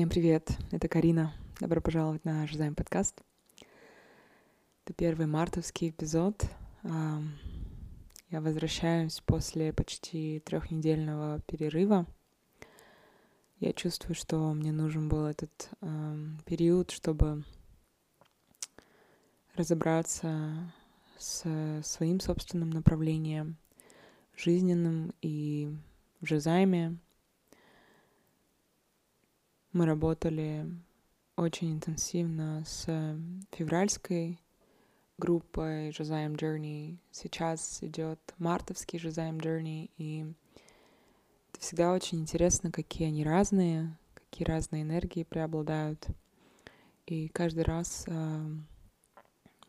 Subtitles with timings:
[0.00, 1.34] Всем привет, это Карина.
[1.60, 3.20] Добро пожаловать на Жизайм подкаст.
[4.82, 6.42] Это первый мартовский эпизод.
[6.82, 12.06] Я возвращаюсь после почти трехнедельного перерыва.
[13.58, 15.68] Я чувствую, что мне нужен был этот
[16.46, 17.44] период, чтобы
[19.54, 20.72] разобраться
[21.18, 21.44] с
[21.84, 23.58] своим собственным направлением,
[24.34, 25.76] жизненным и
[26.22, 26.96] в Жизайме,
[29.72, 30.66] мы работали
[31.36, 32.86] очень интенсивно с
[33.52, 34.40] февральской
[35.16, 36.98] группой Josiah Journey.
[37.12, 40.34] Сейчас идет мартовский Josiah Journey, и
[41.52, 46.08] это всегда очень интересно, какие они разные, какие разные энергии преобладают.
[47.06, 48.46] И каждый раз э,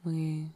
[0.04, 0.52] мы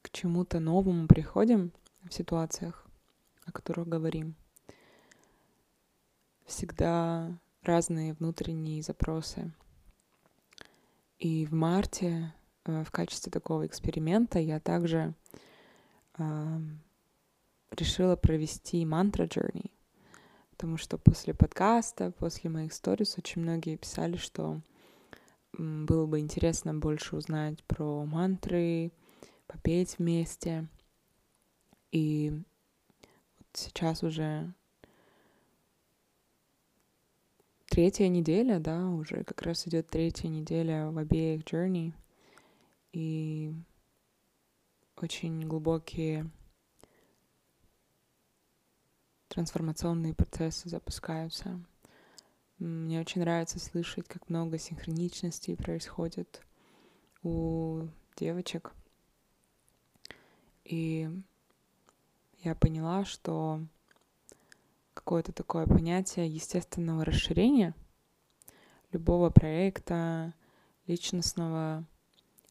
[0.00, 1.72] к чему-то новому приходим
[2.08, 2.86] в ситуациях,
[3.44, 4.36] о которых говорим
[6.50, 9.52] всегда разные внутренние запросы.
[11.18, 12.34] И в марте
[12.64, 15.14] э, в качестве такого эксперимента я также
[16.18, 16.58] э,
[17.70, 19.70] решила провести мантра journey,
[20.50, 24.60] потому что после подкаста, после моих сторис очень многие писали, что
[25.52, 28.92] было бы интересно больше узнать про мантры,
[29.46, 30.68] попеть вместе.
[31.92, 32.30] И
[33.38, 34.54] вот сейчас уже
[37.70, 41.94] третья неделя, да, уже как раз идет третья неделя в обеих Journey.
[42.92, 43.54] И
[44.96, 46.28] очень глубокие
[49.28, 51.60] трансформационные процессы запускаются.
[52.58, 56.42] Мне очень нравится слышать, как много синхроничностей происходит
[57.22, 58.72] у девочек.
[60.64, 61.08] И
[62.40, 63.60] я поняла, что
[65.10, 67.74] какое-то такое понятие естественного расширения
[68.92, 70.34] любого проекта,
[70.86, 71.84] личностного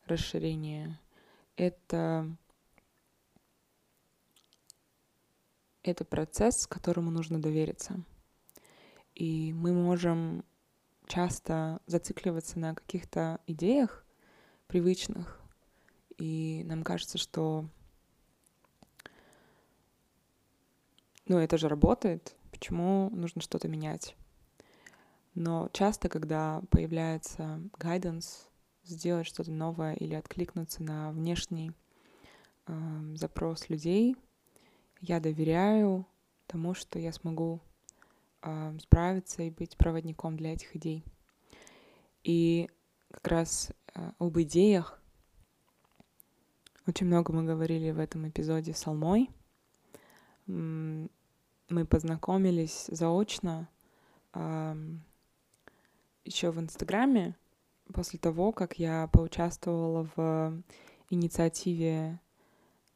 [0.06, 1.00] расширения.
[1.56, 2.28] Это,
[5.84, 8.04] это процесс, которому нужно довериться.
[9.16, 10.44] И мы можем
[11.08, 14.06] часто зацикливаться на каких-то идеях
[14.68, 15.40] привычных,
[16.18, 17.70] и нам кажется, что
[21.26, 24.16] ну, это же работает, почему нужно что-то менять.
[25.34, 28.48] Но часто, когда появляется guidance,
[28.84, 31.72] сделать что-то новое или откликнуться на внешний
[32.68, 34.18] э, запрос людей,
[35.00, 36.06] я доверяю
[36.48, 37.62] тому, что я смогу
[38.42, 41.06] э, справиться и быть проводником для этих идей.
[42.24, 42.70] И
[43.12, 45.02] как раз э, об идеях
[46.86, 49.30] очень много мы говорили в этом эпизоде с Алмой
[51.70, 53.70] мы познакомились заочно
[54.34, 54.76] э,
[56.26, 57.36] еще в Инстаграме
[57.94, 60.64] после того, как я поучаствовала в
[61.10, 62.20] инициативе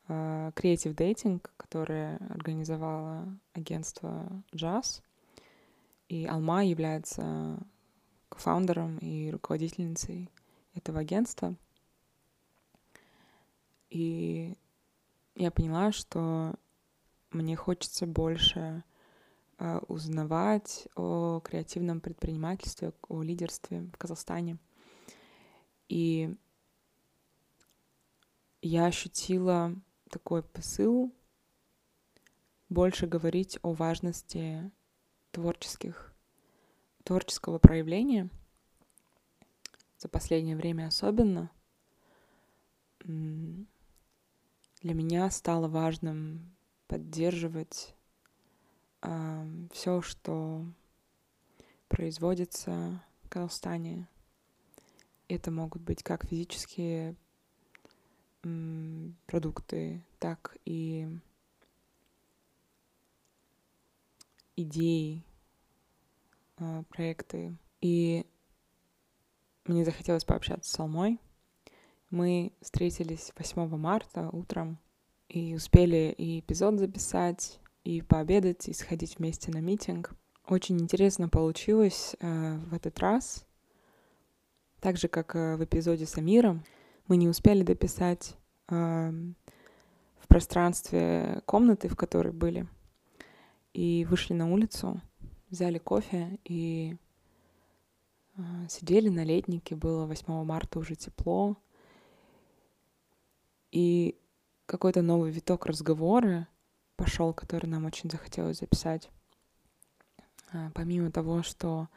[0.07, 5.01] э, Creative Dating, которое организовало агентство Jazz.
[6.09, 7.59] И Алма является
[8.29, 10.29] фаундером и руководительницей
[10.73, 11.55] этого агентства.
[13.89, 14.55] И
[15.35, 16.55] я поняла, что
[17.33, 18.83] мне хочется больше
[19.57, 24.57] э, узнавать о креативном предпринимательстве, о лидерстве в Казахстане.
[25.89, 26.35] И
[28.61, 29.75] я ощутила
[30.09, 31.13] такой посыл
[32.69, 34.71] больше говорить о важности
[35.31, 36.13] творческих,
[37.03, 38.29] творческого проявления
[39.97, 41.51] за последнее время особенно.
[43.03, 43.65] Для
[44.81, 46.52] меня стало важным
[46.93, 47.95] поддерживать
[49.01, 50.63] э, все, что
[51.87, 54.07] производится в Казахстане.
[55.27, 57.15] Это могут быть как физические
[58.43, 61.07] э, продукты, так и
[64.55, 65.23] идеи,
[66.59, 67.57] э, проекты.
[67.81, 68.23] И
[69.65, 71.19] мне захотелось пообщаться с Алмой.
[72.11, 74.77] Мы встретились 8 марта утром
[75.33, 80.13] и успели и эпизод записать, и пообедать, и сходить вместе на митинг.
[80.47, 83.43] Очень интересно получилось э, в этот раз.
[84.79, 86.63] Так же, как э, в эпизоде с Амиром,
[87.07, 88.35] мы не успели дописать
[88.69, 89.11] э,
[90.19, 92.67] в пространстве комнаты, в которой были,
[93.73, 95.01] и вышли на улицу,
[95.49, 96.95] взяли кофе и
[98.37, 99.75] э, сидели на летнике.
[99.75, 101.57] Было 8 марта уже тепло.
[103.71, 104.15] И
[104.65, 106.47] какой-то новый виток разговора
[106.95, 109.09] пошел, который нам очень захотелось записать.
[110.51, 111.89] А, помимо того, что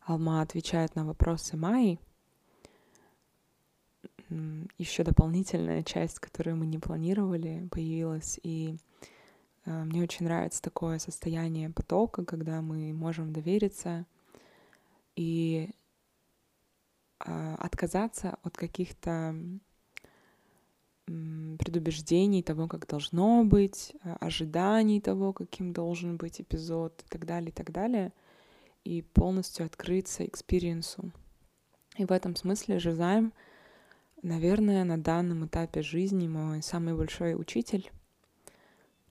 [0.00, 2.00] Алма отвечает на вопросы Майи,
[4.78, 8.38] еще дополнительная часть, которую мы не планировали, появилась.
[8.42, 8.76] И
[9.64, 14.06] э, мне очень нравится такое состояние потока, когда мы можем довериться
[15.16, 15.70] и
[17.24, 19.34] э, отказаться от каких-то
[21.58, 27.50] предубеждений того, как должно быть, э, ожиданий того, каким должен быть эпизод и так далее,
[27.50, 28.12] и так далее,
[28.84, 31.10] и полностью открыться experience у.
[31.96, 33.32] И в этом смысле Жизаем—
[34.22, 37.90] Наверное, на данном этапе жизни мой самый большой учитель,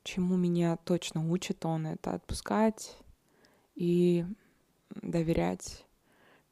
[0.04, 2.96] чему меня точно учит он, это отпускать
[3.74, 4.24] и
[5.02, 5.84] доверять,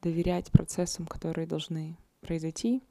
[0.02, 2.82] доверять процессам, которые должны произойти.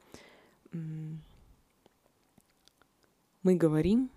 [3.47, 4.11] Мы говорим,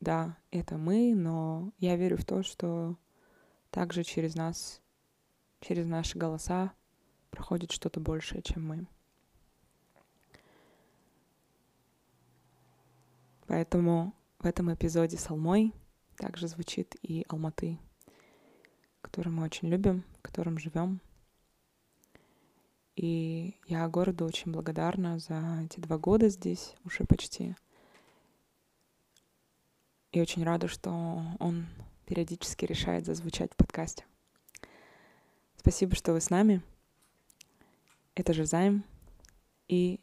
[0.00, 2.98] да, это мы, но я верю в то, что
[3.70, 4.82] также через нас,
[5.60, 6.74] через наши голоса
[7.30, 8.86] проходит что-то большее, чем мы.
[13.46, 15.72] Поэтому в этом эпизоде с Алмой
[16.18, 17.78] также звучит и Алматы,
[19.00, 21.00] который мы очень любим, в котором живем.
[22.94, 27.56] И я городу очень благодарна за эти два года здесь, уже почти.
[30.12, 31.66] И очень рада, что он
[32.06, 34.04] периодически решает зазвучать в подкасте.
[35.56, 36.62] Спасибо, что вы с нами.
[38.14, 38.84] Это же Займ
[39.68, 40.00] и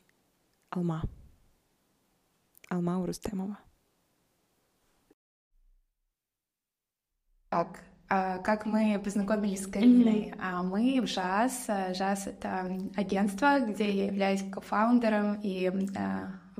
[0.69, 1.01] Алма.
[2.69, 3.57] Алма Урустемова.
[7.49, 10.31] Так, а как мы познакомились с Кариной?
[10.31, 10.63] Mm-hmm.
[10.63, 11.67] Мы в ЖАС.
[11.97, 15.69] ЖАС— это агентство, где я являюсь кофаундером и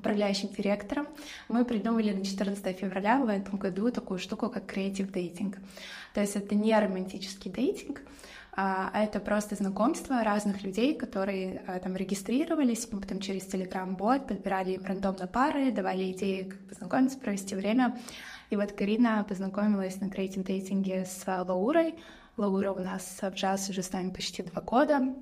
[0.06, 1.08] управляющим директором.
[1.50, 5.56] Мы придумали на 14 февраля в этом году такую штуку, как Creative Dating.
[6.14, 8.02] То есть это не романтический дейтинг,
[8.56, 14.74] а это просто знакомство разных людей, которые а, там регистрировались, мы потом через Telegram-бот подбирали
[14.74, 17.98] им рандомно пары, давали идеи, как познакомиться, провести время.
[18.52, 21.96] И вот Карина познакомилась на креатив дейтинге с Лаурой.
[22.38, 25.16] Лаура у нас в джаз уже с нами почти два года.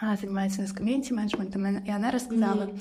[0.00, 2.64] Она занимается у нас комьюнити менеджментом, и она рассказала.
[2.64, 2.80] Mm-hmm.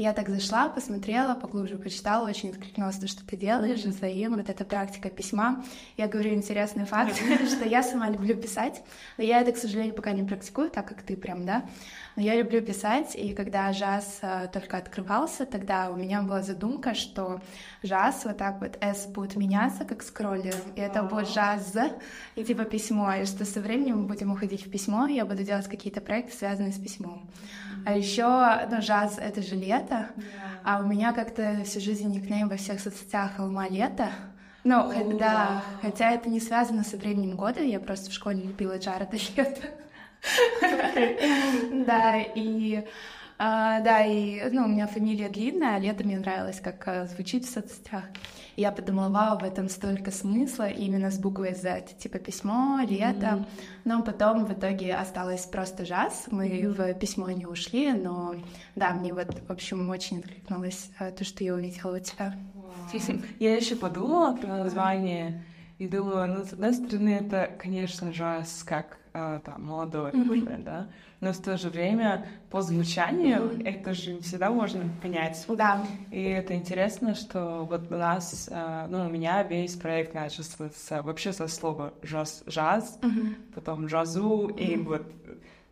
[0.00, 4.64] Я так зашла, посмотрела, поглубже почитала, очень откликнулась то, что ты делаешь, взаим, вот эта
[4.64, 5.62] практика письма.
[5.98, 7.16] Я говорю интересный факт,
[7.46, 8.82] что я сама люблю писать,
[9.18, 11.66] но я это, к сожалению, пока не практикую, так как ты прям, да.
[12.16, 16.94] Но я люблю писать, и когда жаз э, только открывался, тогда у меня была задумка,
[16.94, 17.42] что
[17.82, 21.74] жаз вот так вот S будет меняться, как скроллер, и это будет жаз
[22.36, 25.68] и типа письмо, и что со временем мы будем уходить в письмо, я буду делать
[25.68, 27.28] какие-то проекты, связанные с письмом.
[27.86, 30.08] А еще, ну, жаз— это же лето,
[30.64, 34.10] а у меня как-то всю жизнь никнейм во всех соцсетях «Алма лето»,
[34.62, 35.80] ну, oh, да, wow.
[35.80, 39.68] хотя это не связано со временем года, я просто в школе любила Джареда Лето.
[41.86, 42.84] Да, и
[43.42, 47.46] а, да, и ну, у меня фамилия длинная, а лето мне нравилось, как а, звучит
[47.46, 48.04] в соцсетях.
[48.56, 53.26] И я подумала, вау, в этом столько смысла именно с буквой Z, типа письмо, лето.
[53.26, 53.46] Mm-hmm.
[53.86, 56.26] Но потом в итоге осталось просто жаз.
[56.30, 58.34] Мы в письмо не ушли, но
[58.76, 62.34] да, мне вот, в общем, очень откликнулось а, то, что я увидела у тебя.
[62.92, 63.24] Wow.
[63.38, 65.46] Я еще подумала про название
[65.78, 70.62] и думаю, ну, с одной стороны, это, конечно, жаз как а, там, молодого mm-hmm.
[70.62, 70.88] да,
[71.20, 73.68] но в то же время по звучанию mm-hmm.
[73.68, 75.44] это же не всегда можно понять.
[75.48, 75.84] Да.
[76.12, 81.02] И это интересно, что вот у нас, а, ну, у меня весь проект начался с,
[81.02, 83.34] вообще со слова жаз, жаз mm-hmm.
[83.54, 84.60] потом джазу, mm-hmm.
[84.60, 85.02] и вот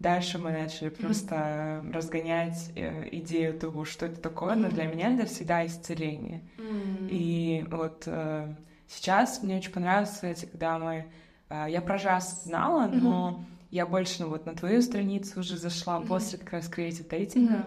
[0.00, 1.92] дальше мы начали просто mm-hmm.
[1.92, 4.62] разгонять э, идею того, что это такое, mm-hmm.
[4.62, 6.42] но для меня это всегда исцеление.
[6.58, 7.08] Mm-hmm.
[7.10, 8.52] И вот э,
[8.88, 11.06] сейчас мне очень понравилось, кстати, когда мы
[11.50, 13.66] я про жаз знала, но mm-hmm.
[13.70, 16.06] я больше ну, вот на твою страницу уже зашла mm-hmm.
[16.06, 17.64] после как раз Creative Dating,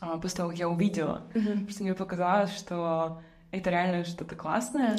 [0.00, 0.20] mm-hmm.
[0.20, 1.22] после того, как я увидела.
[1.34, 1.64] Mm-hmm.
[1.64, 3.20] Просто мне показалось, что
[3.50, 4.96] это реально что-то классное.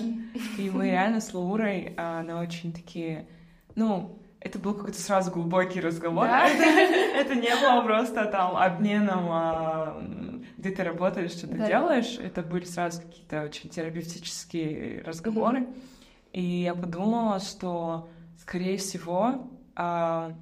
[0.58, 3.28] И мы реально с Лаурой, а, на очень такие,
[3.76, 6.28] ну, это был какой-то сразу глубокий разговор.
[6.28, 6.48] Да?
[7.16, 10.04] Это не было просто там обменом, а,
[10.58, 11.68] где ты работаешь, что ты да.
[11.68, 12.20] делаешь.
[12.20, 15.62] Это были сразу какие-то очень терапевтические разговоры.
[15.62, 15.95] Mm-hmm.
[16.36, 20.34] И я подумала, что, скорее всего, а,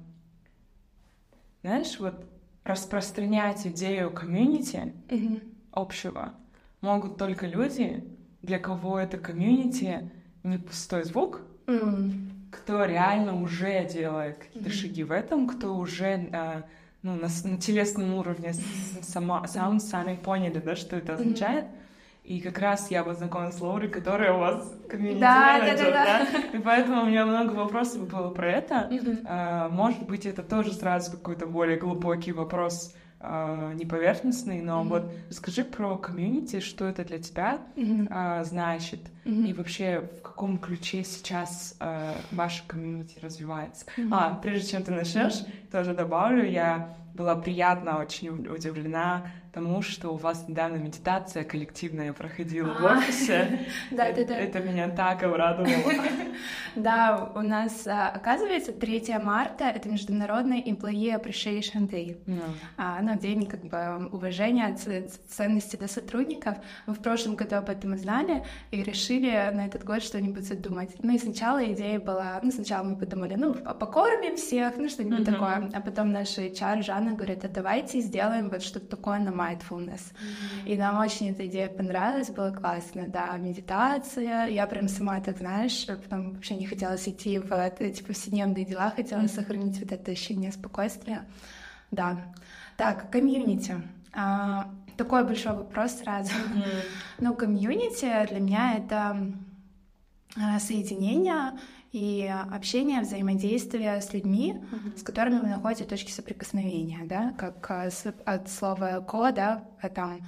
[1.62, 2.26] знаешь, вот
[2.64, 5.54] распространять идею комьюнити mm-hmm.
[5.70, 6.34] общего
[6.80, 8.02] могут только люди,
[8.42, 10.10] для кого это комьюнити
[10.42, 12.12] не пустой звук, mm-hmm.
[12.50, 14.72] кто реально уже делает какие-то mm-hmm.
[14.72, 16.64] шаги в этом, кто уже а,
[17.02, 18.52] ну, на, на телесном уровне
[19.00, 21.66] сама, сам сами поняли, да, что это означает.
[21.66, 21.84] Mm-hmm
[22.24, 26.56] И как раз я познакомилась с Лорой, которая у вас комьюнити да, да, да, да.
[26.56, 28.90] И поэтому у меня много вопросов было про это.
[29.26, 34.88] А, может быть, это тоже сразу какой-то более глубокий вопрос а, не поверхностный, но mm-hmm.
[34.88, 38.44] вот скажи про комьюнити, что это для тебя mm-hmm.
[38.44, 39.46] значит, mm-hmm.
[39.46, 43.84] и вообще в каком ключе сейчас а, ваше комьюнити развивается.
[43.98, 44.08] Mm-hmm.
[44.12, 45.70] А, прежде чем ты начнешь, mm-hmm.
[45.70, 52.74] тоже добавлю, я была приятно очень удивлена тому, что у вас недавно медитация коллективная проходила
[52.74, 52.98] в а.
[52.98, 53.60] офисе.
[53.90, 54.36] Да, да, да.
[54.36, 55.92] Это меня так обрадовало.
[56.74, 62.16] Да, у нас, а, оказывается, 3 марта— это Международный Employee Appreciation Day.
[62.76, 64.76] А, ну, день как бы уважения,
[65.28, 66.56] ценности для сотрудников.
[66.86, 70.90] Мы в прошлом году об этом узнали и решили на этот год что-нибудь задумать.
[71.00, 75.70] Ну и сначала идея была, ну сначала мы подумали, ну покормим всех, ну что-нибудь такое.
[75.72, 80.12] А потом наша HR Жанна говорит, а давайте сделаем вот что-то такое на mindfulness.
[80.12, 80.66] Mm-hmm.
[80.66, 84.46] И нам очень эта идея понравилась, было классно, да, медитация.
[84.46, 89.20] Я прям сама, так знаешь, потом вообще не хотела идти в эти повседневные дела, хотела
[89.20, 89.34] mm-hmm.
[89.34, 91.24] сохранить вот это ощущение спокойствия.
[91.90, 92.18] Да.
[92.76, 93.76] Так, комьюнити.
[94.12, 96.30] А, такой большой вопрос сразу.
[96.32, 96.84] Mm-hmm.
[97.20, 99.32] Ну, комьюнити для меня это
[100.36, 101.52] а, соединение
[101.94, 104.98] и общение, взаимодействие с людьми, mm-hmm.
[104.98, 107.88] с которыми вы находите точки соприкосновения, да, как а,
[108.24, 110.18] от слова «ко», да, а там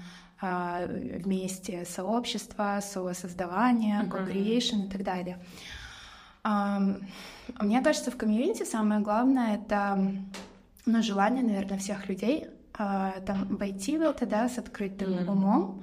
[0.40, 4.10] а, вместе сообщество, создавание, mm-hmm.
[4.10, 5.38] co-creation и так далее.
[7.60, 9.98] Мне кажется, в комьюнити самое главное— это
[10.84, 12.46] ну, желание, наверное, всех людей
[12.76, 15.30] там войти в это, да, с открытым mm-hmm.
[15.30, 15.82] умом,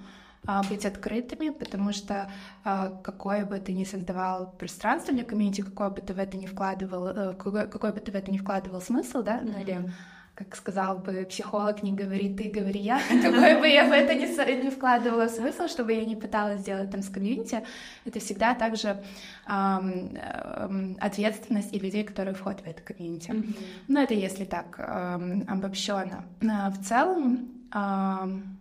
[0.70, 2.30] быть открытыми, потому что
[2.64, 6.48] а, какое бы ты ни создавал пространство для комьюнити, какое бы ты в это не
[6.48, 9.62] вкладывал, э, какой, какой бы ты в это не вкладывал смысл, да, mm-hmm.
[9.62, 9.92] или
[10.36, 14.64] как сказал бы психолог, не говори ты, говори я, какой бы я в это не,
[14.64, 17.64] не вкладывала смысл, чтобы я не пыталась сделать там с комьюнити,
[18.04, 19.04] это всегда также
[19.48, 23.30] эм, эм, ответственность и людей, которые входят в это комьюнити.
[23.30, 23.58] Mm-hmm.
[23.88, 26.26] Ну, это если так эм, обобщенно.
[26.42, 28.53] А в целом, эм,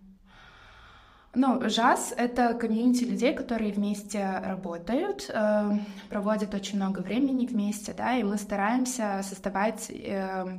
[1.34, 5.78] ну, ЖАС— это комьюнити людей, которые вместе работают, э,
[6.10, 10.58] проводят очень много времени вместе, да, и мы стараемся создавать э, а,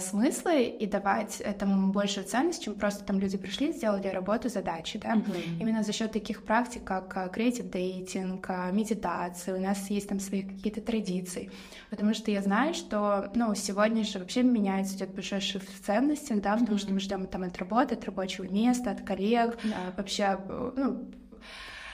[0.00, 5.14] смыслы и давать этому большую ценность, чем просто там люди пришли, сделали работу, задачи, да.
[5.16, 5.60] Mm-hmm.
[5.60, 10.80] Именно за счет таких практик, как креатив дейтинг, медитация, у нас есть там свои какие-то
[10.80, 11.50] традиции,
[11.90, 16.40] потому что я знаю, что, ну, сегодня же вообще меняется, идет большой шифт в ценностях,
[16.42, 16.80] да, потому mm-hmm.
[16.80, 19.96] что мы ждем там от работы, от рабочего места, от коллег, yeah.
[19.96, 20.38] вообще,
[20.76, 21.10] ну,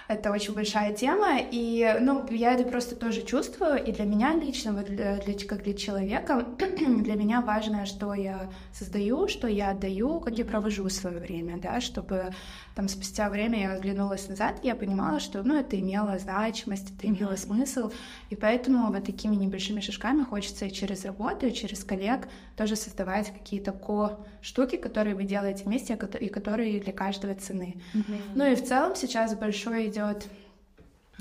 [0.07, 4.75] это очень большая тема, и, ну, я это просто тоже чувствую, и для меня лично,
[4.75, 10.21] вот для, для, как для человека, для меня важно, что я создаю, что я отдаю,
[10.21, 12.35] как я провожу свое время, да, чтобы
[12.75, 17.09] там спустя время я оглянулась назад, и я понимала, что, ну, это имело значимость, это
[17.09, 17.91] имело смысл,
[18.29, 23.33] и поэтому вот такими небольшими шажками хочется и через работу, и через коллег тоже создавать
[23.33, 27.77] какие-то ко-штуки, которые вы делаете вместе, и которые для каждого цены.
[27.95, 28.21] Mm-hmm.
[28.35, 30.29] Ну и в целом сейчас большой идет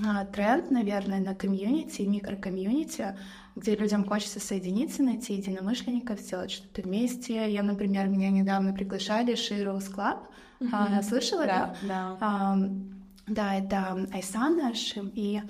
[0.04, 3.16] а, тренд, наверное, на комьюнити, микрокомьюнити,
[3.56, 7.52] где людям хочется соединиться, найти единомышленников, сделать что-то вместе.
[7.52, 9.36] Я, например, меня недавно приглашали
[10.60, 10.70] mm-hmm.
[10.72, 11.76] а, слышала, да?
[11.84, 12.18] Да, да.
[12.20, 12.58] А,
[13.28, 15.42] да, это Айсан наш, и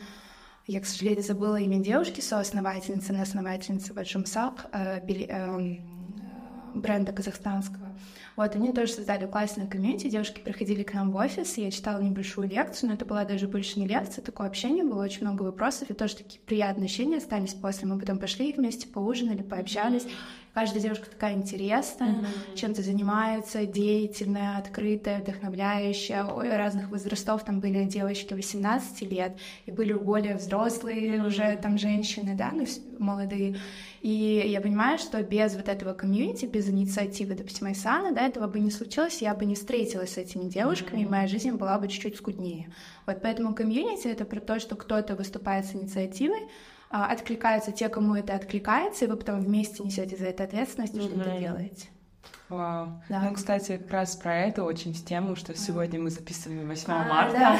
[0.68, 5.78] я, к сожалению, забыла имя девушки, соосновательницы, основательницы Баджумсак, э, э,
[6.76, 7.98] бренда казахстанского.
[8.36, 12.50] Вот, они тоже создали классную комьюнити, девушки приходили к нам в офис, я читала небольшую
[12.50, 15.94] лекцию, но это была даже больше не лекция, такое общение, было очень много вопросов, и
[15.94, 17.88] тоже такие приятные ощущения остались после.
[17.88, 20.08] Мы потом пошли вместе поужинали, пообщались,
[20.54, 22.56] Каждая девушка такая интересная, mm-hmm.
[22.56, 26.26] чем-то занимается, деятельная, открытая, вдохновляющая.
[26.26, 29.36] Ой, разных возрастов там были девочки 18 лет,
[29.66, 31.26] и были более взрослые mm-hmm.
[31.26, 32.66] уже там женщины, да, ну,
[33.00, 33.56] молодые.
[34.04, 38.60] И я понимаю, что без вот этого комьюнити, без инициативы, допустим, Айсана, да, этого бы
[38.60, 41.06] не случилось, я бы не встретилась с этими девушками, mm-hmm.
[41.06, 42.74] и моя жизнь была бы чуть-чуть скуднее.
[43.06, 46.50] Вот поэтому комьюнити— это про то, что кто-то выступает с инициативой,
[46.90, 50.98] а, откликаются те, кому это откликается, и вы потом вместе несете за это ответственность и
[50.98, 51.22] mm-hmm.
[51.22, 51.88] что-то делаете.
[52.50, 53.02] Вау.
[53.08, 53.22] Да.
[53.22, 57.04] Ну, кстати, как раз про это очень в тему, что сегодня мы записываем 8 а,
[57.06, 57.58] марта, да.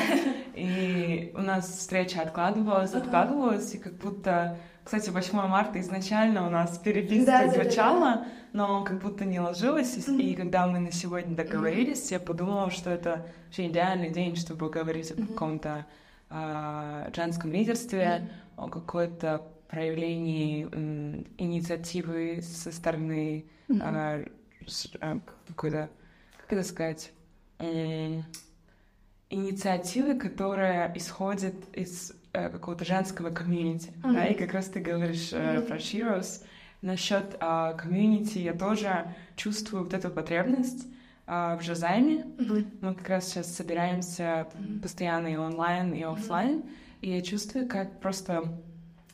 [0.56, 4.58] и у нас встреча откладывалась, откладывалась, и как будто...
[4.84, 8.28] Кстати, 8 марта изначально у нас переписка да, звучала, да, да.
[8.52, 10.22] но как будто не ложилась, mm-hmm.
[10.22, 12.14] и когда мы на сегодня договорились, mm-hmm.
[12.14, 15.24] я подумала, что это вообще идеальный день, чтобы говорить mm-hmm.
[15.24, 15.86] о каком-то
[16.30, 20.64] э, женском лидерстве, mm-hmm о какой-то проявлении
[21.38, 24.30] инициативы со стороны mm-hmm.
[25.02, 25.90] а, какой-то,
[26.38, 27.12] как это сказать,
[29.30, 33.90] инициативы, которая исходит из э, какого-то женского комьюнити.
[33.90, 34.14] Mm-hmm.
[34.14, 36.44] Да, и как раз ты говоришь э, про Sheroes.
[36.82, 40.88] Насчет э, комьюнити я тоже чувствую вот эту потребность
[41.28, 42.26] э, в Жазайме.
[42.38, 42.78] Mm-hmm.
[42.82, 44.82] Мы как раз сейчас собираемся mm-hmm.
[44.82, 46.58] постоянно и онлайн, и офлайн.
[46.58, 47.00] Mm-hmm.
[47.02, 48.44] И я чувствую, как просто,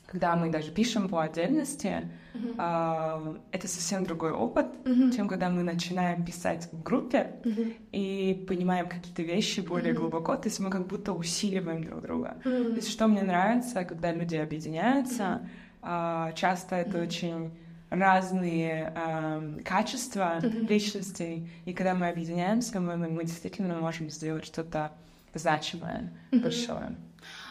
[0.06, 5.14] когда мы даже пишем по отдельности, Uh, это совсем другой опыт, uh-huh.
[5.14, 7.76] чем когда мы начинаем писать в группе uh-huh.
[7.92, 9.98] и понимаем какие-то вещи более uh-huh.
[9.98, 12.36] глубоко, то есть мы как будто усиливаем друг друга.
[12.44, 12.70] Uh-huh.
[12.70, 15.48] То есть что мне нравится, когда люди объединяются,
[15.82, 16.30] uh-huh.
[16.30, 17.06] uh, часто это uh-huh.
[17.06, 17.50] очень
[17.90, 20.68] разные э, качества uh-huh.
[20.68, 24.92] личностей, и когда мы объединяемся, мы, мы действительно можем сделать что-то
[25.34, 26.40] значимое, uh-huh.
[26.40, 26.96] большое.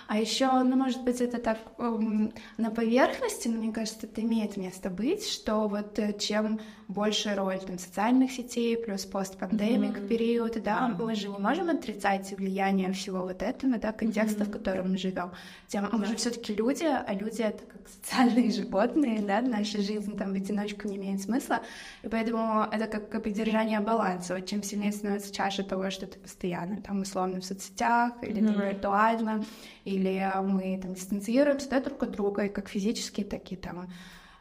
[0.09, 4.57] А еще, ну, может быть, это так эм, на поверхности, но мне кажется, это имеет
[4.57, 10.07] место быть, что вот э, чем больше роль там социальных сетей, плюс постпандемик mm-hmm.
[10.07, 14.47] период, да, мы же не можем отрицать влияние всего вот этого, да, контекста, mm-hmm.
[14.47, 15.31] в котором мы живем.
[15.67, 20.31] Тем мы же все-таки люди, а люди это как социальные животные, да, наша жизнь там
[20.31, 21.61] в одиночку не имеет смысла,
[22.01, 24.33] и поэтому это как, как поддержание баланса.
[24.33, 28.53] Вот чем сильнее становится чаша того, что ты постоянно там условно в соцсетях или mm-hmm.
[28.53, 29.45] там виртуально,
[29.99, 33.89] или мы там дистанцируемся да, друг от друга, и как физически, так и там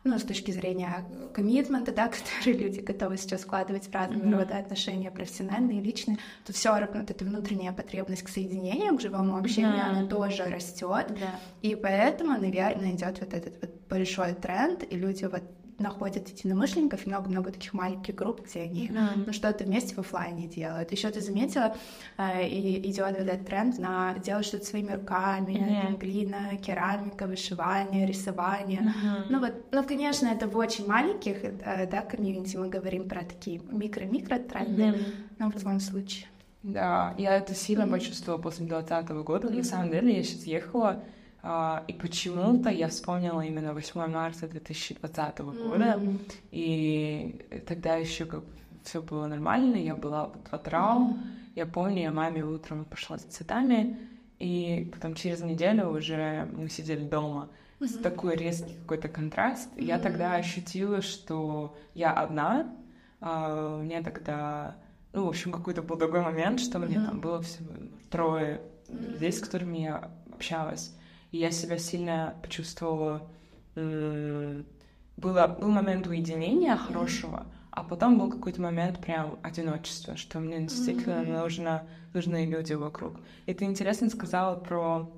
[0.05, 2.09] ну, с точки зрения коммитмента, да,
[2.45, 4.39] которые люди готовы сейчас вкладывать в разные mm-hmm.
[4.39, 9.37] рода отношения, профессиональные, личные, то все равно вот эта внутренняя потребность к соединению, к живому
[9.37, 9.99] общению, mm-hmm.
[9.99, 11.11] она тоже растет.
[11.11, 11.31] Yeah.
[11.63, 15.43] И поэтому, наверное, идет вот этот вот большой тренд, и люди вот
[15.79, 19.25] находят единомышленников, и много-много таких маленьких групп, где они mm.
[19.27, 20.91] ну, что-то вместе в офлайне делают.
[20.93, 21.77] Еще ты заметила,
[22.17, 25.99] э, и идет вот этот тренд на делать что-то своими руками, mm-hmm.
[25.99, 28.81] глина, керамика, вышивание, рисование.
[28.81, 29.27] Mm-hmm.
[29.31, 33.61] Ну вот, ну, конечно, это в очень маленьких, э, да, комьюнити мы говорим про такие
[33.71, 35.15] микро-микро тренды, mm-hmm.
[35.39, 36.27] но в любом случае.
[36.65, 37.91] Да, я это сильно mm-hmm.
[37.91, 39.49] почувствовала после 2020 года.
[39.49, 39.57] Mm-hmm.
[39.57, 41.03] На самом деле, я сейчас ехала
[41.43, 46.33] и почему-то я вспомнила именно 8 марта 2020 года, mm-hmm.
[46.51, 48.43] и тогда еще как
[48.83, 51.17] все было нормально, я была под ватрау, mm-hmm.
[51.55, 53.99] я помню, я маме утром пошла за цветами,
[54.39, 57.49] и потом через неделю уже мы сидели дома.
[57.81, 58.03] Mm-hmm.
[58.03, 59.69] Такой резкий какой-то контраст.
[59.77, 59.85] Mm-hmm.
[59.85, 62.75] Я тогда ощутила, что я одна,
[63.21, 64.77] uh, мне тогда,
[65.13, 66.87] ну, в общем, какой-то был другой момент, что mm-hmm.
[66.87, 67.71] мне там было всего
[68.11, 69.13] трое mm-hmm.
[69.13, 70.95] людей, с которыми я общалась
[71.31, 73.29] и я себя сильно почувствовала...
[73.75, 81.23] Было, был момент уединения хорошего, а потом был какой-то момент прям одиночества, что мне действительно
[81.23, 81.43] mm-hmm.
[81.43, 83.15] нужно, нужны люди вокруг.
[83.47, 85.11] И ты интересно сказала про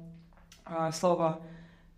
[0.65, 1.41] а, слово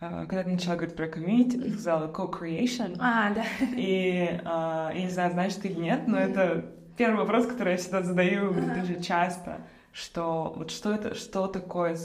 [0.02, 2.96] а, когда ты начала говорить про комьюнити, ты сказала co-creation.
[2.98, 3.44] А, да.
[3.76, 7.78] И а, я не знаю, знаешь ты или нет, но это первый вопрос, который я
[7.78, 9.60] всегда задаю даже часто,
[9.92, 11.96] что вот что это, что такое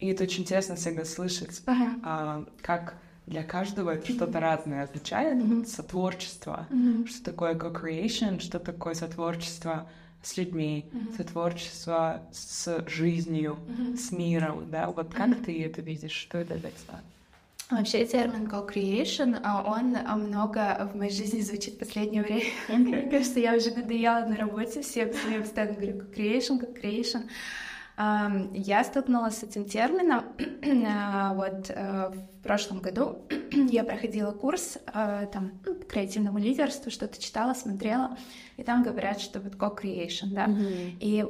[0.00, 1.94] и это очень интересно всегда слышать, ага.
[2.02, 2.94] а, как
[3.26, 5.66] для каждого что-то разное означает mm-hmm.
[5.66, 6.66] сотворчество.
[6.70, 7.06] Mm-hmm.
[7.06, 9.88] Что такое co-creation, что такое сотворчество
[10.22, 11.16] с людьми, mm-hmm.
[11.16, 13.96] сотворчество с жизнью, mm-hmm.
[13.96, 14.88] с миром, да?
[14.88, 15.44] Вот как mm-hmm.
[15.44, 16.12] ты это видишь?
[16.12, 17.00] Что это для тебя?
[17.70, 22.42] Вообще термин co-creation, а, он много в моей жизни звучит в последнее время.
[22.68, 27.28] Мне кажется, я уже надоела на работе всем своим постоянно говорю co-creation, co-creation.
[28.54, 30.24] Я столкнулась с этим термином
[30.86, 33.26] а, вот э, в прошлом году.
[33.52, 38.16] Я проходила курс э, там ну, креативному лидерству, что-то читала, смотрела,
[38.56, 40.46] и там говорят, что вот co-creation, да.
[40.46, 40.96] Mm-hmm.
[41.00, 41.26] И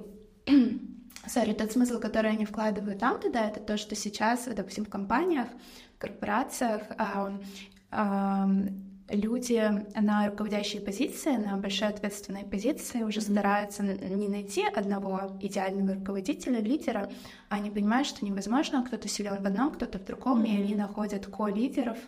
[1.26, 5.48] Сори, тот смысл, который они вкладывают там туда, это то, что сейчас, допустим, в компаниях,
[5.98, 6.82] корпорациях
[9.10, 9.60] люди
[9.98, 17.10] на руководящей позиции, на большой ответственной позиции уже стараются не найти одного идеального руководителя, лидера,
[17.48, 21.98] они понимают, что невозможно, кто-то силен в одном, кто-то в другом, и они находят ко-лидеров,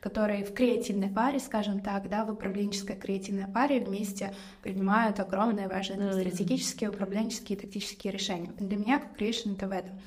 [0.00, 6.10] которые в креативной паре, скажем так, да, в управленческой креативной паре вместе принимают огромные важные
[6.10, 6.20] mm-hmm.
[6.20, 8.52] стратегические, управленческие, тактические решения.
[8.58, 10.00] Для меня как creation это в этом.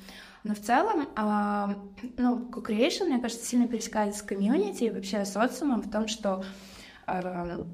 [0.44, 1.74] Но в целом, э,
[2.18, 6.44] ну, co-creation, мне кажется, сильно пересекается с комьюнити и вообще с социумом в том, что
[7.06, 7.64] э,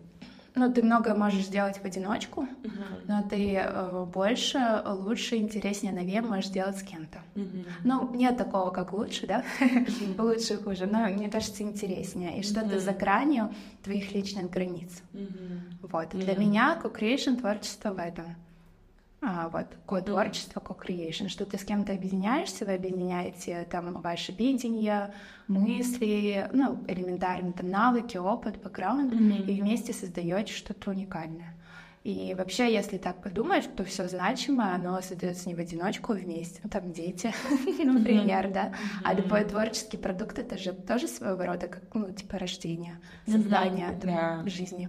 [0.58, 3.04] ну, ты много можешь сделать в одиночку, uh-huh.
[3.06, 7.20] но ты э, больше, лучше, интереснее, новее можешь сделать с кем-то.
[7.36, 7.64] Uh-huh.
[7.84, 9.44] Ну, нет такого, как лучше, да?
[9.60, 10.20] Uh-huh.
[10.22, 12.40] лучше, хуже, но мне кажется, интереснее.
[12.40, 12.80] И что-то uh-huh.
[12.80, 15.02] за гранью твоих личных границ.
[15.12, 15.60] Uh-huh.
[15.82, 16.14] Вот.
[16.14, 16.24] Uh-huh.
[16.24, 18.36] Для меня co-creation творчество в этом
[19.20, 25.12] а, вот, ко-творчество, ко-creation, что ты с кем-то объединяешься, вы объединяете там ваше видение,
[25.48, 29.46] мысли, ну, элементарно, там, навыки, опыт, бэкграунд, mm-hmm.
[29.46, 31.56] и вместе создаете что-то уникальное.
[32.04, 36.60] И вообще, если так подумать, то все значимое, оно создается не в одиночку, а вместе.
[36.62, 37.34] Ну, там дети,
[37.84, 38.72] например, да.
[39.02, 43.98] А любой творческий продукт это же тоже своего рода как, ну, типа рождение, создание
[44.46, 44.88] жизни.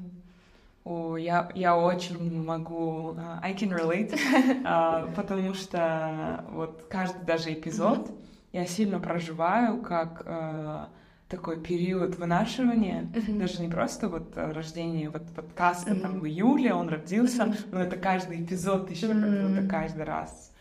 [0.84, 4.18] О, я, я очень могу, uh, I can relate,
[4.64, 8.12] uh, потому что вот каждый даже эпизод
[8.54, 10.88] я сильно проживаю как uh,
[11.30, 13.38] такой период вынашивания, mm-hmm.
[13.38, 16.00] даже не просто вот рождение вот подкаста mm-hmm.
[16.00, 17.68] там в июле он родился, mm-hmm.
[17.72, 19.48] но это каждый эпизод еще mm-hmm.
[19.48, 20.52] будто каждый раз.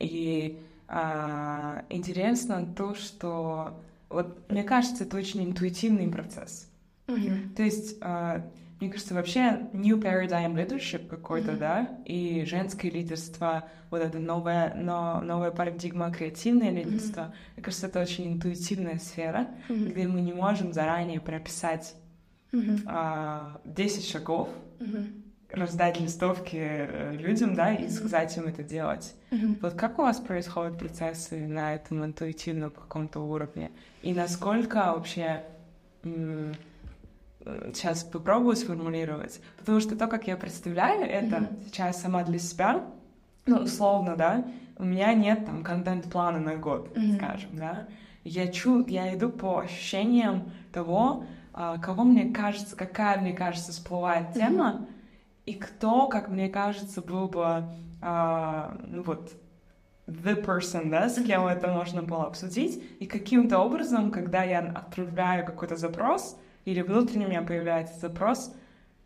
[0.00, 3.78] И а, интересно то, что
[4.08, 6.68] вот мне кажется, это очень интуитивный процесс.
[7.06, 7.54] Mm-hmm.
[7.54, 8.44] То есть а,
[8.80, 11.58] мне кажется, вообще new paradigm leadership какой-то, mm-hmm.
[11.58, 17.54] да, и женское лидерство, вот это новая, но, новая парадигма креативное лидерство, mm-hmm.
[17.56, 19.88] мне кажется, это очень интуитивная сфера, mm-hmm.
[19.90, 21.96] где мы не можем заранее прописать
[22.52, 22.82] mm-hmm.
[22.86, 25.24] а, 10 шагов, mm-hmm.
[25.50, 29.14] раздать листовки э, людям, да, и сказать им это делать.
[29.30, 29.58] Mm-hmm.
[29.60, 33.72] Вот как у вас происходят процессы на этом интуитивном каком-то уровне?
[34.02, 35.42] И насколько вообще
[37.44, 41.66] сейчас попробую сформулировать, потому что то, как я представляю это mm-hmm.
[41.66, 42.84] сейчас сама для себя,
[43.46, 44.44] ну, условно, да,
[44.76, 47.16] у меня нет там контент-плана на год, mm-hmm.
[47.16, 47.88] скажем, да,
[48.24, 54.32] я чу, я иду по ощущениям того, а, кого мне кажется, какая мне кажется всплывает
[54.34, 54.86] тема, mm-hmm.
[55.46, 57.64] и кто, как мне кажется, был бы,
[58.02, 59.32] а, ну вот,
[60.06, 65.44] the person, да, с кем это можно было обсудить, и каким-то образом, когда я отправляю
[65.44, 68.52] какой-то запрос, или внутренне у меня появляется запрос,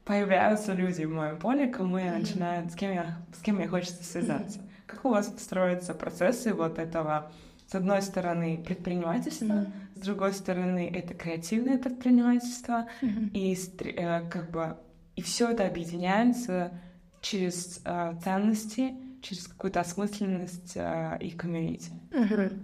[0.05, 4.03] появляются люди в моем поле, кому я начинаю, с кем я, с кем мне хочется
[4.03, 4.61] связаться.
[4.87, 7.31] Как у вас строятся процессы вот этого,
[7.69, 9.73] с одной стороны, предпринимательства, mm-hmm.
[9.95, 13.31] с другой стороны, это креативное предпринимательство, mm-hmm.
[13.33, 14.77] и э, как бы
[15.15, 16.73] и все это объединяется
[17.21, 21.93] через э, ценности, через какую-то осмысленность э, и комьюнити.
[22.11, 22.59] Mm-hmm.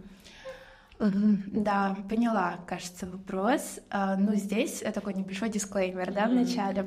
[0.98, 3.80] Да, поняла, кажется, вопрос.
[3.90, 6.86] А, ну, здесь такой небольшой дисклеймер, да, в начале.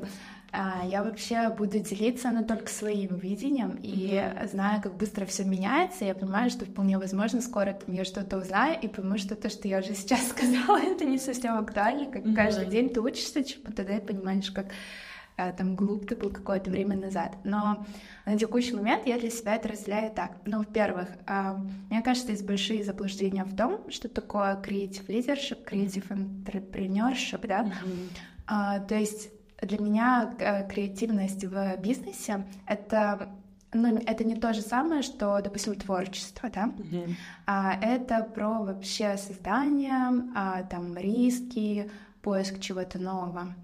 [0.52, 4.22] А, я вообще буду делиться, но только своим видением, и
[4.52, 8.78] знаю, как быстро все меняется, я понимаю, что вполне возможно, скоро там я что-то узнаю,
[8.78, 12.66] и пойму, что то, что я уже сейчас сказала, это не совсем актуально, как каждый
[12.66, 15.11] день ты учишься чему-то, тогда и понимаешь, как Э,
[15.50, 17.36] там глуп ты был какое-то время назад.
[17.42, 17.84] Но
[18.24, 20.36] на текущий момент я для себя это разделяю так.
[20.46, 21.56] Ну, во-первых, э,
[21.90, 27.64] мне кажется, есть большие заблуждения в том, что такое creative leadership, creative entrepreneurship, да.
[27.64, 28.86] Mm-hmm.
[28.86, 33.28] То есть для меня э, креативность в бизнесе— это
[33.74, 36.66] ну, это не то же самое, что, допустим, творчество, да?
[36.66, 37.14] Mm-hmm.
[37.46, 43.54] А, это про вообще создание, а, там, риски, поиск чего-то нового.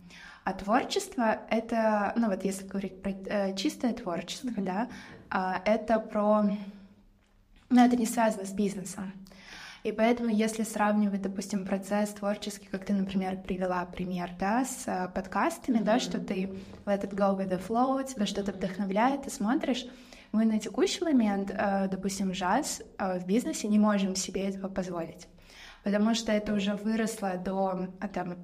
[0.48, 4.64] А творчество— это, ну вот если говорить про э, чистое творчество, mm-hmm.
[4.64, 4.88] да,
[5.30, 6.40] э, это про...
[7.68, 9.12] Ну, это не связано с бизнесом.
[9.82, 15.11] И поэтому, если сравнивать, допустим, процесс творческий, как ты, например, привела пример, да, с э,
[15.14, 15.84] подкастами, mm-hmm.
[15.84, 16.50] да, что ты
[16.87, 19.84] let it go with the flow, тебя что-то вдохновляет, ты смотришь,
[20.32, 25.28] мы на текущий момент, э, допустим, джаз э, в бизнесе не можем себе этого позволить
[25.84, 28.36] потому что это уже выросло до а, там,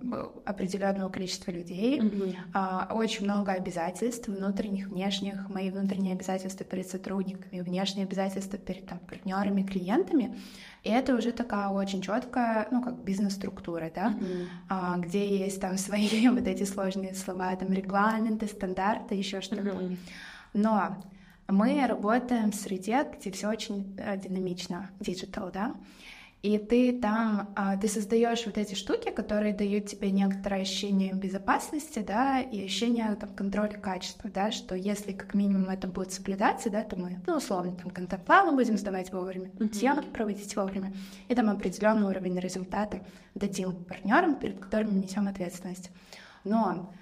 [0.45, 2.37] определенного количества людей, mm-hmm.
[2.55, 8.99] а, очень много обязательств внутренних, внешних, мои внутренние обязательства перед сотрудниками, внешние обязательства перед там,
[8.99, 10.39] партнерами, клиентами.
[10.83, 14.47] И это уже такая очень четкая, ну, как бизнес-структура, да, mm-hmm.
[14.69, 19.63] а, где есть там свои вот эти сложные слова, там регламенты, стандарты, еще что-то.
[19.63, 19.97] Mm-hmm.
[20.55, 20.97] Но
[21.49, 25.75] мы работаем в среде, где все очень э, динамично, digital, да,
[26.45, 32.01] и ты там, а, ты создаешь вот эти штуки, которые дают тебе некоторое ощущение безопасности,
[32.01, 36.83] да, и ощущение там контроля качества, да, что если как минимум это будет соблюдаться, да,
[36.83, 40.93] то мы, ну, условно, там, контент-планы будем сдавать вовремя, съемки проводить вовремя,
[41.29, 43.01] и там определенный уровень результата
[43.35, 45.91] дадим партнерам, перед которыми несем ответственность.
[46.45, 46.93] Но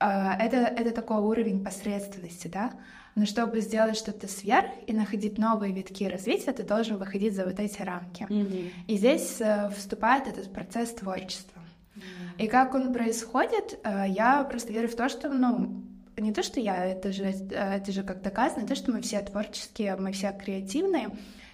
[0.00, 2.72] э, это, это такой уровень посредственности, да,
[3.14, 7.60] но чтобы сделать что-то сверх и находить новые витки развития, ты должен выходить за вот
[7.60, 8.24] эти рамки.
[8.24, 8.70] Mm-hmm.
[8.88, 11.62] И здесь э, вступает этот процесс творчества.
[11.94, 12.44] Mm-hmm.
[12.44, 15.84] И как он происходит, э, я просто верю в то, что, ну,
[16.16, 19.20] не то, что я, это же, э, это же как доказано, то, что мы все
[19.20, 21.10] творческие, мы все креативные.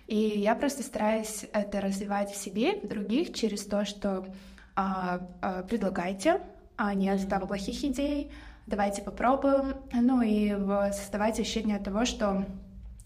[0.06, 4.26] И я просто стараюсь это развивать в себе, в других, через то, что
[4.74, 6.40] а, а, предлагайте,
[6.76, 8.32] а нет там плохих идей,
[8.66, 9.76] давайте попробуем.
[9.92, 10.50] Ну и
[10.92, 12.46] создавать ощущение того, что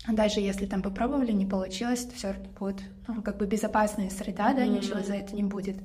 [0.06, 4.64] даже если там попробовали, не получилось, то все будет ну, как бы безопасная среда, да,
[4.64, 4.68] mm-hmm.
[4.68, 5.76] ничего за это не будет.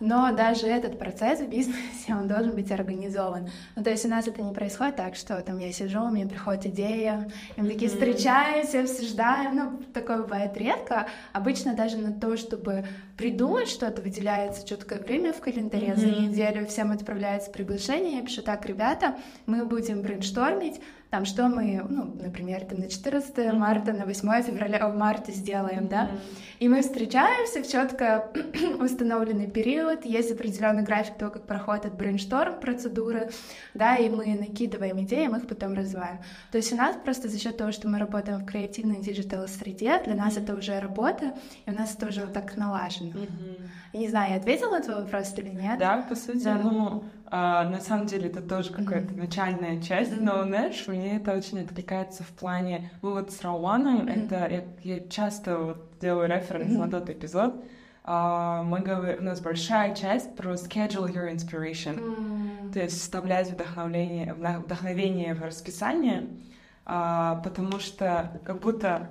[0.00, 3.50] Но даже этот процесс в бизнесе, он должен быть организован.
[3.76, 6.66] Ну, то есть у нас это не происходит так, что там я сижу, мне приходит
[6.66, 9.56] идея, и мы такие встречаемся, обсуждаем.
[9.56, 11.06] Ну, такое бывает редко.
[11.32, 12.86] Обычно даже на то, чтобы
[13.16, 15.96] придумать что-то, выделяется четкое время в календаре mm-hmm.
[15.96, 20.80] за неделю, всем отправляется приглашение, я пишу, так, ребята, мы будем брейнштормить,
[21.10, 26.10] там, что мы, ну, например, там, на 14 марта, на 8 февраля, марта сделаем, да,
[26.60, 28.30] и мы встречаемся в четко
[28.80, 33.30] установленный период, есть определенный график того, как проходит brainstorm процедуры,
[33.74, 36.18] да, и мы накидываем идеи, мы их потом развиваем.
[36.52, 40.00] То есть у нас просто за счет того, что мы работаем в креативной digital среде,
[40.04, 41.34] для нас это уже работа,
[41.66, 43.12] и у нас это уже вот так налажено.
[43.92, 45.78] Я не знаю, я ответила на твой вопрос или нет?
[45.78, 46.54] Да, по сути, да.
[46.54, 49.20] ну, а, на самом деле это тоже какая-то mm-hmm.
[49.20, 50.22] начальная часть, mm-hmm.
[50.22, 52.90] но, знаешь, мне это очень откликается в плане...
[53.02, 54.26] Мы вот с Рауаном, mm-hmm.
[54.26, 54.64] это я,
[54.96, 56.78] я часто вот делаю референс mm-hmm.
[56.78, 57.54] на тот эпизод,
[58.02, 62.72] Uh, мы говорим, у нас большая часть про schedule your inspiration, mm.
[62.72, 66.26] то есть вставлять вдохновение, вдохновение в расписание,
[66.86, 69.10] uh, потому что как будто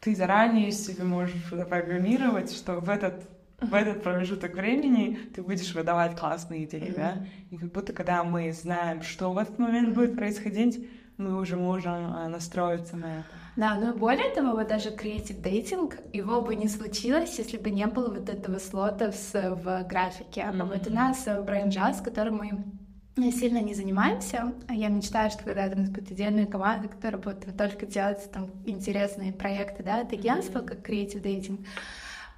[0.00, 3.22] ты заранее себе можешь запрограммировать, что в этот
[3.66, 6.96] в этот промежуток времени ты будешь выдавать классные идеи, mm-hmm.
[6.96, 7.26] да?
[7.50, 11.92] И как будто когда мы знаем, что в этот момент будет происходить, мы уже можем
[11.92, 13.28] а, настроиться на это.
[13.56, 17.86] Да, но более того, вот даже креатив дейтинг, его бы не случилось, если бы не
[17.86, 20.40] было вот этого слота в, графике.
[20.40, 20.64] Mm-hmm.
[20.64, 24.52] Вот у нас Brain Jazz, которым мы сильно не занимаемся.
[24.68, 29.32] Я мечтаю, что когда-то у нас будет отдельная команда, которая будет только делать там интересные
[29.32, 31.60] проекты, да, от агентства, как креатив дейтинг.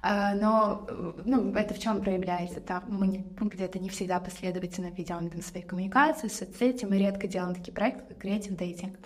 [0.09, 0.87] А, но
[1.25, 2.61] ну, это в чем проявляется?
[2.61, 7.73] Там мы где-то не всегда последовательно ведем там, свои коммуникации, соцсети, мы редко делаем такие
[7.73, 8.97] проекты, как креатив дейтинг.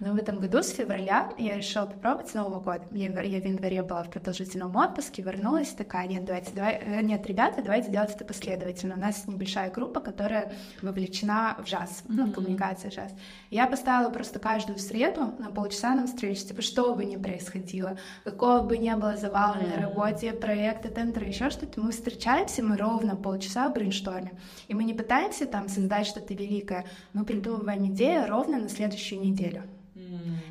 [0.00, 2.82] Но в этом году, с февраля, я решила попробовать с Нового года.
[2.92, 7.26] Я, я в январе была в продолжительном отпуске, вернулась, такая, нет, давайте, давай, э, нет,
[7.26, 8.94] ребята, давайте делать это последовательно.
[8.94, 12.14] У нас небольшая группа, которая вовлечена в жаз, mm-hmm.
[12.14, 13.12] ну, в коммуникацию жаз.
[13.50, 18.60] Я поставила просто каждую среду на полчаса нам встречу, типа, что бы ни происходило, какого
[18.62, 19.76] бы ни было завала mm-hmm.
[19.76, 24.36] на работе, проекты, тендеры, еще что-то, мы встречаемся, мы ровно полчаса брейнштормим.
[24.68, 26.84] И мы не пытаемся там создать что-то великое,
[27.14, 29.62] мы придумываем идею ровно на следующую неделю.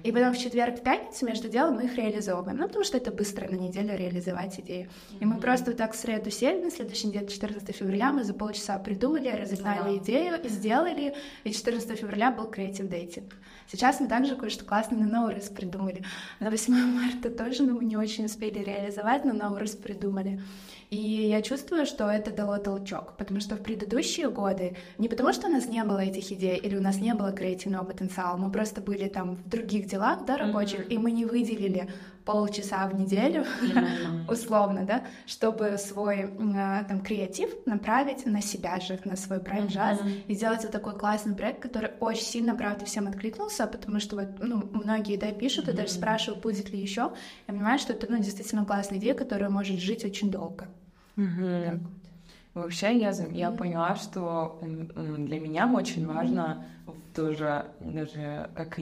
[0.07, 2.55] И потом в четверг, в пятницу между делом мы их реализовываем.
[2.57, 4.87] Ну, потому что это быстро на неделю реализовать идею.
[5.19, 8.33] И мы просто вот так в среду сели, на следующий день, 14 февраля, мы за
[8.33, 11.13] полчаса придумали, разогнали идею и сделали.
[11.43, 13.35] И 14 февраля был креатив дейтинг.
[13.69, 16.05] Сейчас мы также кое-что классное на Наурис придумали.
[16.39, 20.41] На 8 марта тоже но мы не очень успели реализовать, но Наурис придумали.
[20.89, 25.47] И я чувствую, что это дало толчок, потому что в предыдущие годы, не потому что
[25.47, 28.79] у нас не было этих идей или у нас не было креативного потенциала, мы просто
[28.79, 30.93] были там в других делах, да, рабочих, mm-hmm.
[30.93, 31.89] и мы не выделили
[32.27, 33.45] полчаса в неделю,
[34.27, 39.99] условно, да, чтобы свой э, там креатив направить на себя же, на свой проект джаз
[40.27, 44.27] и сделать вот такой классный проект, который очень сильно, правда, всем откликнулся, потому что вот,
[44.39, 47.13] ну, многие, да, пишут и даже спрашивают, будет ли еще.
[47.47, 50.67] Я понимаю, что это, ну, действительно классная идея, которая может жить очень долго.
[52.53, 56.65] Вообще я, я поняла, что для меня очень важно
[57.15, 58.79] тоже даже как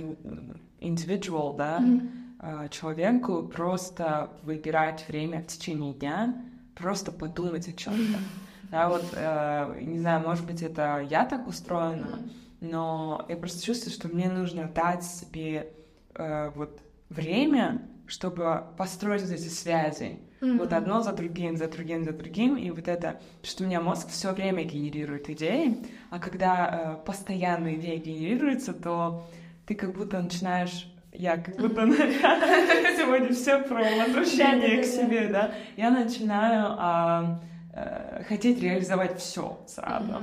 [0.79, 2.24] индивидуал, да, mm-hmm.
[2.69, 6.35] Человеку просто выбирать время в течение дня,
[6.75, 8.19] просто подумать о чем-то.
[8.71, 12.19] Да, вот, э, не знаю, может быть, это я так устроена,
[12.61, 15.71] но я просто чувствую, что мне нужно дать себе
[16.15, 20.19] э, вот время, чтобы построить вот эти связи.
[20.41, 20.57] Mm-hmm.
[20.57, 22.57] Вот одно за другим, за другим, за другим.
[22.57, 25.77] И вот это, что у меня мозг все время генерирует идеи,
[26.09, 29.27] а когда э, постоянно идеи генерируются, то
[29.67, 31.85] ты как будто начинаешь я как будто
[32.97, 35.51] сегодня все про возвращение к себе, да.
[35.77, 37.41] Я начинаю а,
[37.73, 40.13] э, хотеть реализовать все сразу.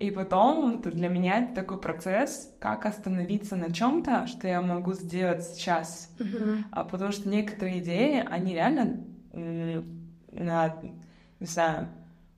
[0.00, 5.44] И потом для меня это такой процесс, как остановиться на чем-то, что я могу сделать
[5.44, 6.10] сейчас.
[6.72, 10.76] А потому что некоторые идеи, они реально на,
[11.40, 11.88] не знаю,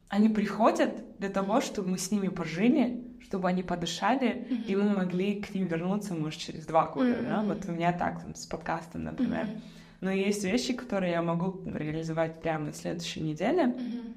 [0.09, 4.65] они приходят для того, чтобы мы с ними пожили, чтобы они подышали, mm-hmm.
[4.67, 7.29] и мы могли к ним вернуться, может, через два года, mm-hmm.
[7.29, 7.43] да?
[7.43, 9.47] Вот у меня так, там, с подкастом, например.
[9.47, 9.61] Mm-hmm.
[10.03, 13.65] Но есть вещи, которые я могу реализовать прямо на следующей неделе.
[13.65, 14.15] Mm-hmm.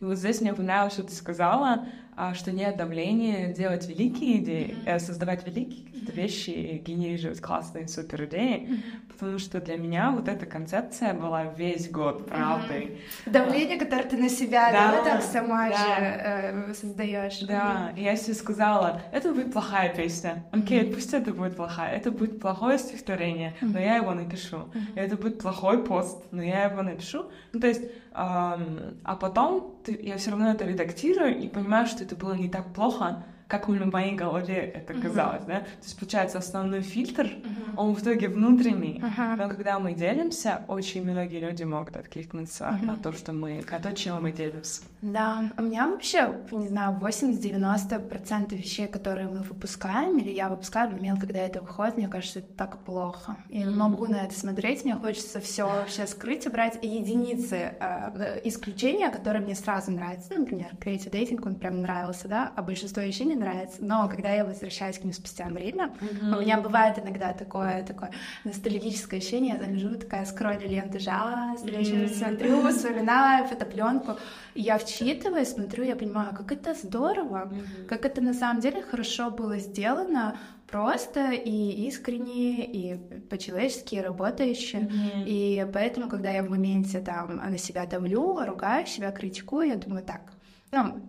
[0.00, 4.76] И вот здесь мне понравилось, что ты сказала, а, что нет давления делать великие идеи,
[4.84, 4.98] mm-hmm.
[5.00, 11.14] создавать великие какие-то вещи, генерировать классные супер идеи, потому что для меня вот эта концепция
[11.14, 13.00] была весь год правдой.
[13.26, 15.76] Давление, которое ты на себя, да, да так сама да.
[15.76, 17.40] же э, создаешь.
[17.40, 21.96] Да, и я себе сказала, это будет плохая песня, окей, okay, пусть это будет плохая,
[21.96, 26.82] это будет плохое стихотворение, но я его напишу, это будет плохой пост, но я его
[26.82, 27.82] напишу, ну то есть
[28.14, 32.74] а потом ты, я все равно это редактирую и понимаю, что это было не так
[32.74, 35.48] плохо, как в моей голове это казалось, uh-huh.
[35.48, 35.60] да?
[35.60, 37.74] То есть, получается, основной фильтр, uh-huh.
[37.76, 39.36] он в итоге внутренний, uh-huh.
[39.36, 42.86] но когда мы делимся, очень многие люди могут откликнуться uh-huh.
[42.86, 44.82] на то, что мы, на то, чем мы делимся.
[45.02, 50.92] Да, у меня вообще, не знаю, 80-90% вещей, которые мы выпускаем, или я выпускаю в
[50.92, 53.36] момент, когда это выходит, мне кажется, это так плохо.
[53.48, 58.40] Я не могу на это смотреть, мне хочется все вообще скрыть и брать единицы э,
[58.44, 60.34] исключения, которые мне сразу нравятся.
[60.34, 63.78] Например, creative dating, он прям нравился, да, а большинство вещей не нравится.
[63.80, 66.36] Но когда я возвращаюсь к ним спустя время, mm-hmm.
[66.36, 68.10] у меня бывает иногда такое, такое
[68.44, 72.08] ностальгическое ощущение, я залежу такая скроллю ленты жала, mm-hmm.
[72.08, 74.16] смотрю, вспоминаю фотопленку,
[74.54, 77.86] я вчитываюсь, смотрю, я понимаю, как это здорово, mm-hmm.
[77.86, 80.36] как это на самом деле хорошо было сделано,
[80.72, 82.96] просто и искренне, и
[83.28, 84.78] по-человечески работающе.
[84.78, 85.24] Mm-hmm.
[85.26, 90.02] И поэтому, когда я в моменте там на себя давлю, ругаю себя, критикую, я думаю,
[90.02, 90.32] так,
[90.72, 91.02] ну,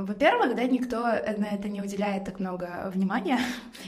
[0.00, 3.38] во-первых, да, никто на это не уделяет так много внимания,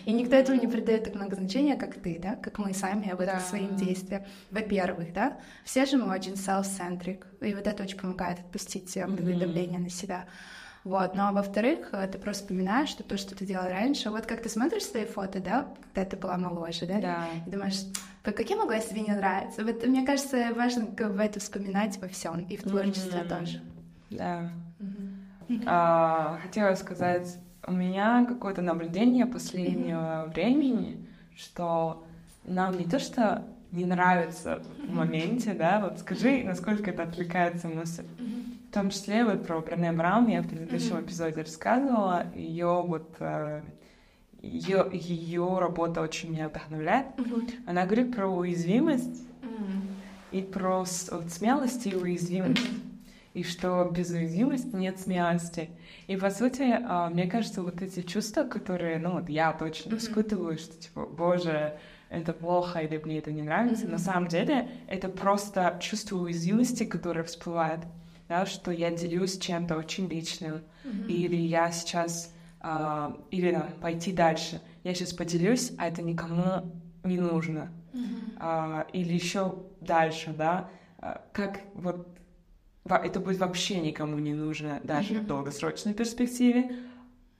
[0.04, 3.20] и никто этому не придает так много значения, как ты, да, как мы сами об
[3.20, 3.40] этом да.
[3.40, 4.24] своим действиям.
[4.50, 9.38] Во-первых, да, все же мы очень self-centric, и вот это очень помогает отпустить mm-hmm.
[9.38, 10.26] давление на себя.
[10.84, 14.50] Вот, но во-вторых, ты просто вспоминаешь, что то, что ты делал раньше, вот как ты
[14.50, 17.26] смотришь свои фото, да, когда ты была моложе, да, да.
[17.46, 17.80] и думаешь,
[18.22, 19.64] по каким углам тебе не нравится?
[19.64, 23.38] Вот, мне кажется, важно в это вспоминать во всем, и в творчестве mm-hmm.
[23.38, 23.62] тоже.
[24.10, 24.50] Да.
[25.66, 32.04] А, хотела сказать, у меня какое-то наблюдение последнего времени, что
[32.44, 38.04] нам не то, что не нравится в моменте, да, вот скажи, насколько это отвлекается мысль.
[38.70, 43.16] В том числе вот про Брене Браун я в предыдущем эпизоде рассказывала, ее вот
[44.42, 47.06] ее, ее работа очень меня вдохновляет.
[47.66, 49.24] Она говорит про уязвимость
[50.32, 52.68] и про вот, смелость и уязвимость
[53.34, 55.70] и что без уязвимости нет смелости.
[56.06, 60.56] И, по сути, а, мне кажется, вот эти чувства, которые, ну, вот я точно испытываю,
[60.56, 61.76] что, типа, боже,
[62.10, 67.24] это плохо или мне это не нравится, на самом деле это просто чувство уязвимости, которое
[67.24, 67.80] всплывает,
[68.28, 70.62] да, что я делюсь чем-то очень личным,
[71.08, 76.70] или я сейчас, uh, или пойти дальше, я сейчас поделюсь, а это никому
[77.02, 77.72] не нужно,
[78.38, 80.68] uh, или еще дальше, да,
[81.32, 82.13] как вот
[82.88, 86.76] это будет вообще никому не нужно, даже в долгосрочной перспективе.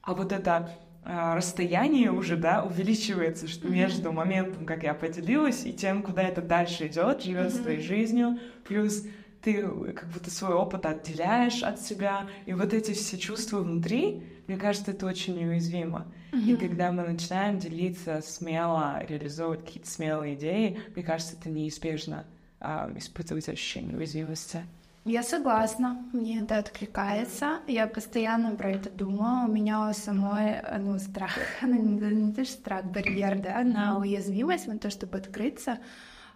[0.02, 0.70] А вот это
[1.02, 6.40] а, расстояние уже, да, увеличивается, что между моментом, как я поделилась, и тем, куда это
[6.40, 9.04] дальше идет, живет своей жизнью, плюс
[9.42, 14.56] ты как будто свой опыт отделяешь от себя, и вот эти все чувства внутри, мне
[14.56, 16.06] кажется, это очень неуязвимо.
[16.32, 22.24] И когда мы начинаем делиться смело, реализовывать какие-то смелые идеи, мне кажется, это неизбежно
[22.60, 24.64] а, испытывать ощущение уязвимости.
[25.06, 27.60] Я согласна, мне это откликается.
[27.66, 29.50] Я постоянно про это думаю.
[29.50, 34.78] У меня самой, ну, страх, ну, не то, что страх, барьер, да, на уязвимость, на
[34.78, 35.78] то, чтобы открыться,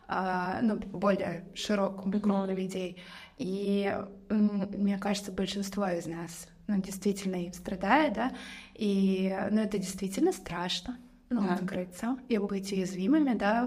[0.06, 3.02] а, ну, более широкому кругу людей.
[3.38, 3.90] И
[4.28, 8.32] мне кажется, большинство из нас, ну, действительно им страдает, да,
[8.74, 10.98] и, ну, это действительно страшно
[11.30, 11.54] ну, да.
[11.54, 13.66] открыться и быть уязвимыми, да,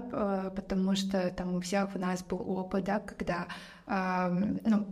[0.54, 3.48] потому что там у всех у нас был опыт, да, когда
[3.86, 4.86] ну,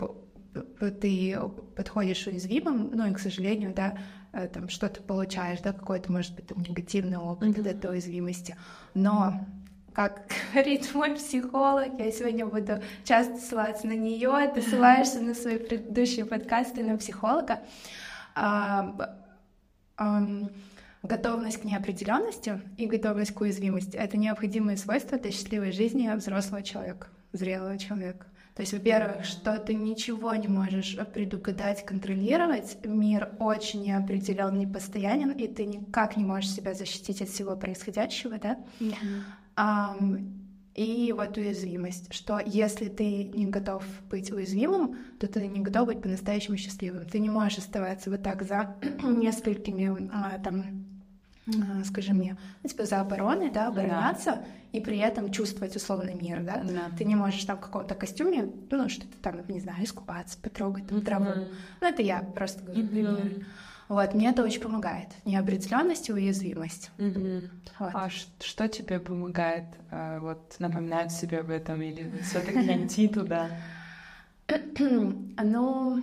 [1.01, 1.39] ты
[1.77, 3.99] подходишь уязвимым, ну и, к сожалению, да,
[4.33, 7.69] э, там что-то получаешь, да, какой-то, может быть, там, негативный опыт mm-hmm.
[7.69, 8.57] этой уязвимости.
[8.95, 9.47] Но
[9.95, 10.23] как
[10.53, 16.25] говорит мой психолог, я сегодня буду часто ссылаться на нее, ты ссылаешься на свои предыдущие
[16.25, 17.61] подкасты на психолога.
[18.35, 19.17] А,
[19.97, 20.23] а,
[21.03, 27.09] готовность к неопределенности и готовность к уязвимости— это необходимые свойства для счастливой жизни взрослого человека,
[27.33, 28.27] зрелого человека.
[28.55, 32.79] То есть, во-первых, что ты ничего не можешь предугадать, контролировать.
[32.85, 38.59] Мир очень неопределен, непостоянен, и ты никак не можешь себя защитить от всего происходящего, да?
[38.81, 39.23] Mm-hmm.
[39.57, 40.41] Um,
[40.75, 46.01] и вот уязвимость, что если ты не готов быть уязвимым, то ты не готов быть
[46.01, 47.05] по-настоящему счастливым.
[47.07, 50.80] Ты не можешь оставаться вот так за несколькими а, там
[51.85, 54.45] скажи мне, ну, типа за обороной, да, обороняться, да.
[54.73, 56.63] и при этом чувствовать условный мир, да?
[56.65, 56.91] да.
[56.97, 61.03] Ты не можешь там в каком-то костюме, ну, что-то там, не знаю, искупаться, потрогать там
[61.03, 61.27] траву.
[61.27, 61.55] Mm-hmm.
[61.81, 63.45] Ну, это я просто говорю, mm-hmm.
[63.89, 65.09] Вот, мне это очень помогает.
[65.25, 66.93] Неопределенность и уязвимость.
[66.99, 67.51] Mm-hmm.
[67.81, 67.91] Вот.
[67.93, 73.49] А что тебе помогает а, вот напоминать себе об этом или все-таки идти туда?
[75.43, 76.03] Ну,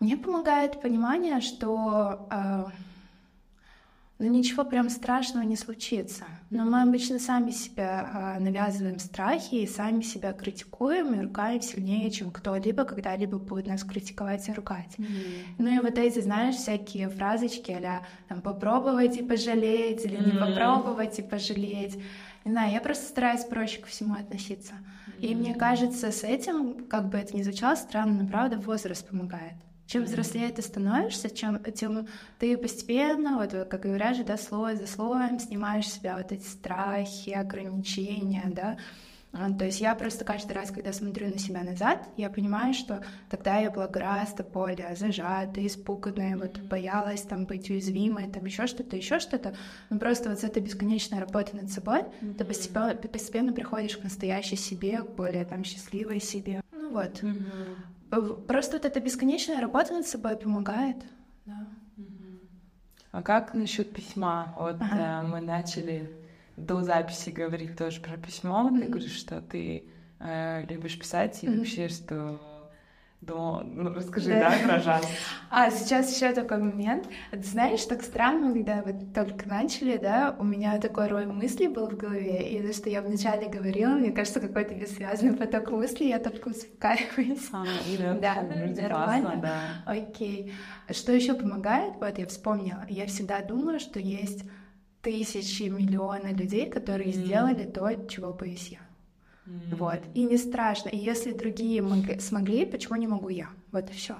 [0.00, 2.64] мне помогает понимание, что э,
[4.20, 6.24] ну, ничего прям страшного не случится.
[6.50, 12.10] Но мы обычно сами себя э, навязываем страхи и сами себя критикуем и ругаем сильнее,
[12.12, 14.94] чем кто-либо когда-либо будет нас критиковать и ругать.
[14.98, 15.44] Mm-hmm.
[15.58, 20.32] Ну и вот эти, знаешь, всякие фразочки а там попробовать и пожалеть или mm-hmm.
[20.32, 21.96] не попробовать и пожалеть.
[22.44, 24.74] Не знаю, я просто стараюсь проще ко всему относиться.
[24.74, 25.26] Mm-hmm.
[25.26, 29.54] И мне кажется, с этим, как бы это ни звучало странно, но правда возраст помогает.
[29.86, 32.08] Чем взрослее ты становишься, чем, тем
[32.38, 37.30] ты постепенно, вот как говорят же, да, слой за слоем снимаешь себя вот эти страхи,
[37.30, 38.78] ограничения, да,
[39.36, 43.02] а, то есть я просто каждый раз, когда смотрю на себя назад, я понимаю, что
[43.28, 48.96] тогда я была гораздо более зажатая, испуганная, вот боялась там быть уязвимой, там еще что-то,
[48.96, 49.56] еще что-то.
[49.90, 52.34] Но просто вот с этой бесконечной работой над собой mm-hmm.
[52.34, 56.62] ты постепенно, постепенно приходишь к настоящей себе, к более там счастливой себе.
[56.70, 57.20] Ну вот.
[57.20, 57.93] Mm-hmm.
[58.46, 60.96] Просто вот эта бесконечная работа над собой помогает.
[61.46, 61.66] Да.
[63.12, 64.54] А как насчет письма?
[64.58, 65.22] Вот ага.
[65.22, 66.10] э, мы начали
[66.56, 68.68] до записи говорить тоже про письмо.
[68.68, 68.80] Mm-hmm.
[68.80, 69.84] Ты говоришь, что ты
[70.18, 71.58] э, любишь писать и mm-hmm.
[71.58, 72.40] вообще, что
[73.24, 73.62] до...
[73.64, 75.06] Ну, расскажи, да, да про жаз.
[75.50, 77.08] А, сейчас еще такой момент.
[77.30, 81.88] Ты знаешь, так странно, когда вы только начали, да, у меня такой рой мыслей был
[81.88, 86.18] в голове, и то, что я вначале говорила, мне кажется, какой-то бессвязный поток мыслей, я
[86.18, 87.48] только успокаиваюсь.
[87.52, 87.64] А,
[88.20, 89.40] да, да, нормально.
[89.42, 89.92] да.
[89.92, 90.52] Окей.
[90.90, 91.94] Что еще помогает?
[92.00, 92.84] Вот я вспомнила.
[92.88, 94.44] Я всегда думала, что есть
[95.02, 97.24] тысячи, миллионы людей, которые mm.
[97.24, 98.78] сделали то, чего боюсь я.
[99.46, 99.76] Mm.
[99.76, 100.00] Вот.
[100.14, 100.88] И не страшно.
[100.88, 103.48] И если другие могли, смогли, почему не могу я?
[103.72, 104.16] Вот и все.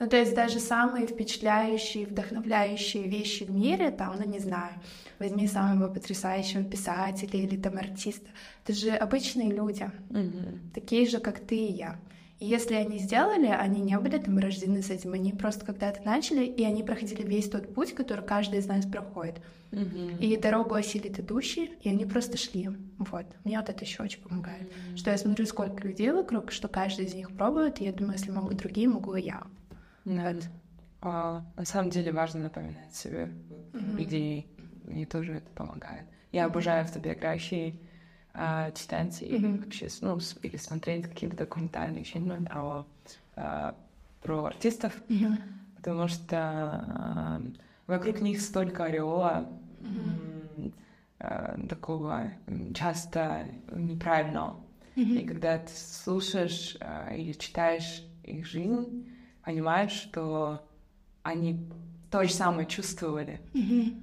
[0.00, 4.72] Ну, то есть даже самые впечатляющие, вдохновляющие вещи в мире, там, ну, не знаю,
[5.18, 8.28] возьми самого потрясающего писателя или там артиста,
[8.64, 10.70] это же обычные люди, mm-hmm.
[10.72, 11.98] такие же, как ты и я.
[12.38, 16.44] И если они сделали, они не были там рождены с этим, они просто когда-то начали,
[16.44, 19.40] и они проходили весь тот путь, который каждый из нас проходит.
[19.72, 20.18] Mm-hmm.
[20.18, 22.70] И дорогу осилит идущий, и они просто шли.
[22.98, 23.26] Вот.
[23.44, 24.62] Мне вот это еще очень помогает.
[24.62, 24.96] Mm-hmm.
[24.96, 28.30] Что я смотрю, сколько людей вокруг, что каждый из них пробует, и я думаю, если
[28.30, 29.42] могут другие, могу и я.
[30.04, 30.44] Вот.
[31.00, 33.30] А, на самом деле важно напоминать себе
[33.72, 33.96] mm-hmm.
[33.96, 34.46] людей,
[34.84, 36.06] мне тоже это помогает.
[36.30, 37.80] Я обожаю автобиографии,
[38.40, 39.64] а, читать и mm-hmm.
[39.64, 42.86] вообще, ну, или смотреть какие-то документальные фильмы про,
[43.34, 43.74] а,
[44.22, 45.36] про артистов, mm-hmm.
[45.76, 47.42] потому что а,
[47.88, 50.72] вокруг них столько ореола mm-hmm.
[51.18, 52.30] а, такого
[52.74, 54.60] часто неправильного.
[54.94, 55.20] Mm-hmm.
[55.20, 59.12] И когда ты слушаешь а, или читаешь их жизнь,
[59.44, 60.64] понимаешь, что
[61.24, 61.68] они
[62.08, 64.00] то же самое чувствовали, mm-hmm.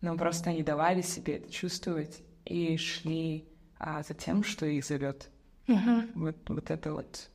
[0.00, 3.44] но просто они давали себе это чувствовать и шли
[3.78, 5.30] а за тем, что их зовет.
[5.66, 6.10] Uh-huh.
[6.14, 7.30] Вот, вот это вот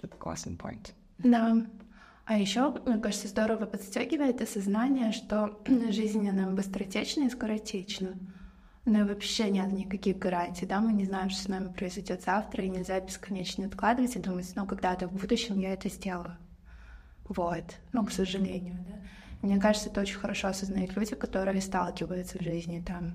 [0.00, 0.92] это классный point.
[1.18, 1.66] Да.
[2.24, 8.14] А еще, мне кажется, здорово подстегивает осознание, что жизнь, она быстротечна и скоротечна.
[8.84, 12.68] Но вообще нет никаких гарантий, да, мы не знаем, что с нами произойдет завтра, и
[12.68, 16.36] нельзя бесконечно откладывать и думать, ну, когда-то в будущем я это сделаю.
[17.28, 18.98] Вот, ну, к сожалению, да.
[19.42, 23.14] Мне кажется, это очень хорошо осознают люди, которые сталкиваются в жизни там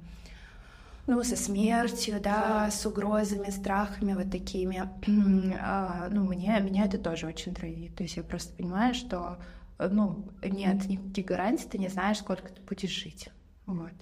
[1.07, 4.83] ну, со смертью, да, с угрозами, страхами вот такими.
[5.59, 7.95] А, ну, мне, меня это тоже очень травит.
[7.95, 9.37] То есть я просто понимаю, что,
[9.79, 13.29] ну, нет никаких гарантий, ты не знаешь, сколько ты будешь жить.
[13.65, 13.93] Вот.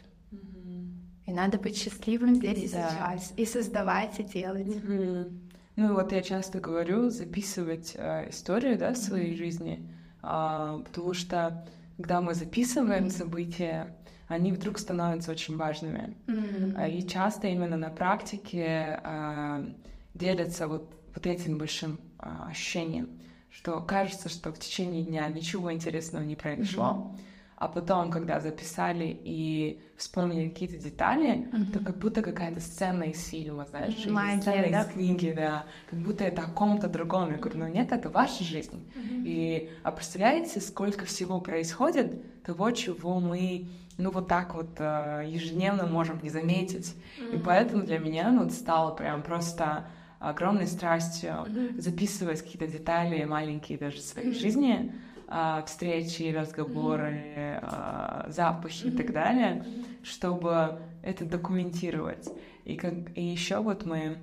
[1.25, 4.67] И надо быть счастливым здесь и сейчас, и создавать, и делать.
[4.67, 5.39] Mm-hmm.
[5.75, 9.37] Ну, вот я часто говорю, записывать э, историю, да, своей mm-hmm.
[9.37, 9.89] жизни,
[10.21, 13.17] э, потому что, когда мы записываем mm-hmm.
[13.17, 13.95] события,
[14.27, 16.15] они вдруг становятся очень важными.
[16.27, 16.91] Mm-hmm.
[16.91, 19.65] И часто именно на практике э,
[20.13, 23.09] делятся вот, вот этим большим э, ощущением,
[23.49, 27.19] что кажется, что в течение дня ничего интересного не произошло, mm-hmm.
[27.57, 31.71] а потом, когда записали и вспомнили какие-то детали, mm-hmm.
[31.71, 34.81] то как будто какая-то сцена из фильма, знаешь, Магия, сцена да?
[34.81, 37.31] из книги, да, как будто это о ком-то другом.
[37.31, 38.91] Я говорю, ну нет, это ваша жизнь.
[38.95, 39.23] Mm-hmm.
[39.23, 43.67] И, а представляете, сколько всего происходит, того, чего мы
[43.97, 46.95] ну, вот так вот э, ежедневно можем не заметить.
[47.19, 47.35] Mm-hmm.
[47.35, 49.87] И поэтому для меня ну, стало прям просто
[50.19, 51.79] огромной страстью mm-hmm.
[51.79, 54.39] записывать какие-то детали маленькие даже своей mm-hmm.
[54.39, 54.93] жизни,
[55.27, 57.21] э, встречи, разговоры,
[57.61, 58.93] э, запахи mm-hmm.
[58.93, 59.65] и так далее,
[60.03, 62.27] чтобы это документировать.
[62.65, 64.17] И, как, и еще вот мы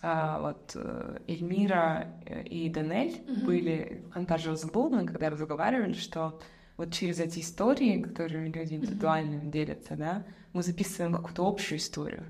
[0.00, 2.06] а, вот э, Эльмира
[2.44, 3.44] и Данель mm-hmm.
[3.44, 6.38] были, он даже забыл, когда разговаривали, что
[6.78, 12.24] вот через эти истории, которыми люди индивидуально делятся, да, мы записываем какую-то общую историю.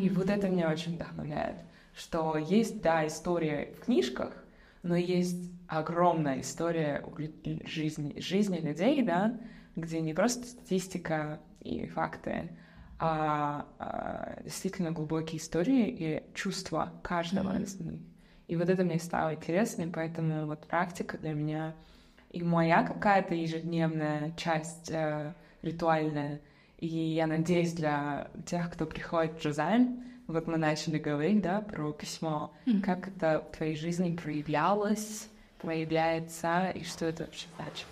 [0.00, 1.56] И вот это меня очень вдохновляет,
[1.94, 4.32] что есть, да, история в книжках,
[4.82, 7.04] но есть огромная история
[7.66, 9.38] жизни, жизни людей, да,
[9.76, 12.50] где не просто статистика и факты,
[12.98, 18.00] а, а действительно глубокие истории и чувства каждого из них.
[18.46, 21.74] И вот это мне стало интересным, поэтому вот практика для меня
[22.32, 26.40] и моя какая-то ежедневная часть э, ритуальная.
[26.78, 31.92] И я надеюсь, для тех, кто приходит в Джозайн, вот мы начали говорить, да, про
[31.92, 32.80] письмо, mm-hmm.
[32.82, 35.28] как это в твоей жизни проявлялось,
[35.60, 37.86] проявляется, и что это вообще значит.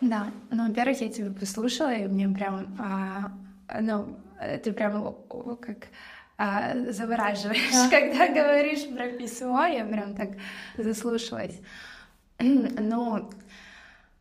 [0.00, 3.32] Да, ну, во-первых, я тебя послушала, и мне прям, а,
[3.80, 4.16] ну,
[4.62, 5.14] ты прям
[5.60, 5.88] как
[6.36, 10.30] а, завораживаешь, когда говоришь про письмо, я прям так
[10.76, 11.60] заслушалась.
[12.40, 13.30] Ну,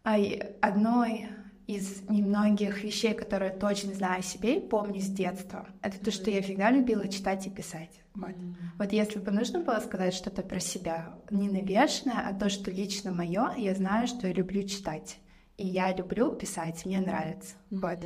[0.04, 1.30] одной
[1.66, 6.30] из немногих вещей, которые точно знаю о себе и помню с детства, это то, что
[6.30, 8.02] я всегда любила читать и писать.
[8.14, 8.30] Вот.
[8.30, 8.56] Mm-hmm.
[8.78, 13.12] вот если бы нужно было сказать что-то про себя, не навешенное, а то, что лично
[13.12, 15.18] мое, я знаю, что я люблю читать.
[15.58, 17.56] И я люблю писать, мне нравится.
[17.72, 17.80] Mm-hmm.
[17.80, 18.00] Вот.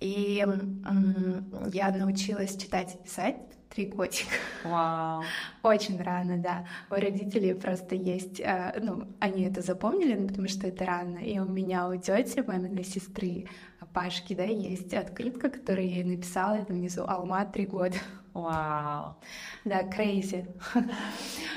[0.00, 3.36] И м- я научилась читать и писать
[3.74, 4.34] три годика.
[4.64, 5.22] Вау.
[5.62, 6.66] Очень рано, да.
[6.90, 11.18] У родителей просто есть, э, ну, они это запомнили, ну, потому что это рано.
[11.18, 13.46] И у меня, у тети, маминой сестры,
[13.92, 17.96] Пашки, да, есть открытка, которую я ей написала, это внизу Алма три года.
[18.32, 19.16] Вау.
[19.64, 20.48] Да, crazy.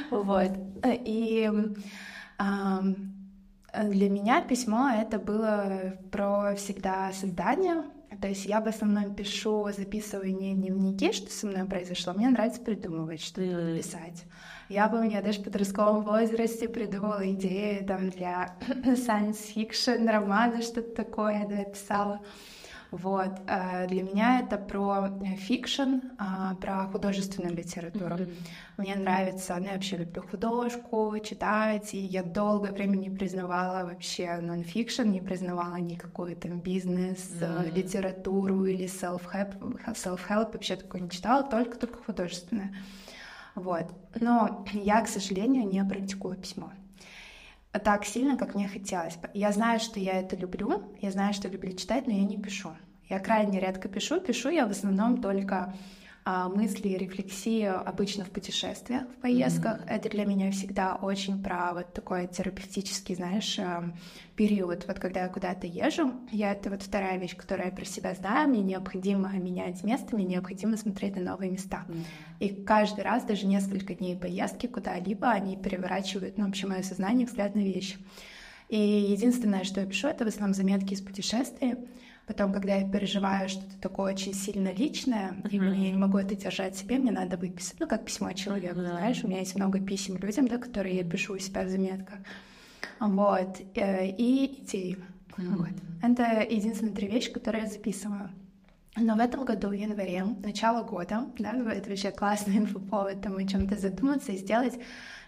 [0.09, 0.51] Вот.
[0.84, 1.49] И
[3.84, 7.84] для меня письмо это было про всегда создание,
[8.22, 12.13] то есть я в основном пишу, записываю не дневники, что со мной произошло.
[12.13, 13.78] Мне нравится придумывать, что mm.
[13.78, 14.24] писать.
[14.70, 20.95] Я помню, я даже в подростковом возрасте придумала идеи там для science fiction, романа, что-то
[20.95, 22.22] такое, да, писала.
[22.91, 23.41] Вот.
[23.47, 28.15] Э, для меня это про э, fiction, а, про художественную литературу.
[28.15, 28.36] Mm-hmm.
[28.77, 34.38] Мне нравится, ну, я вообще люблю художку, читать, и я долгое время не признавала вообще
[34.41, 37.71] нон-фикшн, не признавала никакой там бизнес, mm-hmm.
[37.71, 42.73] литературу или self-help, self-help, вообще такое не читала, только-только художественное.
[43.55, 43.86] Вот.
[44.19, 46.71] Но я, к сожалению, не практикую письмо
[47.80, 49.17] так сильно, как мне хотелось.
[49.34, 52.69] Я знаю, что я это люблю, я знаю, что люблю читать, но я не пишу.
[53.09, 55.73] Я крайне редко пишу, пишу я в основном только
[56.26, 59.80] мысли и рефлексии обычно в путешествиях, в поездках.
[59.80, 59.89] Mm-hmm.
[59.89, 63.93] Это для меня всегда очень про вот такой терапевтический, знаешь, а,
[64.36, 64.88] период.
[64.88, 68.49] Вот когда я куда-то езжу, я это вот вторая вещь, которую я про себя знаю,
[68.49, 71.86] мне необходимо менять место, мне необходимо смотреть на новые места.
[71.88, 72.05] Mm-hmm.
[72.39, 77.53] И каждый раз, даже несколько дней поездки куда-либо, они переворачивают, ну, вообще мое сознание, взгляд
[77.53, 77.97] на вещи.
[78.69, 81.76] И единственное, что я пишу, это в основном заметки из путешествий.
[82.28, 86.76] Потом, когда я переживаю что-то такое очень сильно личное, и я не могу это держать
[86.76, 88.89] себе, мне надо выписать, ну, как письмо человеку, uh-huh.
[88.89, 92.17] знаешь, у меня есть много писем людям, да, которые я пишу у себя в заметках.
[92.99, 94.97] Вот, э, и идеи.
[95.38, 95.69] Вот.
[96.01, 98.30] Это единственные три вещи, которые я записываю.
[98.97, 103.43] Но в этом году, в январе, начало года, да, это вообще классный инфоповод, там о
[103.43, 104.80] чем-то задуматься и сделать,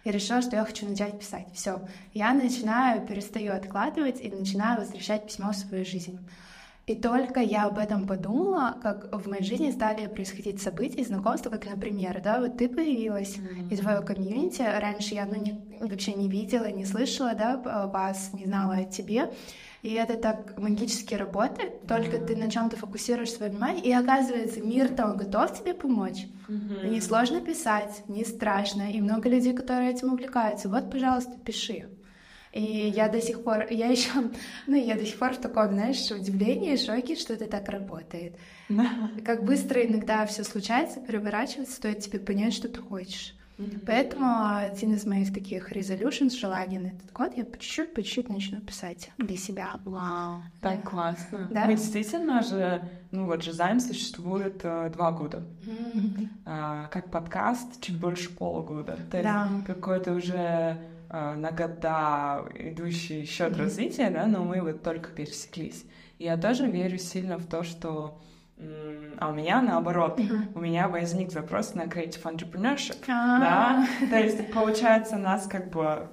[0.06, 1.48] я решила, что я хочу начать писать.
[1.54, 1.82] Все,
[2.14, 6.18] я начинаю, перестаю откладывать и начинаю возвращать письмо в свою жизнь.
[6.88, 11.66] И только я об этом подумала, как в моей жизни стали происходить события, знакомства, как,
[11.66, 13.74] например, да, вот ты появилась, mm-hmm.
[13.74, 18.46] и твое комьюнити, раньше я ну, не, вообще не видела, не слышала, да, вас, не
[18.46, 19.34] знала о тебе,
[19.82, 22.26] и это так магически работает, только mm-hmm.
[22.26, 26.26] ты на чем-то фокусируешь свое внимание, и оказывается, мир там готов тебе помочь.
[26.48, 26.88] Mm-hmm.
[26.88, 30.70] Не сложно писать, не страшно, и много людей, которые этим увлекаются.
[30.70, 31.90] Вот, пожалуйста, пиши.
[32.58, 34.10] И я до сих пор, я еще,
[34.68, 38.36] ну, я до сих пор в таком, знаешь, удивлении, шоке, что это так работает.
[39.24, 43.36] Как быстро иногда все случается, переворачивается, стоит тебе понять, что ты хочешь.
[43.60, 43.84] Mm-hmm.
[43.88, 48.30] Поэтому один из моих таких resolutions, желаний на этот год, я по чуть-чуть, по чуть-чуть
[48.30, 49.80] начну писать для себя.
[49.84, 50.90] Вау, так да.
[50.90, 51.48] классно.
[51.50, 51.66] Да?
[51.66, 55.44] Мы действительно же, ну вот Жизайм существует э, два года.
[55.66, 56.28] Mm-hmm.
[56.46, 58.98] А, как подкаст чуть больше полугода.
[59.12, 59.50] То да.
[59.52, 63.62] есть какой-то уже Э, на года идущий счет mm-hmm.
[63.62, 65.86] развития, да, но мы вот только пересеклись.
[66.18, 68.20] И я тоже верю сильно в то, что
[69.20, 70.54] а у меня наоборот, mm-hmm.
[70.56, 73.40] у меня возник запрос на creative entrepreneurship, ah.
[73.40, 76.10] да, то есть получается нас как бы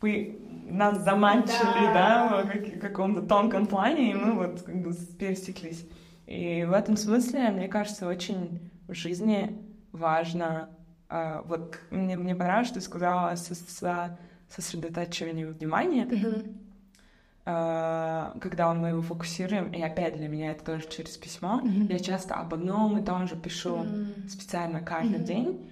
[0.00, 0.40] вы
[0.70, 5.86] нас заманчили, да, да в каком-то тонком плане, и мы вот как бы пересеклись.
[6.26, 9.58] И в этом смысле, мне кажется, очень в жизни
[9.92, 10.70] важно
[11.10, 16.04] вот мне, мне понравилось, что ты сказала со, со сосредотачиванию внимания.
[16.06, 16.54] Mm-hmm.
[18.40, 21.86] когда мы его фокусируем, и опять для меня это тоже через письмо, Мгм.
[21.88, 24.28] я часто об одном и том же пишу М.
[24.28, 25.24] специально каждый Мгм.
[25.24, 25.70] день,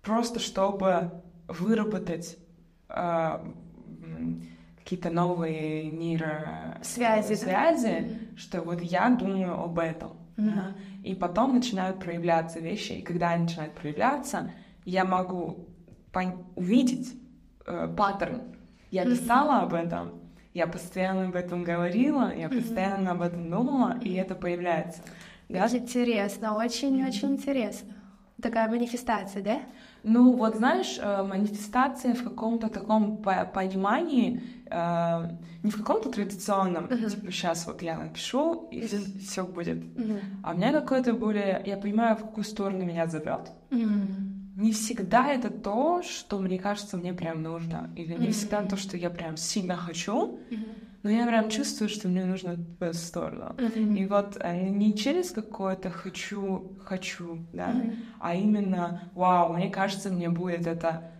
[0.00, 1.10] просто чтобы
[1.48, 2.38] выработать
[2.88, 3.38] э,
[4.78, 10.12] какие-то новые нейросвязи, Связи, связи, что вот я думаю об этом.
[10.36, 10.54] Мгм.
[10.54, 10.74] да.
[11.02, 14.52] И потом начинают проявляться вещи, и когда они начинают проявляться,
[14.84, 15.68] я могу
[16.54, 17.14] увидеть
[17.66, 18.42] э, паттерн.
[18.90, 20.20] Я писала об этом,
[20.54, 25.00] я постоянно об этом говорила, я постоянно об этом думала, и это появляется.
[25.48, 25.64] Да?
[25.64, 27.94] Очень интересно, очень-очень интересно.
[28.40, 29.60] Такая манифестация, да?
[30.04, 35.30] Ну, вот знаешь, э, манифестация в каком-то таком по- понимании, э,
[35.62, 37.08] не в каком-то традиционном, Мгм.
[37.08, 39.18] типа сейчас вот я напишу, и Мгм.
[39.20, 39.96] все будет.
[39.98, 40.18] Мгм.
[40.42, 43.52] А у меня какое-то более, я понимаю, в какую сторону меня зовет.
[43.70, 44.50] М.
[44.56, 47.90] Не всегда это то, что мне кажется, мне прям нужно.
[47.96, 48.32] Или не Мгм.
[48.32, 50.64] всегда то, что я прям сильно хочу, Мгм.
[51.02, 53.56] Но я прям чувствую, что мне нужно в эту сторону.
[53.58, 53.94] Мгм.
[53.96, 57.96] И вот э, не через какое-то хочу, хочу, да, Мгм.
[58.20, 61.10] а именно, вау, мне кажется, мне будет это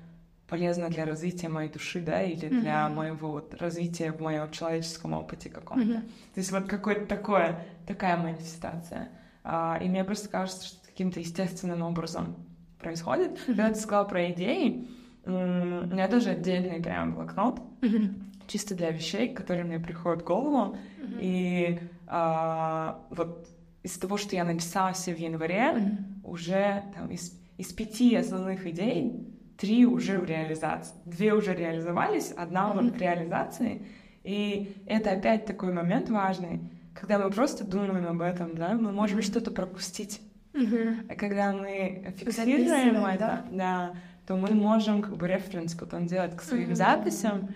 [0.49, 2.97] полезно для развития моей души, да, или для Мгм.
[2.97, 5.85] моего вот развития в моем человеческом опыте каком-то.
[5.85, 6.03] Мгм.
[6.03, 9.09] То есть вот какое-то такое, такая манифестация.
[9.45, 12.37] А, и мне просто кажется, что каким-то естественным образом
[12.79, 13.41] происходит.
[13.47, 14.87] Когда ты сказала про идеи,
[15.25, 18.32] у меня тоже отдельный прям блокнот, Мгм.
[18.47, 20.77] Чисто для вещей, которые мне приходят в голову.
[21.21, 23.49] И а, вот
[23.83, 26.21] из того, что я написала все в январе, Мгм.
[26.25, 29.29] уже там из, из пяти основных идей
[29.59, 30.95] три уже в реализации.
[31.05, 32.93] Две уже реализовались, одна вот Мгм.
[32.95, 33.87] к реализации.
[34.25, 36.61] И это опять такой момент важный,
[36.95, 39.25] когда мы просто думаем об этом, да, мы можем Мгм.
[39.27, 40.21] что-то пропустить.
[40.53, 41.07] Мгм.
[41.09, 43.95] А когда мы фиксируем это, да?
[44.27, 46.75] то мы можем как бы референс потом делать к своим Мгм.
[46.77, 47.49] записям,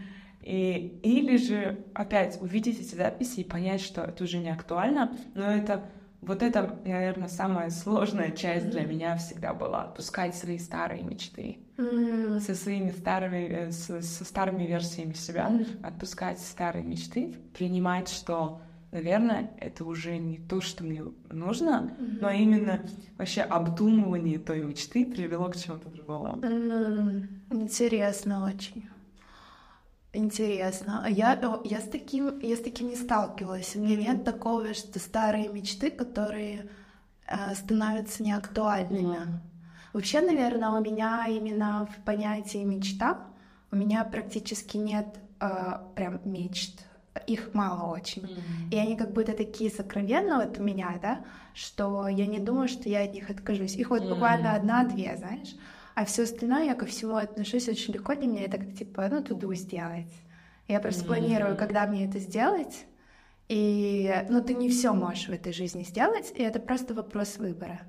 [0.46, 5.42] и, или же опять увидеть эти записи и понять, что это уже не актуально, но
[5.42, 5.90] это
[6.20, 11.58] вот это, наверное, самая сложная часть для меня всегда была отпускать свои старые мечты.
[11.76, 15.50] Со своими старыми, э, со, со старыми версиями себя,
[15.82, 18.60] отпускать старые мечты, принимать, что,
[18.92, 22.82] наверное, это уже не то, что мне нужно, но именно
[23.18, 26.40] вообще обдумывание той мечты привело к чему-то другому.
[27.50, 28.84] Интересно очень.
[30.16, 31.02] Интересно.
[31.04, 33.76] А Я, я, с таким, я с таким не сталкивалась.
[33.76, 36.70] У меня нет такого, что старые мечты, которые
[37.26, 39.18] э, становятся неактуальными.
[39.92, 43.26] Вообще, наверное, у меня именно в понятии мечта
[43.70, 45.06] у меня практически нет
[45.40, 46.86] э, прям мечт.
[47.26, 48.28] Их мало очень.
[48.70, 52.88] И они как будто такие сокровенные вот у меня, да, что я не думаю, что
[52.88, 53.74] я от них откажусь.
[53.74, 54.10] Их вот Мгм.
[54.10, 55.54] буквально одна-две, знаешь.
[55.96, 58.14] А все остальное я ко всему отношусь очень легко.
[58.14, 60.12] Для меня это как типа, ну, туду сделать.
[60.68, 61.08] Я просто Мгм.
[61.08, 62.84] планирую, когда мне это сделать.
[63.48, 67.80] И, ну, ты не все можешь в этой жизни сделать, и это просто вопрос выбора.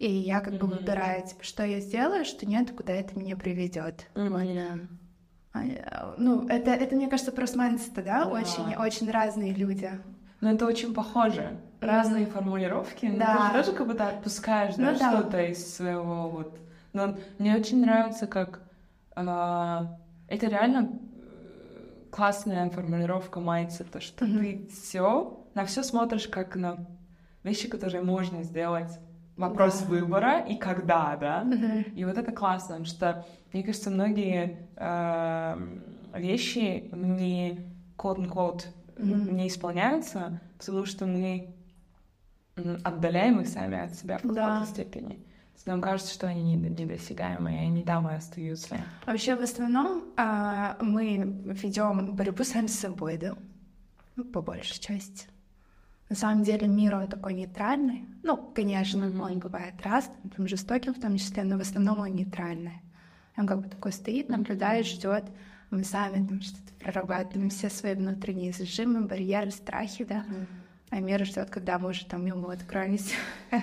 [0.00, 0.78] И я как бы Мгм.
[0.78, 4.08] выбираю, типа, что я сделаю, что нет, куда это меня приведет.
[5.54, 8.24] А, Ну, это, это, мне кажется, просто mindset, да?
[8.24, 8.26] Да.
[8.26, 9.88] Очень, очень разные люди.
[10.40, 11.60] Но это очень похоже.
[11.80, 13.36] Разные формулировки, но Да.
[13.52, 15.18] ты же тоже как будто отпускаешь да, Ну да.
[15.18, 16.58] что-то из своего вот.
[16.92, 18.62] Но мне очень нравится, как
[19.14, 24.38] а, это реально э, классная формулировка mindset а, что Мгм.
[24.38, 26.86] ты все на все смотришь как на
[27.42, 28.98] вещи, которые можно сделать.
[29.36, 29.86] Вопрос Да.
[29.86, 31.44] выбора и когда, да?
[31.44, 31.84] Мгм.
[31.94, 35.78] И вот это классно, потому что, мне кажется, многие э,
[36.14, 37.66] вещи не
[37.96, 38.68] код-код
[38.98, 39.36] Мгм.
[39.36, 41.54] не исполняются, потому что мы
[42.84, 44.28] отдаляем их сами от себя в Да.
[44.58, 45.26] какой-то степени.
[45.66, 48.76] Нам кажется, что они не- недосягаемые, и они там и остаются.
[49.06, 53.36] Вообще, в основном а, мы ведем борьбу сами с собой, да?
[54.16, 55.26] Ну, по большей части.
[56.08, 58.04] На самом деле мир он такой нейтральный.
[58.22, 59.20] Ну, конечно, Мгм.
[59.20, 62.82] он бывает разным, там жестоким в том числе, но в основном он нейтральный.
[63.36, 65.24] Он как бы такой стоит, наблюдает, ждет.
[65.70, 70.24] Мы сами там что-то прорабатываем все свои внутренние зажимы, барьеры, страхи, да.
[70.90, 73.14] А мир ждет, когда мы уже там ему откроемся.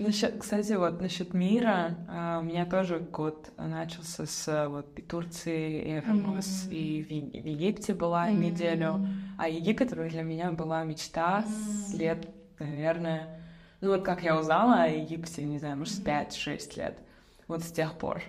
[0.00, 5.02] Насчет, кстати, вот насчет мира, а, у меня тоже год начался с а, вот и
[5.02, 6.74] Турции, и Эфемос, Мгм.
[6.74, 9.06] и в, в Египте была неделю.
[9.36, 11.98] А Египет для меня была мечта с М.
[12.00, 12.28] лет,
[12.58, 13.42] наверное,
[13.82, 16.98] ну вот как я узнала о Египте, не знаю, может, 5-6 лет.
[17.46, 18.22] Вот с тех пор.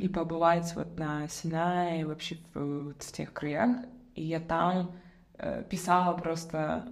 [0.00, 3.78] И побывать вот на Синае, вообще вот в тех краях.
[4.14, 4.92] И я там
[5.38, 6.86] э, писала просто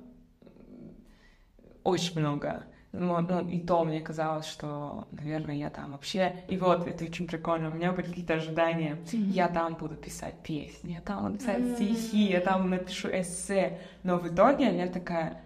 [1.85, 2.65] очень много.
[2.93, 6.37] Ну, ну, и то мне казалось, что, наверное, я там вообще...
[6.49, 8.97] И вот, это очень прикольно, у меня были какие-то ожидания.
[9.05, 9.31] Mm-hmm.
[9.31, 11.75] Я там буду писать песни, я там буду писать mm-hmm.
[11.75, 13.79] стихи, я там напишу эссе.
[14.03, 15.43] Но в итоге я такая...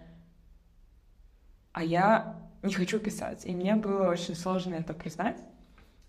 [1.73, 3.45] А я не хочу писать.
[3.45, 5.37] И мне было очень сложно это признать,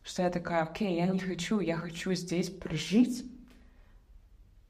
[0.05, 3.25] что я такая, окей, я не хочу, я хочу здесь прожить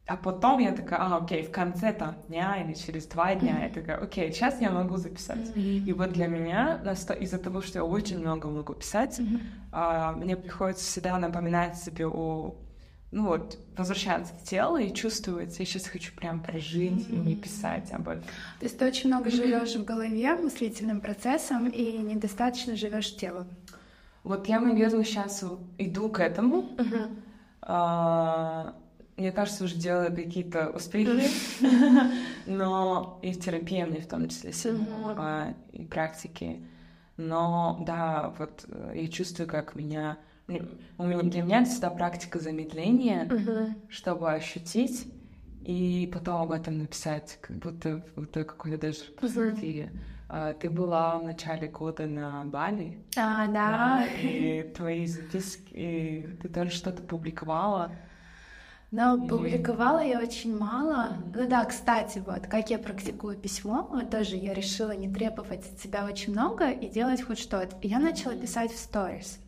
[0.07, 3.71] а потом я такая, а, окей, в конце там дня или через два дня я
[3.71, 5.39] такая, окей, сейчас я могу записать.
[5.39, 5.85] Mm-hmm.
[5.87, 6.81] И вот для меня,
[7.21, 9.41] из-за того, что я очень много могу писать, mm-hmm.
[9.73, 12.55] а, мне приходится всегда напоминать себе о
[13.15, 17.31] ну вот, возвращаться в тело и чувствовать, я сейчас хочу прям прожить mm-hmm.
[17.31, 18.25] и писать об этом.
[18.59, 23.47] То есть ты очень много живешь в голове мыслительным процессом и недостаточно живешь телом.
[24.25, 25.45] Вот я, наверное, сейчас
[25.79, 26.63] иду к этому.
[26.77, 27.17] Mm-hmm.
[27.63, 28.75] А,
[29.17, 31.29] мне кажется, уже делаю какие-то успехи,
[32.47, 36.67] но и в терапии мне в том числе сильно, и практики.
[37.17, 40.19] Но да, вот э, я чувствую, как меня...
[40.99, 43.31] У меня для меня это всегда практика замедления,
[43.89, 45.07] чтобы ощутить
[45.65, 48.99] и потом об этом написать, как будто вот какой-то даже.
[50.29, 52.99] А, ты была в начале года на Бали.
[53.17, 54.07] А, да.
[54.21, 57.93] И твои записки, и ты тоже что-то публиковала.
[58.97, 61.17] Но публиковала я очень мало.
[61.35, 65.81] Ну да, кстати, вот, как я практикую письмо, вот тоже я решила не требовать от
[65.81, 67.77] себя очень много и делать хоть что-то.
[67.83, 69.41] Я начала писать в сторис.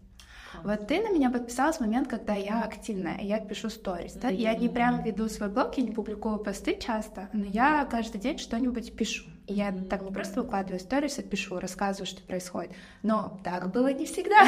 [0.65, 4.15] Вот ты на меня подписалась в момент, когда я активная, я пишу сторис.
[4.15, 4.31] Да?
[4.31, 8.39] Я не прям веду свой блог, я не публикую посты часто, но я каждый день
[8.39, 9.27] что-нибудь пишу.
[9.47, 12.73] И я так не просто выкладываю сторис, а пишу, рассказываю, что происходит.
[13.03, 14.45] Но так было не всегда.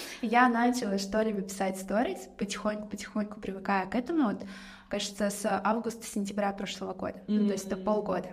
[0.22, 4.28] Я начала что-либо писать сторис, потихоньку-потихоньку привыкая к этому.
[4.28, 4.46] Вот,
[4.88, 7.18] кажется, с августа-сентября прошлого года.
[7.26, 8.28] То есть это полгода.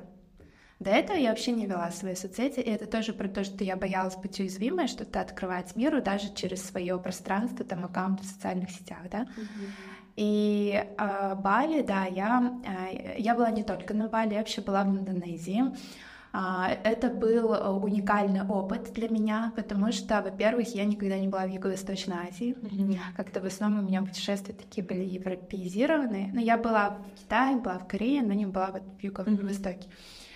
[0.80, 3.76] До этого я вообще не вела свои соцсети, и это тоже про то, что я
[3.76, 9.00] боялась быть уязвимой, что-то открывать миру даже через свое пространство, там, аккаунт в социальных сетях,
[9.10, 9.22] да.
[9.22, 9.97] Mm-hmm.
[10.18, 14.84] И э, Бали, да, я, э, я была не только на Бали, я вообще была
[14.84, 15.64] в Индонезии.
[16.34, 17.52] Uh, это был
[17.84, 22.56] уникальный опыт для меня, потому что, во-первых, я никогда не была в Юго-Восточной Азии.
[22.62, 23.00] Mm-hmm.
[23.16, 26.30] Как-то в основном у меня путешествия такие были европеизированные.
[26.34, 29.88] Но я была в Китае, была в Корее, но не была вот в Юго-Востоке.
[29.88, 30.27] Mm-hmm.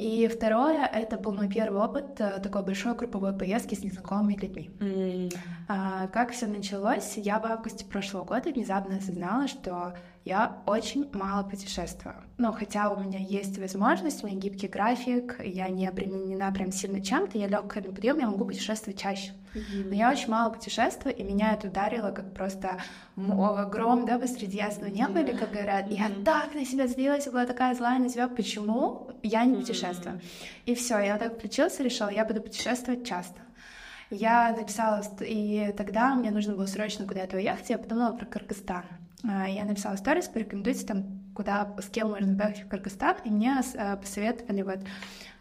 [0.00, 4.70] И второе, это был мой первый опыт э, такой большой групповой поездки с незнакомыми людьми.
[4.80, 5.36] Mm.
[5.68, 7.18] А, как все началось?
[7.18, 9.94] Я в августе прошлого года внезапно осознала, что
[10.24, 12.14] я очень мало путешествую.
[12.36, 17.00] Ну, хотя у меня есть возможность, у меня гибкий график, я не обременена прям сильно
[17.02, 19.32] чем-то, я легкая на подъем, я могу путешествовать чаще.
[19.54, 19.88] Mm-hmm.
[19.88, 22.80] Но я очень мало путешествую, и меня это ударило как просто
[23.16, 26.18] гром, да, посреди ясного неба, или как говорят, mm-hmm.
[26.18, 30.20] я так на себя злилась, была такая злая на себя, почему я не путешествую?
[30.66, 33.40] И все, я вот так включился, решила, я буду путешествовать часто.
[34.10, 38.84] Я написала, и тогда мне нужно было срочно куда-то уехать, я подумала про Кыргызстан.
[39.24, 43.62] А, я написала сторис, порекомендуйте там, куда, с кем можно поехать в Кыргызстан, и мне
[43.78, 44.80] а, посоветовали вот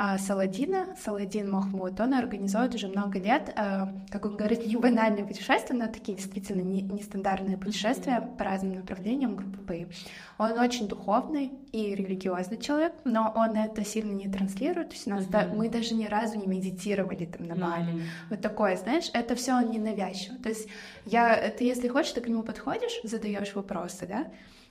[0.01, 5.25] а Саладина, Саладин Махмуд, он организует уже много лет, э, как он говорит, не банальные
[5.25, 9.89] путешествия, но такие действительно нестандартные путешествия по разным направлениям группы
[10.37, 14.91] Он очень духовный и религиозный человек, но он это сильно не транслирует.
[14.91, 15.31] То есть у нас mm-hmm.
[15.31, 17.95] да, мы даже ни разу не медитировали там на Бали.
[17.95, 18.03] Mm-hmm.
[18.29, 20.37] Вот такое, знаешь, это все он не навязчиво.
[20.37, 20.69] То есть
[21.05, 24.27] я, ты если хочешь, ты к нему подходишь, задаешь вопросы, да,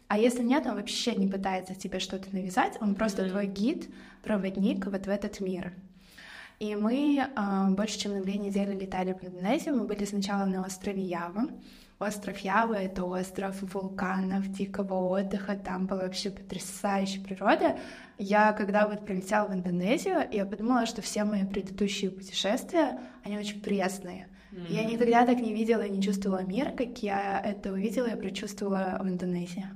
[0.09, 3.31] а если нет, он вообще не пытается тебе что-то навязать, он просто mm-hmm.
[3.31, 3.91] твой гид,
[4.23, 5.75] проводник вот в этот мир.
[6.59, 9.77] И мы э, больше чем на две недели летали в Индонезию.
[9.77, 11.49] Мы были сначала на острове Ява.
[12.01, 17.77] Остров Ява— это остров вулканов, дикого отдыха, там была вообще потрясающая природа.
[18.19, 23.61] Я, когда вот прилетела в Индонезию, я подумала, что все мои предыдущие путешествия, они очень
[23.61, 24.29] пресные.
[24.53, 24.73] Mm-hmm.
[24.73, 28.99] Я никогда так не видела и не чувствовала мир, как я это увидела и прочувствовала
[29.01, 29.67] в Индонезии.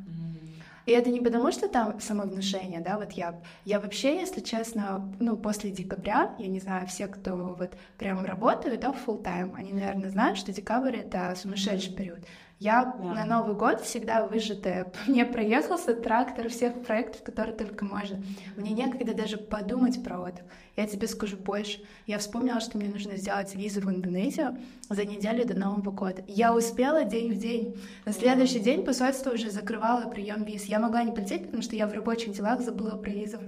[0.86, 5.36] И это не потому, что там самовнушение, да, вот я, я вообще, если честно, ну,
[5.36, 10.10] после декабря, я не знаю, все, кто вот прям работают, да, full time, они, наверное,
[10.10, 12.20] знают, что декабрь— это сумасшедший период.
[12.62, 13.14] Я yeah.
[13.14, 14.92] на Новый год всегда выжатая.
[15.08, 18.22] Мне проехался трактор всех проектов, которые только можно.
[18.56, 20.44] Мне некогда даже подумать про отдых.
[20.76, 21.80] Я тебе скажу больше.
[22.06, 24.56] Я вспомнила, что мне нужно сделать визу в Индонезию
[24.88, 26.22] за неделю до Нового года.
[26.28, 27.76] Я успела день в день.
[28.04, 30.66] На следующий день посольство уже закрывало прием виз.
[30.66, 33.38] Я могла не полететь, потому что я в рабочих делах забыла про визу.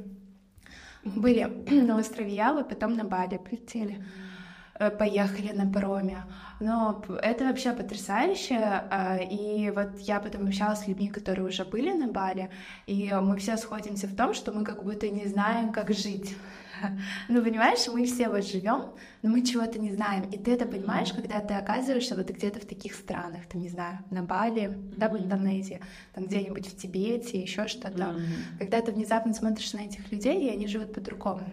[1.05, 4.05] Были на острове Явы, потом на Бали прилетели.
[4.77, 6.25] Э, поехали на пароме.
[6.61, 8.57] Но это вообще потрясающе.
[8.59, 12.51] А, и вот я потом общалась с людьми, которые уже были на Бали,
[12.87, 16.37] и мы все сходимся в том, что мы как будто не знаем, как жить.
[17.29, 18.91] Ну, понимаешь, мы все вот живем,
[19.23, 20.25] но мы чего-то не знаем.
[20.25, 24.01] И ты это понимаешь, когда ты оказываешься вот где-то в таких странах, там, не знаю,
[24.11, 25.81] на Бали, да, в Индонезии,
[26.15, 28.17] там где-нибудь в Тибете, еще что-то.
[28.59, 31.45] Когда ты внезапно смотришь на этих людей, и они живут по-другому.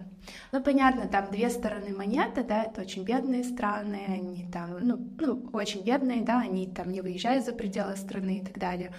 [0.51, 5.49] Ну, понятно, там две стороны монеты, да, это очень бедные страны, они там, ну, ну,
[5.53, 8.93] очень бедные, да, они там не выезжают за пределы страны и так далее.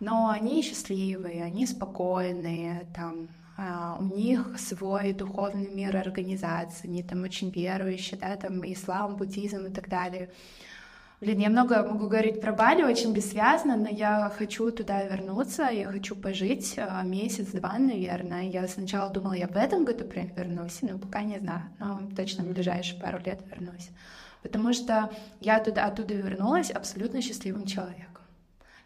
[0.00, 7.22] Но они счастливые, они спокойные, там, Uh, у них свой духовный мир организации, они там
[7.22, 10.28] очень верующие, да, там ислам, буддизм и так далее.
[11.24, 15.86] Блин, я много могу говорить про Бали, очень бессвязно, но я хочу туда вернуться, я
[15.86, 18.42] хочу пожить uh, месяц-два, наверное.
[18.42, 22.44] Я сначала думала, я в этом году прям вернусь, но пока не знаю, но точно
[22.44, 23.88] в ближайшие пару лет вернусь.
[24.42, 25.10] Потому что
[25.40, 28.22] я туда, оттуда вернулась абсолютно счастливым человеком.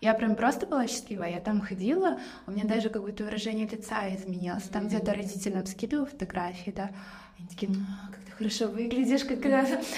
[0.00, 4.62] Я прям просто была счастлива, я там ходила, у меня даже какое-то выражение лица изменилось.
[4.62, 6.90] Там где-то родителям скидываю фотографии, да,
[7.38, 9.38] они такие, ну, как ты хорошо выглядишь, как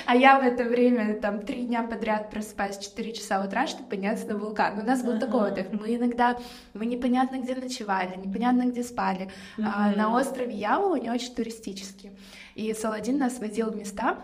[0.07, 3.89] А я в это время там три дня подряд просыпаюсь в 4 часа утра, чтобы
[3.89, 4.79] подняться на вулкан.
[4.79, 5.67] У нас был такой отдых.
[5.73, 6.39] Мы иногда,
[6.75, 9.31] мы непонятно где ночевали, непонятно где спали.
[9.59, 12.11] А на острове Яву не очень туристический.
[12.55, 14.19] И Саладин нас водил в места,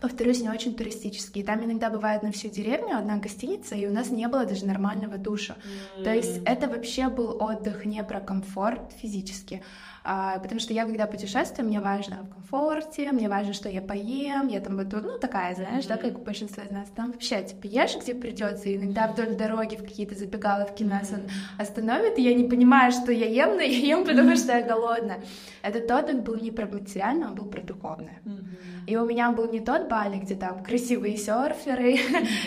[0.00, 1.44] повторюсь, не очень туристические.
[1.44, 5.16] Там иногда бывает на всю деревню одна гостиница, и у нас не было даже нормального
[5.16, 5.56] душа.
[5.98, 6.04] Mm.
[6.04, 9.62] То есть это вообще был отдых не про комфорт физически,
[9.95, 9.95] а,
[10.42, 14.60] потому что я, когда путешествую, мне важно в комфорте, мне важно, что я поем, я
[14.60, 15.88] там буду, ну, такая, знаешь, mm-hmm.
[15.88, 16.88] да, как у большинства из нас.
[16.94, 20.88] Там вообще, типа, ешь, где придется, иногда вдоль дороги в какие-то забегаловки mm-hmm.
[20.88, 21.22] нас он
[21.58, 24.36] остановит, и я не понимаю, что я ем, но я ем, потому mm-hmm.
[24.36, 25.24] что я голодная.
[25.62, 28.20] Этот отдых был не про материальное, он был про духовное.
[28.24, 28.86] Mm-hmm.
[28.86, 31.96] И у меня был не тот Бали, где там красивые серферы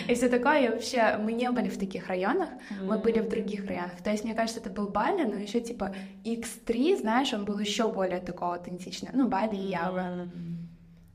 [0.08, 0.66] и все такое.
[0.66, 2.48] И вообще, мы не были в таких районах,
[2.82, 4.00] мы были в других районах.
[4.02, 5.94] То есть, мне кажется, это был Бали, но еще типа
[6.24, 9.16] X3, знаешь, он был еще более такого аутентичного.
[9.16, 10.28] Ну, Бали и Ява.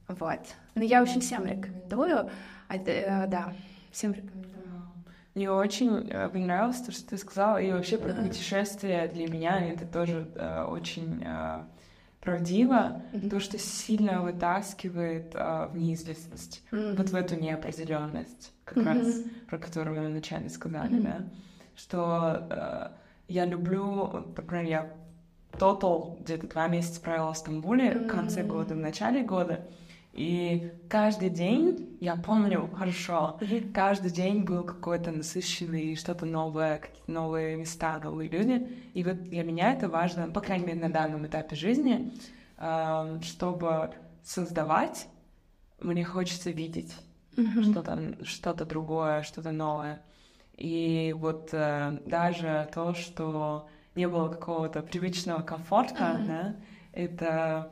[0.08, 0.40] Вот.
[0.76, 2.30] Но я очень всем рекомендую.
[2.68, 3.54] А, э, да,
[3.92, 4.46] всем рекомендую.
[5.36, 9.86] Мне очень э, понравилось то, что ты сказала, и вообще про путешествия для меня это
[9.86, 11.64] тоже э, очень э,
[12.22, 13.30] правдиво, mm-hmm.
[13.30, 16.96] то, что сильно вытаскивает э, в неизвестность, mm-hmm.
[16.96, 18.84] вот в эту неопределенность, как mm-hmm.
[18.86, 21.04] раз про которую мы вначале сказали, mm-hmm.
[21.04, 21.26] да,
[21.76, 22.88] что э,
[23.28, 24.94] я люблю, например, я
[25.58, 28.04] тотал где-то два месяца провела в Стамбуле mm-hmm.
[28.06, 29.66] в конце года, в начале года.
[30.14, 33.74] И каждый день, я помню хорошо, mm-hmm.
[33.74, 38.68] каждый день был какой-то насыщенный, что-то новое, какие-то новые места, новые люди.
[38.94, 42.14] И вот для меня это важно, по крайней мере, на данном этапе жизни,
[42.58, 43.92] эм, чтобы
[44.24, 45.08] создавать,
[45.82, 46.96] мне хочется видеть
[47.36, 47.72] mm-hmm.
[47.72, 50.02] что-то, что-то другое, что-то новое.
[50.56, 56.28] И вот э, даже то, что не было какого-то привычного комфорта, mm-hmm.
[56.28, 56.56] да,
[56.94, 57.72] это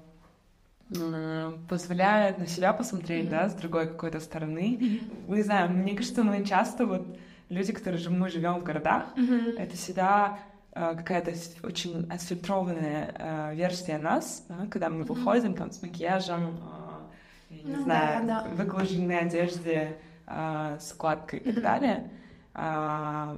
[1.70, 3.30] позволяет на себя посмотреть, mm-hmm.
[3.30, 4.78] да, с другой какой-то стороны.
[4.80, 5.36] Mm-hmm.
[5.36, 7.18] Не знаю, мне кажется, мы часто вот
[7.50, 9.58] люди, которые же мы живем в городах, mm-hmm.
[9.58, 10.40] это всегда
[10.74, 16.60] э, какая-то очень отфильтрованная э, версия нас, да, когда мы выходим там с макияжем,
[17.50, 18.50] э, не ну, знаю, да, да.
[18.50, 19.98] выглаженной одежде,
[20.28, 22.12] э, с укладкой и так далее.
[22.56, 23.36] А,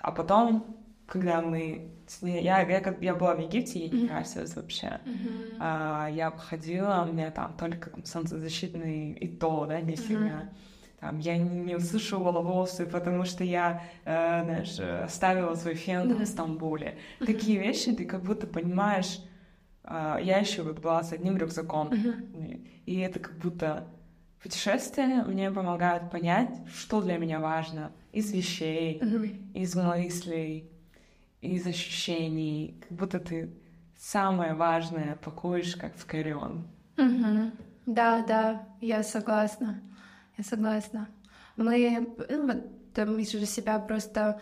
[0.00, 0.79] а потом
[1.10, 1.90] когда мы...
[2.22, 5.00] Я, я, я была в Египте, я не красилась вообще.
[5.04, 5.56] Mm-hmm.
[5.58, 10.24] А, я походила, у меня там только там, солнцезащитный и то, да, не сильно.
[10.24, 11.00] Mm-hmm.
[11.00, 16.24] Там, я не, не усушивала волосы, потому что я, э, знаешь, оставила свой фен mm-hmm.
[16.24, 16.98] в Стамбуле.
[17.18, 17.26] Mm-hmm.
[17.26, 19.20] Такие вещи ты как будто понимаешь...
[19.82, 22.66] Э, я еще вот была с одним рюкзаком, mm-hmm.
[22.86, 23.88] и это как будто
[24.42, 29.52] путешествия мне помогают понять, что для меня важно из вещей, mm-hmm.
[29.54, 30.69] из мыслей,
[31.40, 33.50] из ощущений, как будто ты
[33.96, 36.66] самое важное пакуешь, как в карион.
[36.96, 37.50] Угу.
[37.86, 39.80] Да, да, я согласна.
[40.36, 41.08] Я согласна.
[41.56, 44.40] Мы, ну, мы же себя просто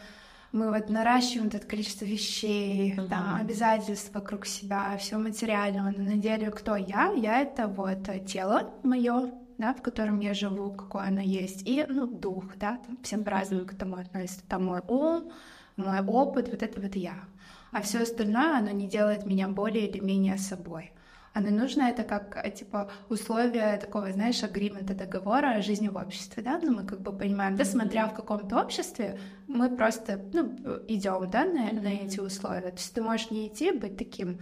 [0.53, 3.09] мы вот наращиваем это количество вещей, uh-huh.
[3.09, 5.93] там, обязательств вокруг себя, все материального.
[5.97, 7.13] Но на деле кто я?
[7.13, 12.07] Я это вот тело мое, да, в котором я живу, какое оно есть, и ну,
[12.07, 14.47] дух, да, там, всем по-разному к этому относится.
[14.49, 15.31] Там мой ум,
[15.79, 17.25] мой опыт, вот это вот я.
[17.73, 20.93] А все остальное, оно не делает меня более или менее собой.
[21.35, 26.59] Оно нужно это как, типа, условие такого, знаешь, агримента, договора о жизни в обществе, да,
[26.61, 30.57] ну, мы как бы понимаем, да, смотря в каком-то обществе, мы просто, ну,
[30.89, 32.71] идем, да, на, на эти условия.
[32.71, 34.41] То есть ты можешь не идти, быть таким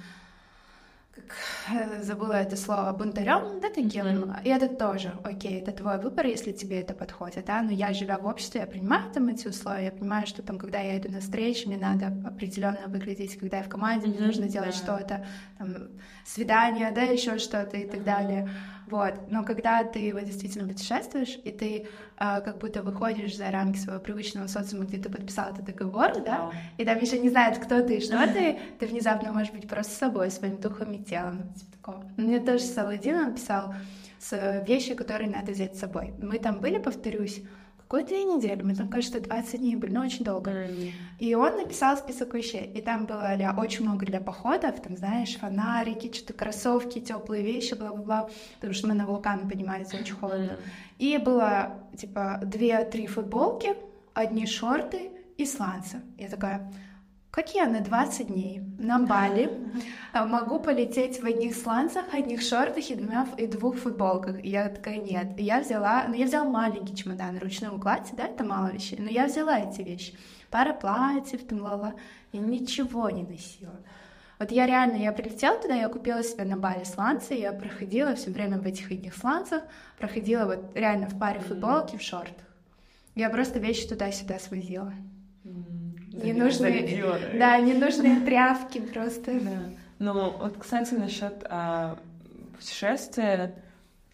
[1.16, 4.44] как забыла это слово, бунтарем, да, таким, mm-hmm.
[4.44, 8.18] и это тоже, окей, это твой выбор, если тебе это подходит, да, но я, живя
[8.18, 11.20] в обществе, я принимаю там эти условия, я понимаю, что там, когда я иду на
[11.20, 14.16] встречу, мне надо определенно выглядеть, когда я в команде, mm-hmm.
[14.16, 14.78] мне нужно делать yeah.
[14.78, 15.26] что-то,
[15.58, 15.74] там,
[16.24, 18.04] свидание, да, еще что-то и так mm-hmm.
[18.04, 18.50] далее,
[18.87, 23.78] вот, но когда ты вот действительно путешествуешь, и ты а, как будто выходишь за рамки
[23.78, 26.51] своего привычного социума, где ты подписал этот договор, да, да?
[26.78, 29.93] и там еще не знают, кто ты и что ты, ты внезапно можешь быть просто
[29.93, 32.05] собой, своим духом и телом, типа такого.
[32.16, 33.74] Мне тоже Саладин написал
[34.20, 36.14] с вещи, которые надо взять с собой.
[36.22, 37.43] Мы там были, повторюсь,
[37.89, 40.68] какой-то недели, мы там, кажется, 20 дней были, но очень долго.
[41.20, 45.37] И он написал список вещей, и там было для, очень много для походов, там, знаешь,
[45.37, 50.57] фонарики, что-то кроссовки, теплые вещи, бла-бла-бла, потому что мы на вулкан поднимались, очень холодно.
[50.99, 53.76] И было, типа, две-три футболки,
[54.14, 56.01] одни шорты и сланцы.
[56.18, 56.72] Я такая,
[57.37, 59.51] как я на 20 дней на Бали
[60.14, 64.43] а, могу полететь в одних сланцах, одних шортах и, двумя, и двух футболках?
[64.43, 65.39] И я такая, нет.
[65.39, 69.26] Я взяла, ну я взяла маленький чемодан ручной укладе, да, это мало вещей, но я
[69.26, 70.14] взяла эти вещи.
[70.51, 71.93] Пара платьев, там, лала.
[72.32, 73.82] Я ничего не носила.
[74.39, 78.30] Вот я реально, я прилетела туда, я купила себе на Бали сланцы, я проходила все
[78.30, 79.62] время в этих одних сланцах,
[79.99, 82.47] проходила вот реально в паре футболки, в шортах.
[83.14, 84.95] Я просто вещи туда-сюда свозила.
[85.45, 85.76] Не
[86.32, 87.02] нужны,
[87.34, 89.40] да, не нужны тряпки просто.
[89.40, 89.50] Да.
[89.98, 91.98] Ну, вот, кстати, насчет а,
[92.56, 93.54] путешествия,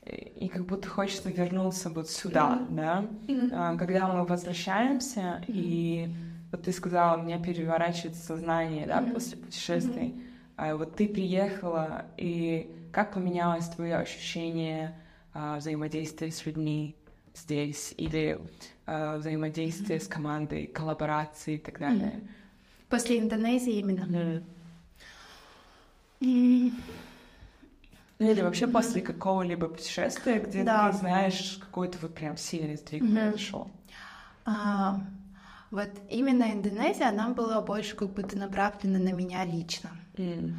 [0.05, 2.75] и как будто хочется вернуться вот сюда, mm-hmm.
[2.75, 3.51] да, mm-hmm.
[3.53, 5.45] А, когда мы возвращаемся, mm-hmm.
[5.49, 6.09] и
[6.51, 9.13] вот ты сказала, у меня переворачивается сознание, да, mm-hmm.
[9.13, 10.23] после путешествий, mm-hmm.
[10.57, 14.95] а вот ты приехала, и как поменялось твое ощущение
[15.35, 16.97] а, взаимодействия с людьми
[17.35, 18.41] здесь, или
[18.87, 20.05] э, взаимодействие mm-hmm.
[20.05, 22.13] с командой, коллаборации и так далее.
[22.17, 22.89] Mm-hmm.
[22.89, 24.43] После Индонезии именно.
[26.21, 26.73] Mm-hmm.
[28.19, 28.73] Или вообще mm-hmm.
[28.73, 30.91] после какого-либо путешествия, где да.
[30.91, 33.15] ты знаешь, какой-то вот прям сильный сдвиг mm-hmm.
[33.15, 33.71] произошел.
[34.45, 35.01] А,
[35.71, 39.91] вот именно Индонезия, она была больше как будто направлена на меня лично.
[40.15, 40.55] Mm.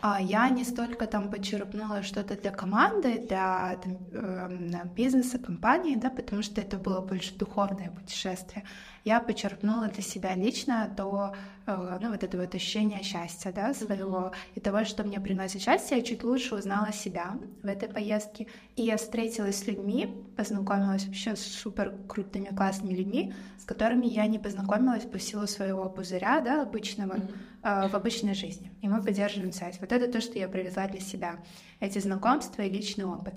[0.00, 6.08] А я не столько там почерпнула что-то для команды, для там, э, бизнеса, компании, да,
[6.08, 8.64] потому что это было больше духовное путешествие.
[9.08, 11.32] Я почерпнула для себя лично то,
[11.66, 15.96] э, ну, вот это вот ощущение счастья, да, своего, и того, что мне приносит счастье,
[15.96, 21.36] я чуть лучше узнала себя в этой поездке, и я встретилась с людьми, познакомилась вообще
[21.36, 26.60] с супер крутыми, классными людьми, с которыми я не познакомилась по силу своего пузыря, да,
[26.60, 27.88] обычного, mm-hmm.
[27.88, 28.70] в обычной жизни.
[28.82, 29.80] И мы поддерживаем связь.
[29.80, 31.36] Вот это то, что я привезла для себя.
[31.80, 33.32] Эти знакомства и личный опыт.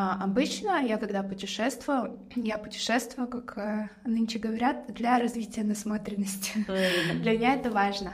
[0.00, 6.52] А, обычно я, когда путешествую, я путешествую, как э, нынче говорят, для развития насмотренности.
[7.22, 8.12] Для меня это важно.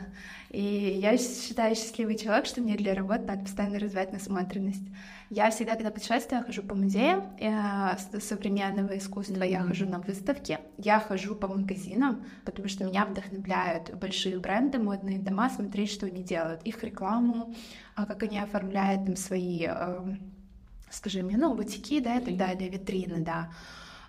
[0.48, 4.86] И я считаю счастливый человек, что мне для работы надо постоянно развивать насмотренность.
[5.28, 9.50] Я всегда, когда путешествую, я хожу по музеям э, современного искусства, mm-hmm.
[9.50, 15.18] я хожу на выставки, я хожу по магазинам, потому что меня вдохновляют большие бренды, модные
[15.18, 17.54] дома, смотреть, что они делают, их рекламу,
[17.94, 20.16] а как они оформляют там свои э,
[20.94, 23.50] скажи мне, ну, бутики, да, и так далее, витрины, да.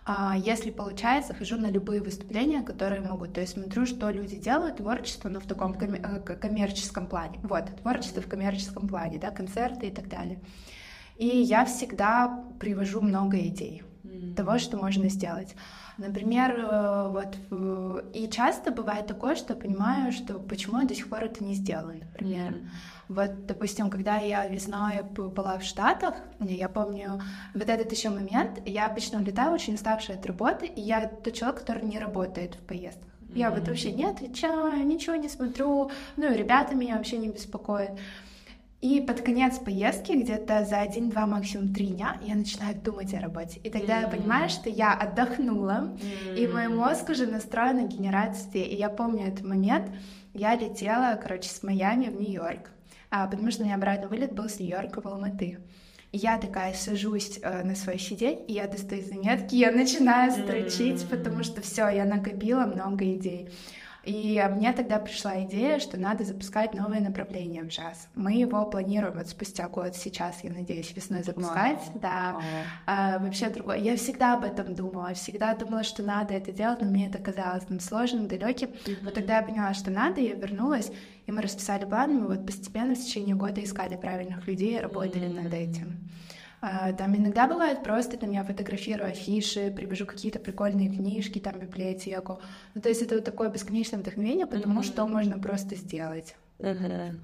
[0.07, 3.33] А если получается, хожу на любые выступления, которые могут.
[3.33, 7.39] То есть смотрю, что люди делают, творчество, но в таком э, коммерческом плане.
[7.41, 10.39] Вот, творчество в коммерческом плане, да, концерты и так далее.
[11.17, 14.35] И я всегда привожу много идей mm-hmm.
[14.35, 15.55] того, что можно сделать.
[15.97, 21.23] Например, э, вот, и часто бывает такое, что понимаю, что почему я до сих пор
[21.23, 22.51] это не сделала, например.
[22.51, 22.67] Mm-hmm.
[23.07, 27.21] Вот, допустим, когда я весной была в Штатах, я помню
[27.53, 31.59] вот этот еще момент, я обычно улетаю очень уставшая от работы, и я тот человек,
[31.59, 33.07] который не работает в поездках.
[33.33, 37.91] Я вот вообще не отвечаю, ничего не смотрю, ну и ребята меня вообще не беспокоят.
[38.85, 43.59] И под конец поездки, где-то за один-два, максимум три дня, я начинаю думать о работе.
[43.63, 44.01] И тогда mm-hmm.
[44.03, 46.37] я понимаю, что я отдохнула, mm-hmm.
[46.37, 48.63] и мой мозг уже настроен на генерацию.
[48.63, 49.89] И я помню этот момент.
[50.35, 52.69] Я летела, короче, с Майами в Нью-Йорк
[53.09, 55.57] а, потому что у меня обратный вылет был с Нью-Йорка в Алматы.
[56.11, 61.01] И я такая сажусь э, на свой сиденье, и я достаю заметки, я начинаю строчить,
[61.01, 61.09] mm-hmm.
[61.09, 63.49] потому что все, я накопила много идей.
[64.05, 68.07] И мне тогда пришла идея, что надо запускать новое направление в джаз.
[68.13, 71.79] Мы его планируем вот спустя год сейчас, я надеюсь, весной запускать.
[71.79, 71.99] Wow.
[71.99, 72.35] Да.
[72.37, 72.43] Wow.
[72.85, 73.77] А, вообще другое.
[73.77, 77.65] Я всегда об этом думала, всегда думала, что надо это делать, но мне это казалось
[77.65, 78.69] там сложным, далеким.
[78.69, 78.97] Mm-hmm.
[79.01, 80.91] Но тогда я поняла, что надо, я вернулась,
[81.25, 85.43] и мы расписали план, мы вот постепенно в течение года искали правильных людей, работали mm-hmm.
[85.43, 86.09] над этим.
[86.67, 92.39] А, там иногда бывает просто, там я фотографирую афиши, привожу какие-то прикольные книжки, там библиотеку.
[92.73, 94.83] Ну, то есть это вот такое бесконечное вдохновение, потому mm-hmm.
[94.83, 96.35] что можно просто сделать.
[96.57, 97.19] Mm-hmm.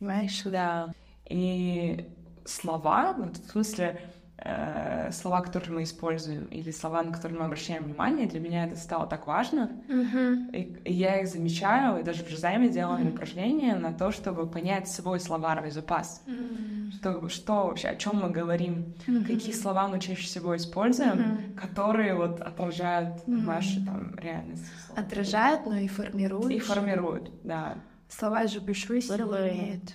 [0.00, 0.42] Понимаешь?
[0.42, 0.92] Да.
[1.30, 2.04] И
[2.44, 4.00] слова, вот в смысле,
[4.38, 8.76] э, слова, которые мы используем, или слова, на которые мы обращаем внимание, для меня это
[8.76, 9.70] стало так важно.
[9.88, 10.50] Мгм.
[10.50, 14.88] И, и я их замечаю, и даже в Жизайме делаем упражнения на то, чтобы понять
[14.88, 16.22] свой словарный запас.
[16.26, 16.90] М.
[16.92, 19.24] Что, что вообще, о чем мы говорим, Мгм.
[19.24, 21.54] какие слова мы чаще всего используем, Мгм.
[21.56, 23.46] которые вот отражают Мгм.
[23.46, 24.64] нашу там реальность.
[24.96, 26.52] Отражает, но и формирует.
[26.52, 27.76] И формируют, да.
[28.08, 29.94] Слова же большую силу имеют.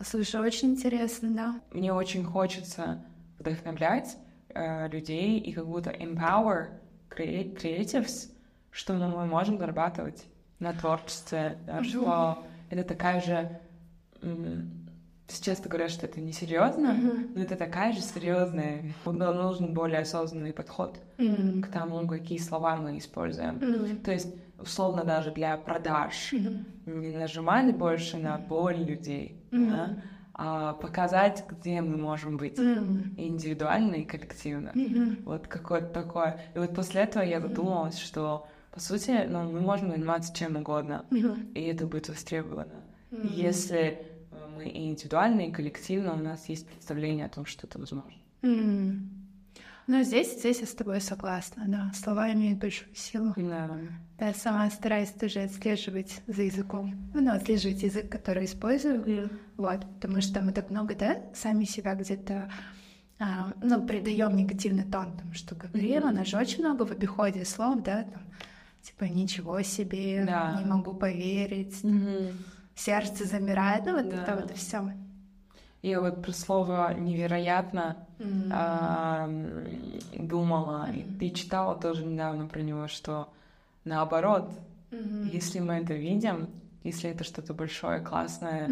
[0.00, 1.60] Слушай, очень интересно, да.
[1.70, 3.04] Мне очень хочется
[3.46, 4.16] вдохновлять
[4.54, 6.68] э, людей и как будто empower
[7.10, 8.30] crea- creatives,
[8.70, 10.24] что ну, мы можем зарабатывать
[10.58, 12.38] на творчестве, да, что
[12.70, 13.60] это такая же...
[14.22, 14.70] м,
[15.26, 17.32] все часто говорят, что это несерьезно, Мгм.
[17.34, 18.82] но это такая же серьезная.
[19.04, 21.62] Нужен более осознанный подход М.
[21.62, 23.58] к тому, какие слова мы используем.
[23.62, 23.96] М.
[23.98, 24.28] То есть,
[24.58, 26.66] условно, даже для продаж Мгм.
[26.86, 29.70] не нажимать больше на боль людей, Мгм.
[29.70, 29.96] да,
[30.34, 33.14] показать, где мы можем быть М.
[33.16, 34.72] индивидуально и коллективно.
[34.74, 35.18] Мгм.
[35.24, 36.40] Вот какое-то такое.
[36.54, 41.04] И вот после этого я задумалась, что, по сути, ну, мы можем заниматься чем угодно,
[41.10, 41.52] Мгм.
[41.54, 42.82] и это будет востребовано.
[43.10, 43.28] Мгм.
[43.28, 47.78] Если э, мы и индивидуально, и коллективно, у нас есть представление о том, что это
[47.78, 48.10] возможно.
[48.42, 49.21] М.
[49.86, 51.90] Ну, здесь, здесь я с тобой согласна, да.
[51.94, 53.32] Слова имеют большую силу.
[53.36, 53.70] Да.
[54.20, 56.94] Я сама стараюсь тоже отслеживать за языком.
[57.14, 59.28] Ну, отслеживать язык, который использую.
[59.56, 62.50] Вот, потому что мы так много, да, сами себя где-то
[63.18, 67.44] а, ну, придаем негативный тон, там, что говорим, у нас же очень много в обиходе
[67.44, 68.22] слов, да, там,
[68.82, 70.58] типа ничего себе, Да.
[70.58, 71.82] не могу поверить,
[72.74, 74.22] сердце замирает, ну вот Да.
[74.22, 74.92] это вот все.
[75.82, 77.96] Я вот про слово «невероятно»
[78.52, 79.64] а, м,
[80.14, 83.28] думала, и ты читала тоже недавно про него, что
[83.84, 84.50] наоборот,
[85.32, 86.48] если мы это видим,
[86.84, 88.68] если это что-то большое, классное,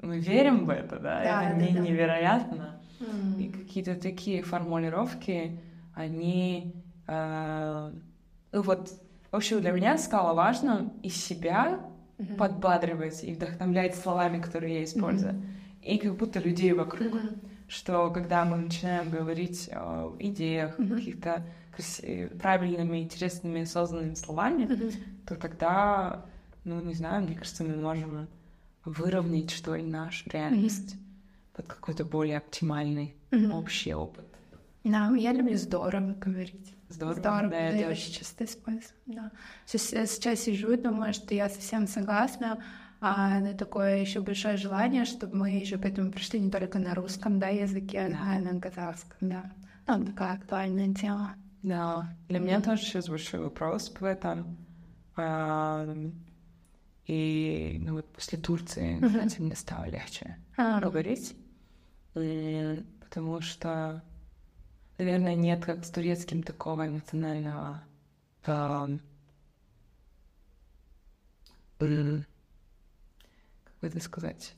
[0.00, 1.80] мы верим в это, да, Да, это да, не да.
[1.80, 2.80] невероятно.
[3.38, 5.58] И какие-то такие формулировки,
[5.94, 6.72] они...
[7.08, 7.92] э,
[8.52, 8.90] ну вот,
[9.30, 11.80] в общем, для меня стало важно и себя
[12.38, 15.42] подбадривать и вдохновлять словами, которые я использую,
[15.82, 17.12] и как будто людей вокруг.
[17.68, 20.96] Что когда мы начинаем говорить о идеях, Мгм.
[20.96, 21.42] каких-то
[21.76, 24.68] краси- правильными, интересными, осознанными словами,
[25.26, 26.26] то тогда,
[26.64, 28.28] ну, не знаю, мне кажется, мы можем
[28.84, 30.96] выровнять, что ли, нашу реальность
[31.54, 33.14] под какой-то более оптимальный
[33.52, 34.26] общий опыт.
[34.84, 36.74] Да, я люблю здорово говорить.
[36.88, 38.92] Здорово, Здорово, да, это очень часто использую.
[39.06, 39.30] Да.
[39.64, 42.62] Сейчас, сейчас сижу и думаю, что я совсем согласна.
[43.04, 46.94] А на такое еще большое желание, чтобы мы еще к этому пришли не только на
[46.94, 49.50] русском да, языке, а на казахском, да.
[49.88, 51.34] Ну, такая актуальная тема.
[51.62, 54.56] Да, для меня тоже сейчас большой вопрос в этом.
[57.06, 59.08] И ну, вот после Турции, Мгм.
[59.08, 61.34] кстати, мне стало легче А, говорить,
[62.14, 64.04] М, потому что,
[64.98, 67.82] наверное, нет как с турецким такого эмоционального
[71.80, 72.24] м,
[73.82, 74.54] как бы это сказать?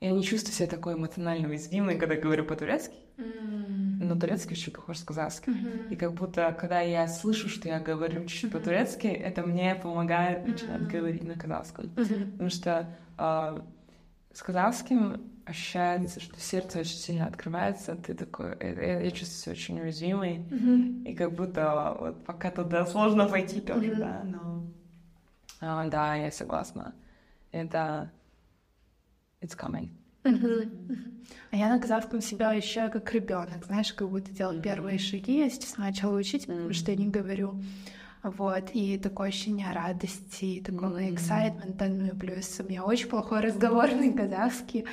[0.00, 5.04] Я не чувствую себя такой эмоционально уязвимой, когда говорю по-турецки, но турецкий очень похож с
[5.04, 5.56] казахским.
[5.88, 10.86] И как будто, когда я слышу, что я говорю чуть-чуть по-турецки, это мне помогает начинать
[10.86, 11.90] говорить на казахском.
[12.32, 13.64] Потому что а,
[14.32, 19.52] с казахским ощущается, что сердце очень сильно открывается, ты такой, э, э, я чувствую себя
[19.52, 20.44] очень уязвимой,
[21.06, 24.00] и как будто вот пока туда сложно пойти тоже, Мгм.
[24.00, 24.64] да, но...
[25.60, 26.94] а, да, я согласна.
[27.52, 28.10] Это...
[29.40, 29.90] It's coming.
[30.24, 35.38] А я на казахском себя ощущаю как ребенок, знаешь, как будто делал первые шаги.
[35.38, 37.60] Я сейчас начала учить, потому что я не говорю.
[38.22, 43.40] Вот, и такое ощущение радости, и такого эксайтмента, ну и плюс у меня очень плохой
[43.40, 44.84] разговорный казахский,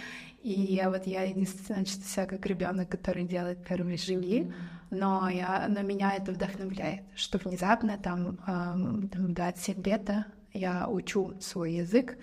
[0.41, 4.51] и я вот я единственное чувствую себя как ребенок, который делает первые шаги,
[4.89, 10.89] но я, но меня это вдохновляет, что внезапно там, эм, там 27 лет да, я
[10.89, 12.17] учу свой язык,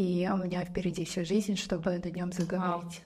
[0.00, 3.02] и у меня впереди всю жизнь, чтобы на нем заговорить.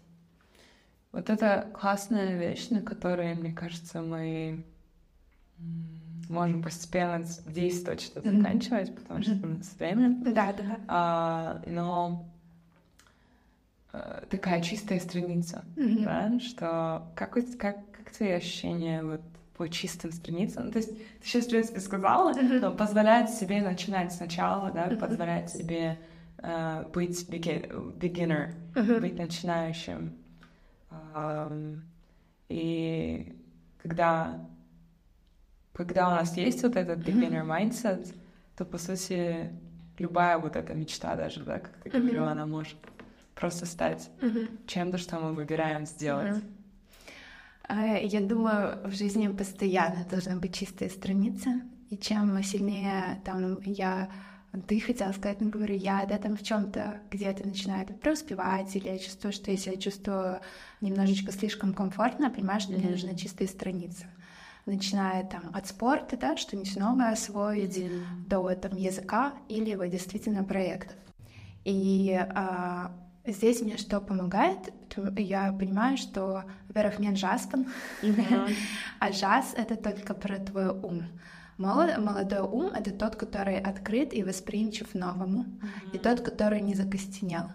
[1.11, 4.65] Вот это классная вещь, на которой, мне кажется, мы
[6.29, 8.37] можем постепенно действовать, что Мгм.
[8.39, 10.17] заканчивать, потому что у нас время.
[10.25, 10.81] Да, да.
[10.87, 12.25] А, но
[13.93, 16.05] э, такая чистая страница, Мгм.
[16.05, 19.21] да, что как, как, как твои ощущения вот
[19.57, 20.71] по чистым страницам?
[20.71, 22.61] То есть ты сейчас, в принципе, сказала, Мгм.
[22.61, 24.99] но позволяет себе начинать сначала, да, Мгм.
[24.99, 25.99] позволяет себе
[26.45, 27.69] э, быть beги-
[27.99, 29.01] beginner, Мгм.
[29.01, 30.13] быть начинающим.
[30.91, 31.83] Ам,
[32.51, 33.35] И
[33.83, 34.47] когда,
[35.73, 38.15] когда у нас есть вот этот beginner mindset,
[38.57, 39.51] то, по сути,
[39.99, 42.01] любая вот эта мечта даже, да, как ты Мгм.
[42.01, 42.77] говорила, она может
[43.35, 44.67] просто стать mm-hmm.
[44.67, 46.43] чем-то, что мы выбираем сделать.
[47.69, 48.07] Mm-hmm.
[48.07, 54.11] Я думаю, в жизни постоянно должна быть чистая страница, и чем сильнее там я
[54.63, 58.75] ты хотела сказать, ну, говорю, я, да, там в чем то где-то начинаю там, преуспевать,
[58.77, 60.41] или я чувствую, что если я чувствую
[60.81, 64.07] немножечко слишком комфортно, понимаешь, что мне нужна чистая страница.
[64.67, 68.29] Начиная там от спорта, да, что-нибудь новое освоить, mm-hmm.
[68.29, 70.97] до там языка или вот действительно проектов.
[71.65, 72.93] И а,
[73.27, 74.73] здесь мне что помогает?
[75.17, 77.49] Я понимаю, что, во-первых, мне джаз,
[78.03, 78.55] mm-hmm.
[79.01, 81.05] а джаз— это только про твой ум.
[81.57, 85.47] Молодой ум— это тот, который открыт и восприимчив новому,
[85.93, 87.51] и тот, который не закостенел.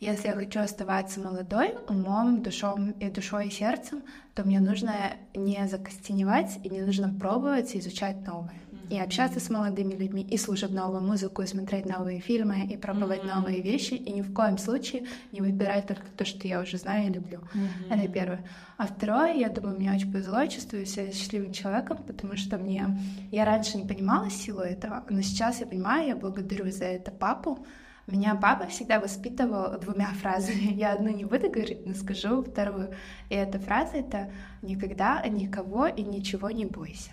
[0.00, 4.02] Если я хочу оставаться молодой, умом, душом и душой и сердцем,
[4.34, 4.92] то мне нужно
[5.34, 8.60] не закостеневать и не нужно пробовать изучать новое.
[8.90, 13.22] И общаться с молодыми людьми, и слушать новую музыку, и смотреть новые фильмы, и пробовать
[13.22, 13.34] mm-hmm.
[13.34, 17.10] новые вещи, и ни в коем случае не выбирать только то, что я уже знаю
[17.10, 17.40] и люблю.
[17.54, 17.94] Mm-hmm.
[17.94, 18.44] Это первое.
[18.76, 22.98] А второе, я думаю, мне очень повезло, я чувствую себя счастливым человеком, потому что мне...
[23.30, 27.64] Я раньше не понимала силу этого, но сейчас я понимаю, я благодарю за это папу,
[28.06, 30.72] меня папа всегда воспитывал двумя фразами.
[30.74, 32.94] Я одну не буду говорить, но скажу вторую.
[33.30, 34.30] И эта фраза— это
[34.60, 37.12] «никогда никого и ничего не бойся».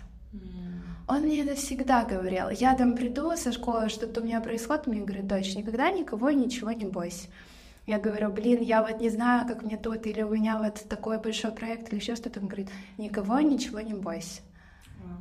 [1.08, 2.48] Он мне это всегда говорил.
[2.50, 6.70] Я там приду со школы, что-то у меня происходит, мне говорит, дочь, никогда никого ничего
[6.70, 7.28] не бойся.
[7.86, 11.18] Я говорю, блин, я вот не знаю, как мне тут, или у меня вот такой
[11.18, 12.38] большой проект, или еще что-то.
[12.38, 14.40] Он говорит, никого ничего не бойся.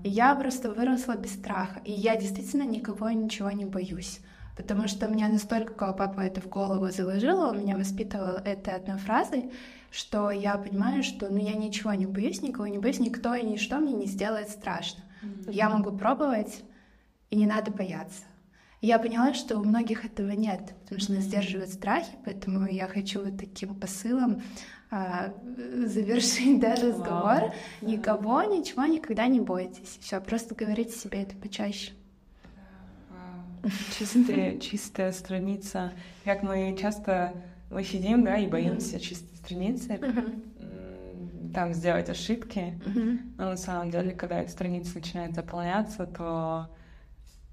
[0.03, 1.81] И я просто выросла без страха.
[1.85, 4.19] И я действительно никого ничего не боюсь.
[4.55, 9.51] Потому что мне настолько папа это в голову заложил, он меня воспитывал этой одной фразой,
[9.91, 13.77] что я понимаю, что ну, я ничего не боюсь, никого не боюсь, никто и ничто
[13.77, 15.03] мне не сделает страшно.
[15.21, 15.51] Mm-hmm.
[15.51, 16.63] Я могу пробовать,
[17.29, 18.23] и не надо бояться.
[18.81, 22.87] И я поняла, что у многих этого нет, потому что нас сдерживают страхи, поэтому я
[22.87, 24.41] хочу вот таким посылом
[24.89, 25.33] а,
[25.85, 27.43] завершить да, разговор.
[27.43, 27.53] Wow.
[27.81, 29.97] Никого, ничего, никогда не бойтесь.
[30.01, 31.93] Все, просто говорите себе это почаще.
[33.97, 35.93] Чистая, чистая страница.
[36.25, 37.33] Как мы часто
[37.69, 39.99] мы сидим, да, и боимся чистой страницы,
[41.53, 42.79] там сделать ошибки.
[43.37, 46.69] Но на самом деле, когда эта страница начинает заполняться, то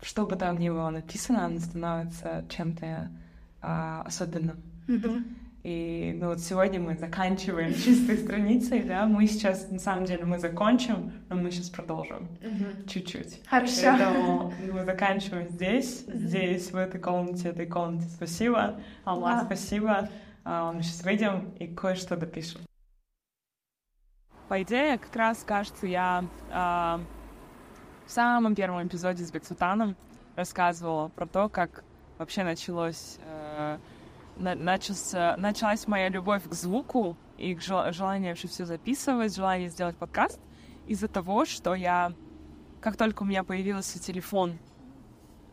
[0.02, 3.10] что бы там ни было написано, она становится чем-то
[3.60, 4.62] а, особенным.
[5.64, 10.38] И ну вот сегодня мы заканчиваем чистой страницей, да, мы сейчас, на самом деле, мы
[10.38, 12.88] закончим, но мы сейчас продолжим mm-hmm.
[12.88, 13.42] чуть-чуть.
[13.46, 13.74] Хорошо.
[13.84, 16.16] Поэтому мы заканчиваем здесь, mm-hmm.
[16.16, 18.06] здесь, в этой комнате, этой комнате.
[18.08, 19.44] Спасибо, Алма, да.
[19.46, 20.08] спасибо.
[20.44, 22.60] А, мы сейчас выйдем и кое-что допишем.
[24.48, 27.00] По идее, как раз, кажется, я а,
[28.06, 29.94] в самом первом эпизоде с Бексутаном
[30.36, 31.84] рассказывала про то, как
[32.16, 33.78] вообще началось а,
[34.38, 40.40] начался, началась моя любовь к звуку и к желанию вообще все записывать, желание сделать подкаст
[40.86, 42.14] из-за того, что я,
[42.80, 44.58] как только у меня появился телефон,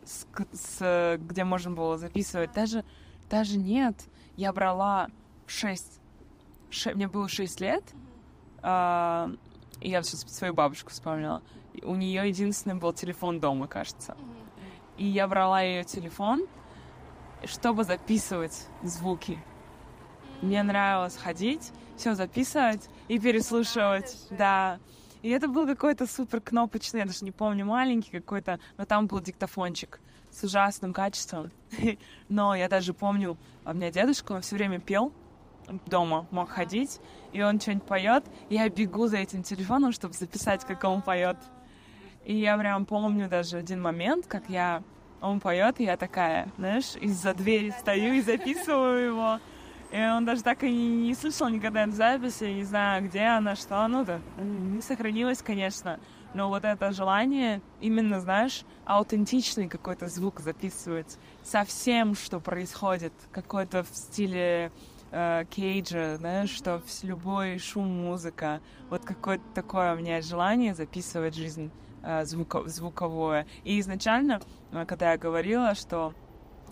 [0.04, 2.84] с, с, где можно было записывать, даже,
[3.28, 3.96] даже нет,
[4.36, 5.08] я брала
[5.46, 6.00] 6,
[6.70, 7.84] 6 мне было 6 лет,
[8.62, 11.42] и я сейчас свою бабушку вспомнила,
[11.82, 14.16] у нее единственный был телефон дома, кажется.
[14.96, 16.46] И я брала ее телефон,
[17.44, 19.38] чтобы записывать звуки.
[20.40, 24.78] Мне нравилось ходить, все записывать и переслушивать, да.
[25.22, 29.20] И это был какой-то супер кнопочный, я даже не помню, маленький какой-то, но там был
[29.20, 30.00] диктофончик
[30.30, 31.50] с ужасным качеством.
[32.28, 35.12] Но я даже помню, у меня дедушка, он все время пел
[35.86, 37.00] дома, мог ходить,
[37.32, 41.36] и он что-нибудь поет, я бегу за этим телефоном, чтобы записать, как он поет.
[42.24, 44.82] И я прям помню даже один момент, как я
[45.20, 49.40] он поет, и я такая, знаешь, из-за двери стою и записываю его.
[49.92, 53.54] И он даже так и не, слышал никогда эту запись, я не знаю, где она,
[53.54, 56.00] что, ну да, не сохранилось, конечно.
[56.34, 63.84] Но вот это желание, именно, знаешь, аутентичный какой-то звук записывать со всем, что происходит, какой-то
[63.84, 64.70] в стиле
[65.16, 68.60] э, Кейджа, знаешь, что любой шум, музыка,
[68.90, 71.70] вот какое-то такое у меня желание записывать жизнь
[72.06, 73.48] Э, звуко звуковое.
[73.64, 74.40] И изначально,
[74.70, 76.14] э, когда я говорила, что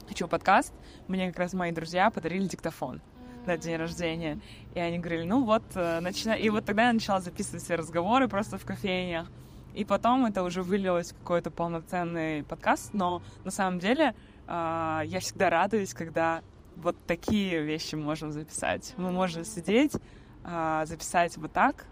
[0.06, 0.72] хочу подкаст,
[1.08, 3.02] мне как раз мои друзья подарили диктофон
[3.44, 4.38] на день рождения.
[4.76, 6.40] И они говорили, ну вот, э, начинай.
[6.40, 9.28] И вот тогда я начала записывать все разговоры просто в кофейнях.
[9.74, 12.94] И потом это уже вылилось в какой-то полноценный подкаст.
[12.94, 14.14] Но на самом деле
[14.46, 16.42] я всегда радуюсь, когда
[16.76, 18.94] вот такие вещи можем записать.
[18.96, 19.92] Мы можем сидеть,
[20.42, 21.86] записать вот так,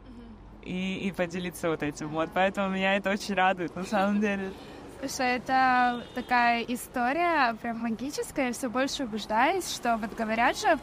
[0.63, 2.09] и, и поделиться вот этим.
[2.09, 4.53] Вот, поэтому меня это очень радует, на самом деле.
[5.01, 10.79] Слушай, это такая история прям магическая, я все больше убеждаюсь, что вот говорят же,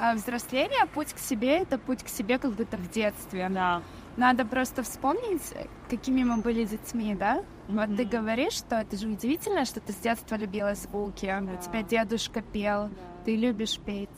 [0.00, 3.48] а взросление, путь к себе— это путь к себе как будто в детстве.
[3.50, 3.82] Да.
[4.16, 5.54] Надо просто вспомнить,
[5.88, 7.36] какими мы были детьми, да?
[7.68, 7.86] Mm-hmm.
[7.86, 11.52] Вот ты говоришь, что это же удивительно, что ты с детства любила звуки, да.
[11.52, 13.11] у тебя дедушка пел, да.
[13.24, 14.08] Ты любишь петь.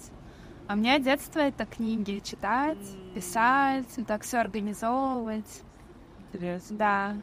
[0.67, 2.79] А меня детство— это книги читать,
[3.15, 5.63] писать, так все организовывать.
[6.33, 6.77] Интересно.
[6.77, 7.17] Да.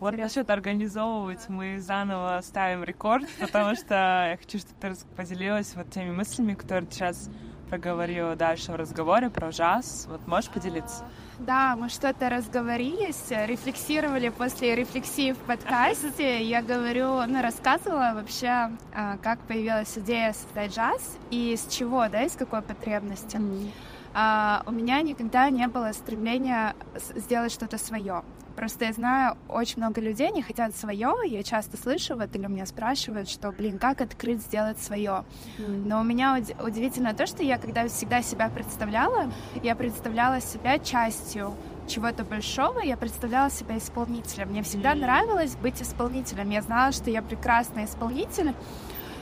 [0.00, 5.90] Вот насчет организовывать мы заново ставим рекорд, потому что я хочу, чтобы ты поделилась вот
[5.90, 7.30] теми мыслями, которые ты сейчас
[7.70, 10.06] проговорила дальше в разговоре про джаз.
[10.08, 11.06] Вот можешь поделиться?
[11.38, 16.42] Да, мы что-то разговорились, рефлексировали после рефлексии в подкасте.
[16.44, 22.22] Я говорю, ну, рассказывала вообще, а, как появилась идея создать джаз и с чего, да,
[22.22, 23.36] из какой потребности.
[23.36, 23.70] Mm-hmm.
[24.14, 26.76] А, у меня никогда не было стремления
[27.16, 28.22] сделать что-то свое.
[28.56, 31.12] Просто я знаю, очень много людей не хотят свое.
[31.26, 35.24] Я часто слышу, вот или меня спрашивают, что, блин, как открыть, сделать свое.
[35.58, 35.86] Mm.
[35.86, 39.32] Но у меня уд- удивительно то, что я, когда всегда себя представляла,
[39.62, 41.54] я представляла себя частью
[41.88, 44.48] чего-то большого, я представляла себя исполнителем.
[44.48, 45.00] Мне всегда mm.
[45.00, 46.50] нравилось быть исполнителем.
[46.50, 48.54] Я знала, что я прекрасный исполнитель.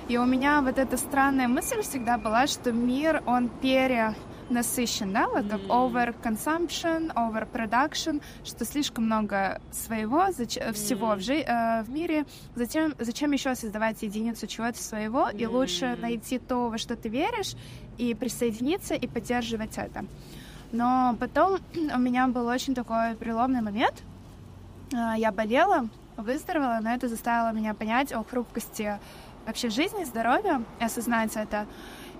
[0.09, 4.15] И у меня вот эта странная мысль всегда была, что мир, он пере
[4.53, 10.73] насыщен, да, вот как overconsumption, overproduction, что слишком много своего, mm.
[10.73, 12.25] всего в, жи- э, в мире,
[12.55, 17.55] зачем, зачем еще создавать единицу чего-то своего, и лучше найти то, во что ты веришь,
[17.99, 20.05] и присоединиться, и поддерживать это.
[20.73, 24.03] Но потом у меня был очень такой переломный момент.
[24.93, 28.99] Э, я болела, выздоровела, но это заставило меня понять о хрупкости
[29.47, 31.67] вообще жизни, здоровья, и осознать это.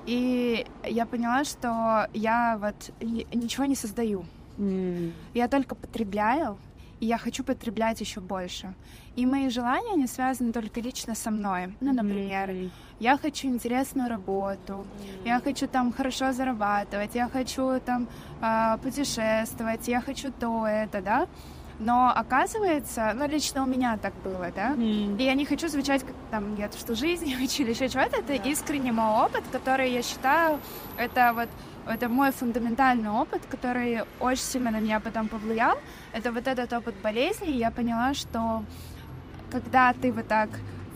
[0.07, 2.91] И я поняла, что я вот
[3.33, 4.25] ничего не создаю.
[4.59, 5.13] Mm.
[5.35, 6.57] Я только потребляю,
[7.01, 8.75] и я хочу потреблять еще больше.
[9.17, 11.75] И мои желания, они связаны только лично со мной.
[11.81, 12.71] Ну, например, mm.
[13.01, 15.27] я хочу интересную работу, mm.
[15.27, 18.09] я хочу там хорошо зарабатывать, я хочу там
[18.41, 21.27] э, путешествовать, я хочу то, это, да.
[21.83, 25.21] Но оказывается, ну лично у меня так было, да, mm.
[25.21, 28.21] и я не хочу звучать как там где-то, что жизнь не хочу или еще чего-то,
[28.21, 28.49] это yeah.
[28.49, 30.61] искренне мой опыт, который я считаю,
[30.97, 31.49] это вот
[31.87, 35.77] это мой фундаментальный опыт, который очень сильно на меня потом повлиял.
[36.13, 37.49] Это вот этот опыт болезни.
[37.49, 38.65] И я поняла, что
[39.51, 40.49] когда ты вот так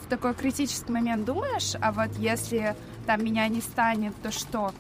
[0.05, 4.73] в такой критический момент думаешь, а вот если там меня не станет, то что?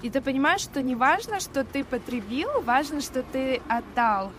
[0.00, 4.32] И ты понимаешь, что не важно, что ты потребил, важно, что ты отдал.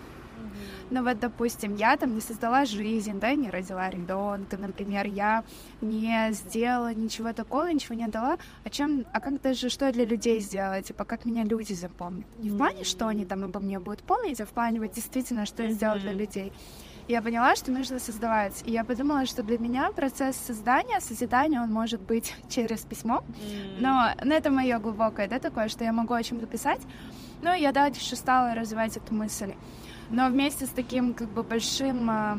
[0.92, 5.46] Ну вот, допустим, я там не создала жизнь, да, не родила ребенка, например, я
[5.80, 8.38] не сделала ничего такого, ничего не дала.
[8.66, 12.26] А чем, а как даже что для людей сделала, типа, как меня люди запомнят?
[12.40, 15.46] Не в плане, что они там обо мне будут помнить, а в плане вот действительно,
[15.46, 16.52] что я сделала для людей.
[17.08, 18.62] я поняла, что нужно создавать.
[18.66, 23.24] И я подумала, что для меня процесс создания, созидания, он может быть через письмо.
[23.80, 26.82] Но, но это мое глубокое, да, такое, что я могу о чем-то писать.
[27.42, 29.54] Но я дальше стала развивать эту мысль.
[30.12, 32.38] Но вместе с таким как бы большим э,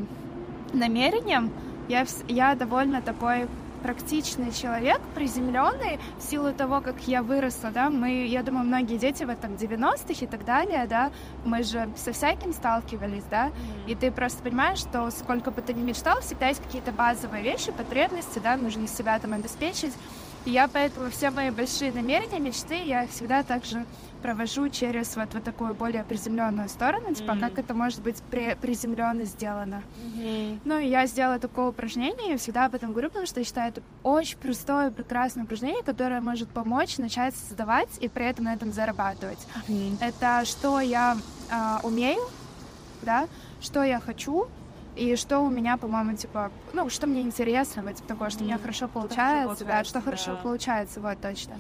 [0.73, 1.51] намерением
[1.89, 3.49] я, я довольно такой
[3.83, 9.25] практичный человек, приземленный в силу того, как я выросла, да, мы, я думаю, многие дети
[9.25, 11.11] в этом 90-х и так далее, да,
[11.45, 13.91] мы же со всяким сталкивались, да, mm-hmm.
[13.91, 17.73] и ты просто понимаешь, что сколько бы ты ни мечтал, всегда есть какие-то базовые вещи,
[17.73, 19.93] потребности, да, нужно себя там обеспечить,
[20.45, 23.85] и я поэтому все мои большие намерения, мечты, я всегда также
[24.23, 27.41] провожу через вот, вот такую более приземленную сторону, типа, mm-hmm.
[27.41, 29.83] как это может быть при, приземленно сделано.
[30.17, 30.61] Mm-hmm.
[30.65, 33.71] Ну, и я сделала такое упражнение, и всегда об этом говорю, потому что я считаю,
[33.71, 38.73] это очень простое, прекрасное упражнение, которое может помочь начать создавать и при этом на этом
[38.73, 39.47] зарабатывать.
[39.69, 39.97] Mm-hmm.
[40.01, 41.17] Это что я
[41.51, 42.21] э, умею,
[43.03, 43.29] да,
[43.61, 44.49] что я хочу,
[44.95, 48.43] и что у меня, по-моему, типа, ну, что мне интересно, типа, такое, что mm-hmm.
[48.43, 50.37] у меня хорошо получается, хорошо да, что хорошо да.
[50.37, 51.55] получается, вот, точно.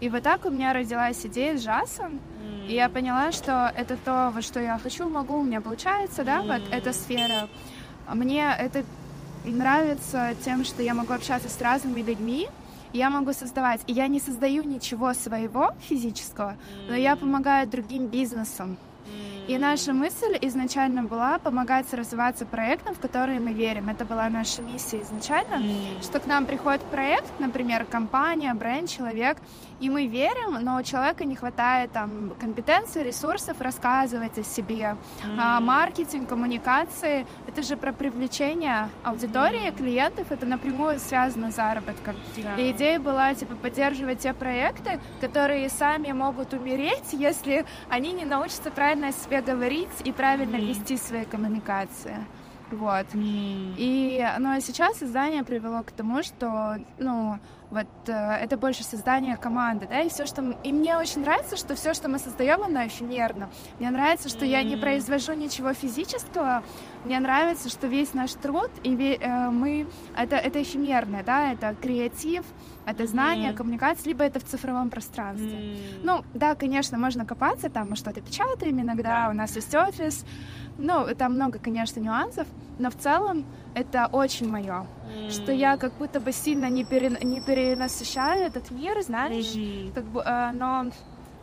[0.00, 2.68] И вот так у меня родилась идея с джазом, mm.
[2.68, 6.40] и я поняла, что это то, вот что я хочу, могу, у меня получается, да,
[6.40, 6.46] mm.
[6.46, 7.48] вот эта сфера.
[8.12, 8.84] Мне это
[9.44, 12.48] нравится тем, что я могу общаться с разными людьми,
[12.92, 13.80] я могу создавать.
[13.86, 16.56] И я не создаю ничего своего физического,
[16.88, 18.76] но я помогаю другим бизнесам.
[19.46, 23.90] И наша мысль изначально была помогать развиваться проектам, в которые мы верим.
[23.90, 26.02] Это была наша миссия изначально, mm.
[26.02, 29.36] что к нам приходит проект, например, компания, бренд, человек,
[29.80, 34.96] и мы верим, но у человека не хватает там компетенций, ресурсов рассказывать о себе.
[35.24, 35.38] Mm.
[35.38, 39.76] А, маркетинг, коммуникации— это же про привлечение аудитории, mm.
[39.76, 42.16] клиентов, это напрямую связано с заработком.
[42.36, 42.60] Yeah.
[42.60, 48.70] И идея была, типа, поддерживать те проекты, которые сами могут умереть, если они не научатся
[48.70, 50.66] правильно о себе говорить и правильно mm.
[50.66, 52.16] вести свои коммуникации.
[52.70, 53.06] Вот.
[53.14, 53.74] Mm.
[53.76, 57.38] И, ну, а сейчас создание привело к тому, что, ну,
[57.70, 60.42] вот э, это больше создание команды, да, и все, что...
[60.64, 63.50] И мне очень нравится, что все, что мы создаем, оно эфемерно.
[63.78, 64.48] Мне нравится, что mm.
[64.48, 66.62] я не произвожу ничего физического,
[67.04, 69.86] мне нравится, что весь наш труд, и э, мы...
[70.16, 72.44] Это, это эфемерное, да, это креатив,
[72.86, 73.54] это знание, mm.
[73.54, 75.48] коммуникация, либо это в цифровом пространстве.
[75.48, 75.78] Mm.
[76.02, 79.30] Ну, да, конечно, можно копаться, там мы что-то печатаем иногда, yeah.
[79.30, 80.24] у нас есть офис,
[80.78, 82.46] ну, там много, конечно, нюансов,
[82.78, 83.44] но в целом
[83.74, 84.86] это очень мое,
[85.16, 85.30] мм.
[85.30, 89.92] что я как будто бы сильно не, пере, не перенасыщаю этот мир, знаешь, mm-hmm.
[89.92, 90.86] как бы, э, но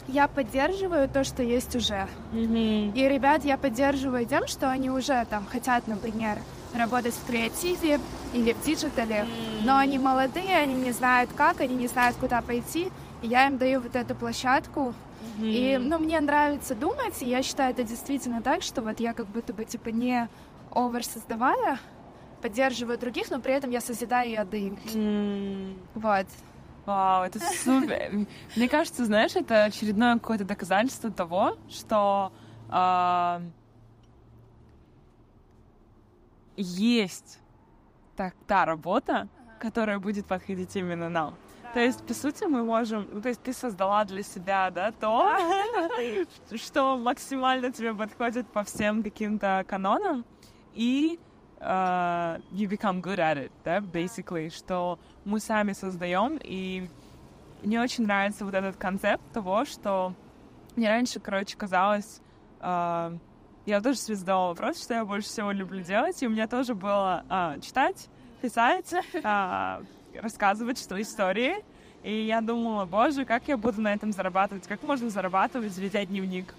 [0.08, 2.08] я поддерживаю то, что есть уже.
[2.34, 2.94] Mm-hmm.
[2.94, 6.38] И ребят я поддерживаю тем, что они уже там хотят, например,
[6.74, 8.00] работать в креативе
[8.34, 9.66] или в digital е, мм-хмм.
[9.66, 12.92] но они молодые, они не знают как, они не знают, куда пойти,
[13.22, 15.52] и я им даю вот эту площадку, Mm-hmm.
[15.52, 19.28] И, ну, мне нравится думать, и я считаю это действительно так, что вот я как
[19.28, 20.28] будто бы, типа, не
[20.72, 21.80] овер создавая,
[22.42, 24.78] поддерживаю других, но при этом я созидаю и отдаю.
[24.94, 25.78] Mm.
[25.96, 26.26] Вот.
[26.86, 28.28] Вау, это супер.
[28.56, 32.32] Мне кажется, знаешь, это очередное какое-то доказательство того, что
[32.70, 33.42] э,
[36.58, 37.40] есть
[38.16, 39.28] так, та работа,
[39.60, 41.36] которая будет подходить именно нам.
[41.74, 43.08] То есть, по сути, мы можем...
[43.12, 45.38] Ну, то есть ты создала для себя, да, то,
[46.56, 50.26] что максимально тебе подходит по всем каким-то канонам,
[50.74, 51.20] и
[51.62, 56.90] uh, you become good at it, да, basically, что мы сами создаем, и
[57.62, 60.14] мне очень нравится вот этот концепт того, что
[60.76, 62.22] мне раньше, короче, казалось,
[62.60, 63.18] uh,
[63.66, 66.74] я тоже себе задавала вопрос, что я больше всего люблю делать, и у меня тоже
[66.74, 68.08] было uh, читать,
[68.42, 69.86] писать, uh,
[70.20, 71.64] рассказывать что истории.
[72.04, 74.68] И я думала, боже, как я буду на этом зарабатывать?
[74.68, 76.56] Как можно зарабатывать, ведя дневник?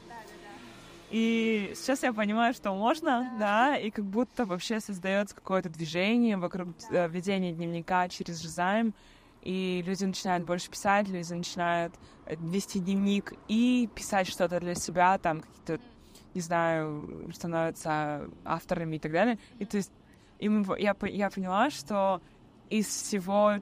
[1.13, 6.69] И сейчас я понимаю, что можно, да, и как будто вообще создается какое-то движение вокруг
[6.91, 8.95] э, ведения дневника через Жизайм,
[9.43, 11.93] и люди начинают больше писать, люди начинают
[12.25, 15.85] э, вести дневник и писать что-то для себя, там какие-то,
[16.33, 19.39] не знаю, становятся авторами и так далее.
[19.59, 19.93] И то есть
[20.39, 22.23] и мы, я, я поняла, что
[22.71, 23.57] из всего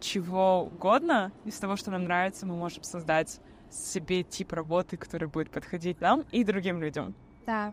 [0.00, 3.38] чего угодно, из того, что нам нравится, мы можем создать
[3.76, 7.14] себе тип работы, который будет подходить нам и другим людям.
[7.46, 7.72] Да.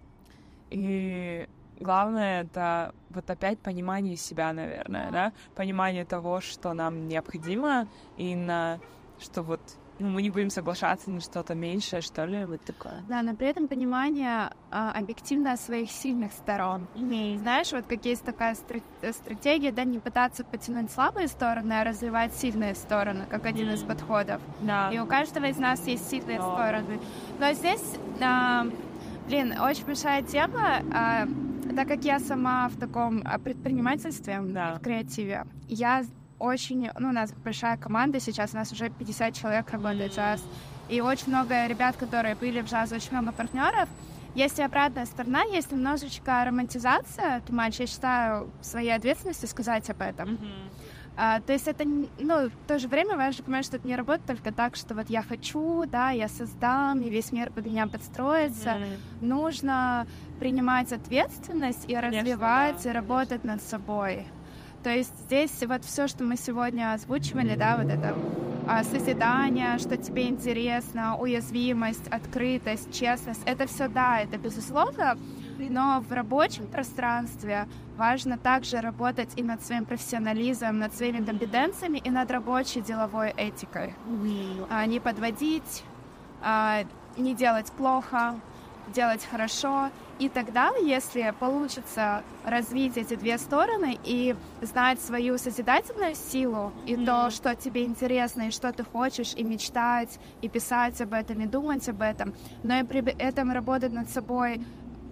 [0.69, 1.47] И
[1.79, 8.79] главное это вот опять понимание себя, наверное, да, понимание того, что нам необходимо, и на
[9.19, 9.61] что вот
[9.99, 13.03] ну, мы не будем соглашаться на что-то меньшее, что ли, вот такое.
[13.07, 16.87] Да, но при этом понимание а, объективно своих сильных сторон.
[16.95, 17.37] Mm-hmm.
[17.39, 22.33] Знаешь, вот как есть такая стра- стратегия, да, не пытаться потянуть слабые стороны, а развивать
[22.33, 23.75] сильные стороны, как один mm-hmm.
[23.75, 24.41] из подходов.
[24.61, 24.89] Да.
[24.91, 26.53] И у каждого из нас есть сильные Но...
[26.53, 26.99] стороны.
[27.39, 27.83] Но здесь,
[28.21, 28.65] а,
[29.27, 31.27] блин, очень большая тема, а,
[31.75, 34.75] так как я сама в таком а, предпринимательстве, да.
[34.75, 36.03] в креативе, я
[36.43, 40.43] очень, ну, у нас большая команда сейчас, у нас уже 50 человек работает джаз,
[40.89, 43.87] и очень много ребят, которые были в джазе, очень много партнеров.
[44.35, 50.01] Есть и обратная сторона, есть немножечко романтизация, ты мальчик, я считаю своей ответственностью сказать об
[50.01, 50.29] этом.
[50.29, 50.69] Mm-hmm.
[51.15, 54.25] А, то есть это, ну, в то же время важно понимать, что это не работает
[54.25, 58.69] только так, что вот я хочу, да, я создам, и весь мир под меня подстроится.
[58.69, 58.97] Mm-hmm.
[59.21, 60.07] Нужно
[60.39, 62.89] принимать ответственность и развивать, Конечно, да.
[62.89, 64.25] и работать над собой.
[64.83, 68.15] То есть здесь вот все, что мы сегодня озвучивали, да, вот это
[68.67, 75.17] а, созидание, что тебе интересно, уязвимость, открытость, честность, это все да, это безусловно,
[75.57, 82.09] но в рабочем пространстве важно также работать и над своим профессионализмом, над своими компетенциями и
[82.09, 83.93] над рабочей деловой этикой.
[84.69, 85.83] А, не подводить,
[86.41, 86.83] а,
[87.15, 88.35] не делать плохо,
[88.93, 89.89] делать хорошо.
[90.19, 97.05] И тогда, если получится развить эти две стороны и знать свою созидательную силу и mm-hmm.
[97.05, 101.47] то, что тебе интересно, и что ты хочешь, и мечтать, и писать об этом, и
[101.47, 102.33] думать об этом,
[102.63, 104.61] но и при этом работать над собой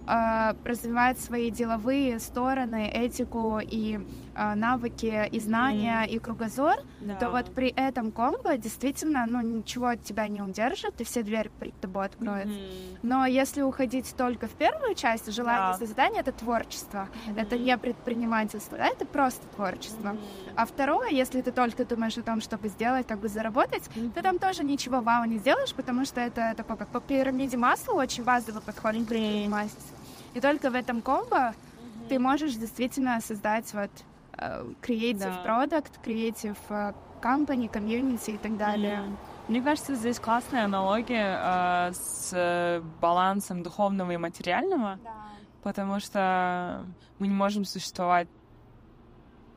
[0.06, 4.00] э, развивать свои деловые стороны, этику и
[4.34, 6.08] навыки, и знания, mm.
[6.08, 7.16] и кругозор, да.
[7.16, 11.50] то вот при этом комбо действительно, ну, ничего от тебя не удержит, и все двери
[11.60, 12.48] перед тобой откроют.
[12.48, 12.98] Mm-hmm.
[13.02, 15.78] Но если уходить только в первую часть, желание да.
[15.78, 17.40] созидания— это творчество, mm-hmm.
[17.40, 20.08] это не предпринимательство, да, это просто творчество.
[20.08, 20.52] Mm-hmm.
[20.56, 24.12] А второе, если ты только думаешь о том, чтобы сделать, как бы заработать, mm-hmm.
[24.12, 27.94] ты там тоже ничего вау не сделаешь, потому что это такое, как по пирамиде масла,
[27.94, 29.96] очень базовый подход к предпринимательству.
[30.34, 32.08] И только в этом комбо mm-hmm.
[32.08, 33.90] ты можешь действительно создать вот
[34.80, 35.44] creative да.
[35.44, 39.00] product, creative uh, company, community и так далее.
[39.00, 39.48] Mm-hmm.
[39.48, 44.98] Мне кажется, здесь классная аналогия э, с балансом духовного и материального.
[45.02, 45.10] Да.
[45.62, 46.84] потому что
[47.18, 48.28] мы не можем существовать.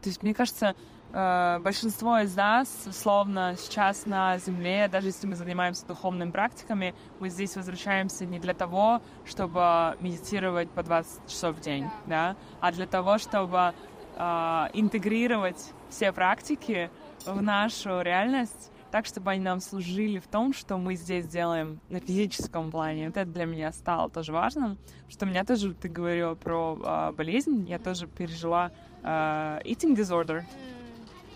[0.01, 0.75] То есть, мне кажется,
[1.13, 7.29] э, большинство из нас, словно сейчас на Земле, даже если мы занимаемся духовными практиками, мы
[7.29, 12.85] здесь возвращаемся не для того, чтобы медитировать по 20 часов в день, да, а для
[12.85, 13.73] того, чтобы э,
[14.17, 16.89] интегрировать все практики
[17.25, 21.99] в нашу реальность так, чтобы они нам служили в том, что мы здесь делаем на
[21.99, 23.07] физическом плане.
[23.07, 24.77] Вот это для меня стало тоже важным,
[25.09, 28.71] что у меня тоже, ты говорила про э, болезнь, я тоже пережила
[29.03, 30.43] э, eating disorder,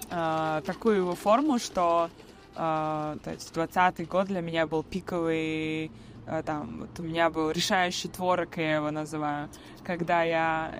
[0.09, 2.09] э, такую его форму, что
[2.55, 5.91] э, то есть 20 год для меня был пиковый
[6.45, 9.49] там, вот у меня был решающий творог, я его называю,
[9.83, 10.71] когда я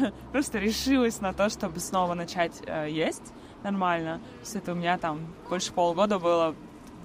[0.00, 4.18] э, просто решилась на то, чтобы снова начать э, есть нормально.
[4.18, 6.54] То есть это у меня там больше полгода было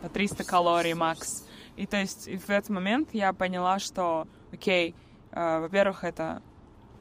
[0.02, 1.46] по 300 калорий макс.
[1.76, 4.96] И то есть и в этот момент я поняла, что, окей,
[5.32, 6.42] э, во-первых, это,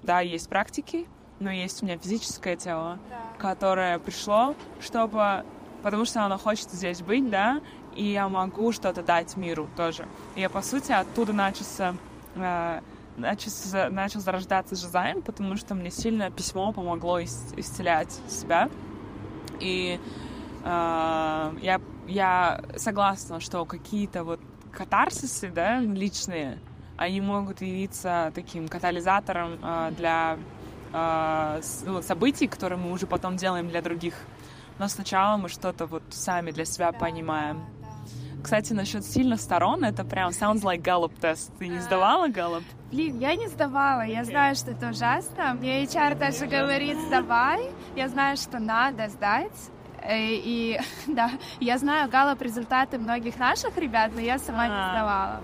[0.03, 1.07] да, есть практики,
[1.39, 3.21] но есть у меня физическое тело, да.
[3.39, 5.45] которое пришло, чтобы,
[5.83, 7.61] потому что оно хочет здесь быть, да,
[7.95, 10.07] и я могу что-то дать миру тоже.
[10.37, 11.95] И я, по сути, оттуда начался,
[12.35, 12.81] э,
[13.17, 18.71] начался, начал зарождаться дизайн, потому что мне сильно письмо помогло исцелять себя.
[19.61, 20.01] И
[20.65, 24.41] э, я, я согласна, что какие-то вот
[24.73, 26.59] катарсисы, да, личные,
[26.97, 30.39] они могут явиться таким катализатором э, для
[30.93, 31.61] э,
[32.03, 34.15] событий, которые мы уже потом делаем для других.
[34.79, 37.65] Но сначала мы что-то вот сами для себя понимаем.
[38.43, 41.53] Кстати, насчет сильных сторон, это прям sounds like Gallup тест.
[41.59, 42.65] Ты не сдавала Gallup?
[42.91, 44.03] Блин, я не сдавала.
[44.03, 45.55] Я знаю, что это ужасно.
[45.55, 47.71] Мне HR даже говорит, сдавай.
[47.97, 49.71] Я знаю, что надо сдать.
[50.03, 51.31] Э, и да,
[51.61, 54.91] я знаю Галлоп результаты многих наших ребят, но я сама не а.
[54.91, 55.41] сдавала.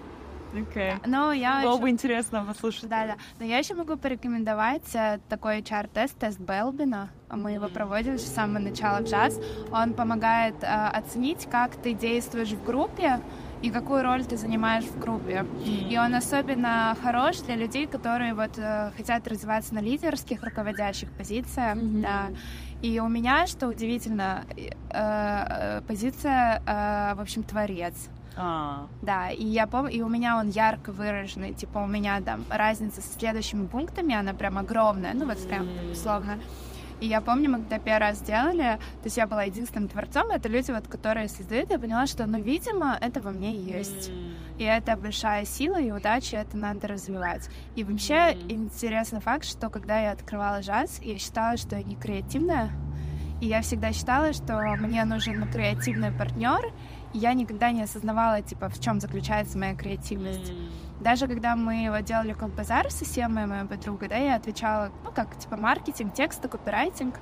[0.52, 0.92] Окей.
[0.92, 1.00] Okay.
[1.06, 1.82] Но я Было еще...
[1.82, 2.88] бы интересно послушать.
[2.88, 3.16] Да, да.
[3.38, 7.10] Но я еще могу порекомендовать э, такой HR-тест, тест Белбина.
[7.30, 9.38] Мы его проводим с самого начала в джаз.
[9.72, 13.20] Он помогает э, оценить, как ты действуешь в группе,
[13.62, 15.44] и какую роль ты занимаешь в группе.
[15.44, 15.88] Mm-hmm.
[15.88, 21.76] И он особенно хорош для людей, которые вот э, хотят развиваться на лидерских, руководящих позициях.
[21.76, 22.02] Mm-hmm.
[22.02, 22.28] Да.
[22.82, 27.94] И у меня, что удивительно, э, э, позиция, э, в общем, творец.
[28.36, 28.86] А.
[29.02, 33.00] Да, и я помню, и у меня он ярко выраженный, типа у меня там разница
[33.00, 36.38] со следующими пунктами, она прям огромная, ну вот прям условно.
[37.00, 40.48] И я помню, мы когда первый раз делали, то есть я была единственным творцом, это
[40.48, 44.10] люди, вот, которые создают, я поняла, что, ну, видимо, это во мне есть.
[44.58, 47.50] И это большая сила и удача, это надо развивать.
[47.74, 48.50] И вообще mm.
[48.50, 52.70] интересный факт, что когда я открывала джаз, я считала, что я не креативная,
[53.42, 56.72] и я всегда считала, что мне нужен креативный партнер,
[57.16, 60.50] я никогда не осознавала, типа, в чем заключается моя креативность.
[60.50, 60.70] Mm.
[61.00, 65.38] Даже когда мы вот делали Колбазар с Семой, моей подругой, да, я отвечала, ну, как,
[65.38, 67.14] типа, маркетинг, тексты, копирайтинг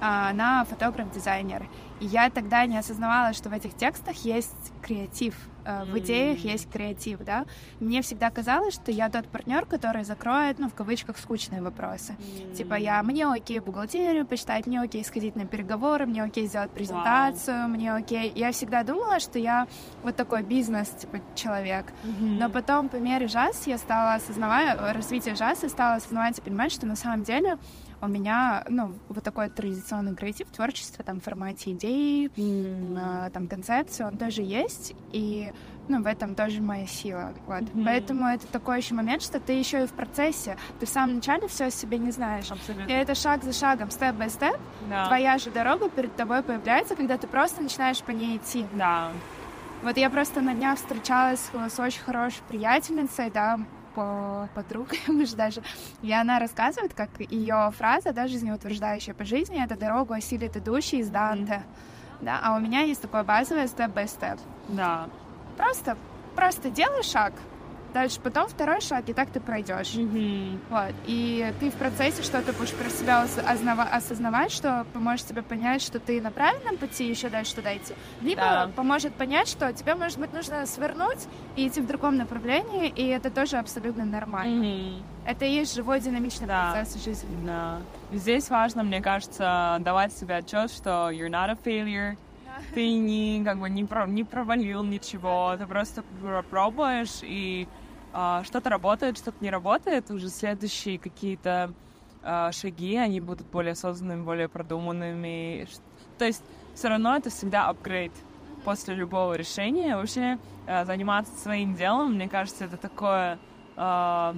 [0.00, 1.66] а, на фотограф-дизайнер.
[2.00, 5.34] И я тогда не осознавала, что в этих текстах есть креатив,
[5.64, 7.46] в идеях есть креатив, да.
[7.80, 12.16] Мне всегда казалось, что я тот партнер, который закроет, ну, в кавычках, скучные вопросы.
[12.56, 17.64] Типа я, мне окей бухгалтерию почитать, мне окей сходить на переговоры, мне окей сделать презентацию,
[17.64, 17.68] wow.
[17.68, 18.32] мне окей.
[18.34, 19.66] Я всегда думала, что я
[20.02, 21.86] вот такой бизнес, типа, человек.
[22.04, 22.38] Mm-hmm.
[22.38, 26.72] Но потом по мере жаз я стала осознавать, развитие жаз, я стала осознавать и понимать,
[26.72, 27.58] что на самом деле
[28.04, 33.30] у меня, ну, вот такой традиционный креатив, творчество, там, в формате идей, mm-hmm.
[33.30, 35.52] там, концепции, он тоже есть, и,
[35.88, 37.62] ну, в этом тоже моя сила, вот.
[37.62, 37.84] Mm-hmm.
[37.84, 41.48] Поэтому это такой еще момент, что ты еще и в процессе, ты в самом начале
[41.48, 42.50] все о себе не знаешь.
[42.50, 42.90] Абсолютно.
[42.90, 44.56] И это шаг за шагом, степ-бай-степ,
[44.88, 45.06] да.
[45.06, 48.66] твоя же дорога перед тобой появляется, когда ты просто начинаешь по ней идти.
[48.74, 49.10] Да.
[49.82, 53.60] Вот я просто на днях встречалась с очень хорошей приятельницей, да,
[53.94, 55.62] по подругам даже,
[56.02, 61.08] и она рассказывает, как ее фраза, да, жизнеутверждающая по жизни, это дорогу осилит идущий из
[61.08, 61.62] Данте.
[62.20, 64.38] Да, а у меня есть такое базовое степ-бай-степ.
[64.68, 65.08] Да.
[65.56, 65.96] Просто,
[66.34, 67.32] просто делай шаг,
[67.94, 69.94] Дальше потом второй шаг, и так ты пройдешь.
[69.94, 70.58] Mm-hmm.
[70.68, 70.94] Вот.
[71.06, 73.24] И ты в процессе что-то будешь про себя
[73.92, 77.94] осознавать, что поможет тебе понять, что ты на правильном пути еще дальше туда идти.
[78.20, 78.70] Либо да.
[78.74, 83.30] поможет понять, что тебе, может быть, нужно свернуть и идти в другом направлении, и это
[83.30, 84.64] тоже абсолютно нормально.
[84.64, 85.02] Mm-hmm.
[85.26, 86.72] Это и есть живой динамичный да.
[86.72, 87.46] процесс жизни.
[87.46, 87.78] Да.
[88.10, 92.16] Здесь важно, мне кажется, давать себе отчет, что you're not a failure,
[92.74, 96.02] ты не как бы не, про, не провалил ничего, ты просто
[96.50, 97.68] пробуешь и
[98.44, 101.72] что-то работает, что-то не работает, уже следующие какие-то
[102.22, 105.66] а, шаги, они будут более осознанными, более продуманными.
[106.18, 108.12] То есть все равно это всегда апгрейд
[108.64, 109.96] после любого решения.
[109.96, 113.38] Вообще а, заниматься своим делом, мне кажется, это такое...
[113.76, 114.34] А,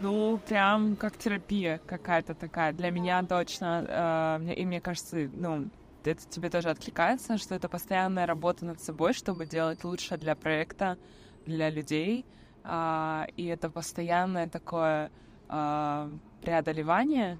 [0.00, 2.72] Ну, прям как терапия какая-то такая.
[2.72, 4.40] Для меня точно.
[4.56, 5.70] И мне кажется, ну,
[6.04, 10.98] это тебе тоже откликается, что это постоянная работа над собой, чтобы делать лучше для проекта,
[11.46, 12.24] для людей.
[12.64, 15.10] Э, и это постоянное такое
[15.48, 16.10] э,
[16.42, 17.38] преодолевание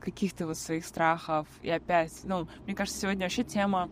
[0.00, 1.46] каких-то вот своих страхов.
[1.62, 3.88] И опять, ну, мне кажется, сегодня вообще тема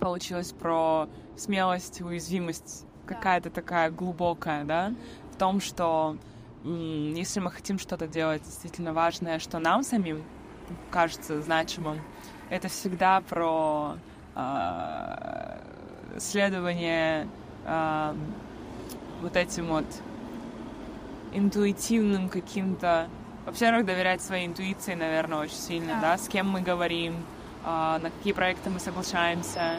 [0.00, 2.86] получилась про смелость, уязвимость.
[3.06, 4.94] Какая-то такая глубокая, да,
[5.32, 6.16] в том, что
[6.64, 10.22] если мы хотим что-то делать действительно важное, что нам самим
[10.90, 12.00] кажется значимым,
[12.48, 13.96] это всегда про
[14.36, 15.58] э,
[16.18, 17.28] следование
[17.64, 18.14] э,
[19.22, 19.86] вот этим вот
[21.32, 23.08] интуитивным каким-то...
[23.46, 26.18] Во-первых, доверять своей интуиции, наверное, очень сильно, да, да?
[26.18, 27.14] с кем мы говорим,
[27.64, 29.78] э, на какие проекты мы соглашаемся,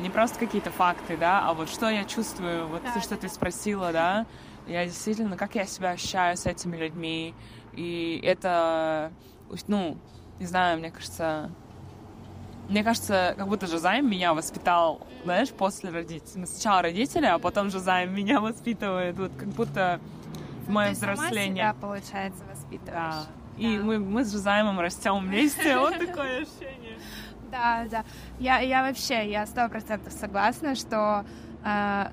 [0.00, 3.22] не просто какие-то факты, да, а вот что я чувствую, вот да, что да.
[3.22, 4.26] ты спросила, да,
[4.66, 7.34] я действительно, как я себя ощущаю с этими людьми.
[7.72, 9.12] И это,
[9.66, 9.98] ну,
[10.38, 11.50] не знаю, мне кажется,
[12.70, 16.46] мне кажется, как будто Жозайм меня воспитал, знаешь, после родителей.
[16.46, 19.18] Сначала родители, а потом Жозайм меня воспитывает.
[19.18, 20.00] Вот как будто
[20.64, 21.64] в ну, мое взросление.
[21.64, 22.94] Сама себя, получается, воспитываешь.
[22.94, 23.26] Да.
[23.58, 23.62] да.
[23.62, 25.76] И мы, мы с Жозаймом растем вместе.
[25.78, 26.96] Вот такое ощущение.
[27.50, 28.04] Да, да.
[28.38, 31.24] Я, я вообще, я сто процентов согласна, что
[31.64, 32.06] э,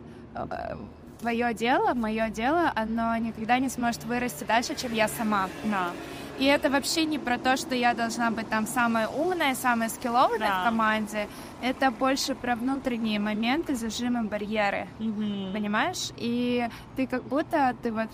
[1.19, 5.49] твое дело, мое дело, оно никогда не сможет вырасти дальше, чем я сама.
[5.65, 5.91] Да.
[6.37, 10.39] И это вообще не про то, что я должна быть там самая умная, самая скилловая
[10.39, 10.61] да.
[10.61, 11.27] в команде.
[11.61, 14.87] Это больше про внутренние моменты, зажимы, барьеры.
[14.99, 15.53] Mm-hmm.
[15.53, 16.11] Понимаешь?
[16.17, 18.09] И ты как будто ты вот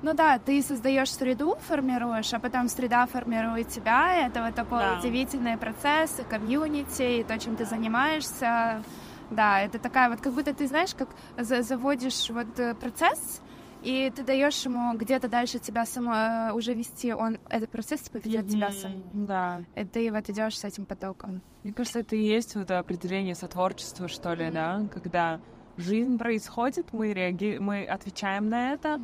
[0.00, 4.26] ну да, ты создаешь среду, формируешь, а потом среда формирует тебя.
[4.26, 4.98] Это вот такой да.
[4.98, 8.82] удивительный процесс, комьюнити, и то, чем ты занимаешься.
[9.30, 13.42] Да, это такая вот, как будто ты знаешь, как заводишь вот э, процесс,
[13.82, 18.46] и ты даешь ему где-то дальше тебя само э, уже вести, он этот процесс поведет
[18.46, 18.50] mm-hmm.
[18.50, 19.02] тебя сам.
[19.12, 19.62] Да.
[19.76, 21.42] И ты вот идешь с этим потоком.
[21.62, 24.52] Мне кажется, это и есть вот определение сотворчества, что ли, mm-hmm.
[24.52, 25.40] да, когда
[25.76, 27.58] жизнь происходит, мы реаги...
[27.60, 29.00] мы отвечаем на это,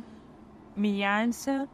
[0.75, 1.67] меняемся,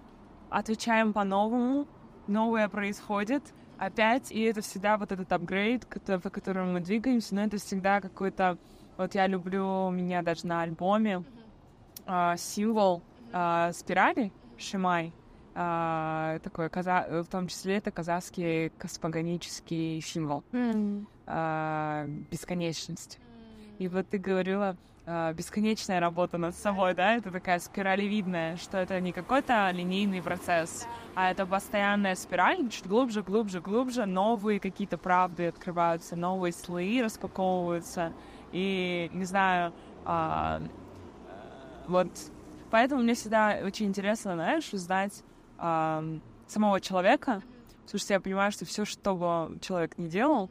[0.49, 1.87] отвечаем по-новому,
[2.27, 3.43] новое происходит,
[3.77, 8.57] опять, и это всегда вот этот апгрейд, по которому мы двигаемся, но это всегда какой-то...
[8.97, 11.23] Вот я люблю, у меня даже на альбоме
[12.11, 13.01] э, символ
[13.31, 15.13] э, спирали Шимай,
[15.55, 17.07] э, такой, каза...
[17.09, 21.05] в том числе это казахский космогонический символ, mm.
[21.27, 23.19] э, бесконечность.
[23.79, 24.77] И вот ты говорила,
[25.07, 30.85] бесконечная работа над собой, да, это такая спиралевидная, что это не какой-то линейный процесс,
[31.15, 38.13] а это постоянная спираль, чуть глубже, глубже, глубже, новые какие-то правды открываются, новые слои распаковываются,
[38.51, 39.73] и, не знаю,
[41.91, 42.07] вот,
[42.71, 45.23] поэтому мне всегда очень интересно, знаешь, узнать
[45.59, 47.43] э, самого человека,
[47.83, 50.49] потому что я понимаю, что все, что бы человек не делал,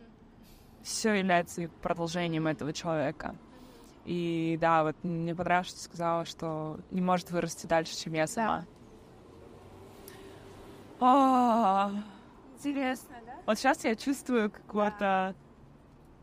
[0.83, 3.35] все является продолжением этого человека.
[4.05, 8.27] И да, вот мне понравилось, что ты сказала, что не может вырасти дальше, чем я
[8.27, 8.65] сама.
[11.01, 11.91] Да.
[12.59, 13.33] Интересно, да?
[13.47, 15.35] Вот сейчас я чувствую какого-то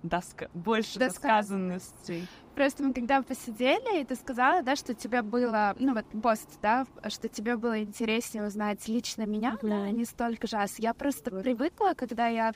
[0.03, 0.49] доска...
[0.53, 2.27] больше досказанности.
[2.57, 6.87] Просто мы когда посидели, и ты сказала, да, что тебе было, ну вот пост, да,
[7.07, 9.87] что тебе было интереснее узнать лично меня, mm-hmm.
[9.87, 10.79] а не столько жаз.
[10.79, 12.53] Я просто привыкла, когда я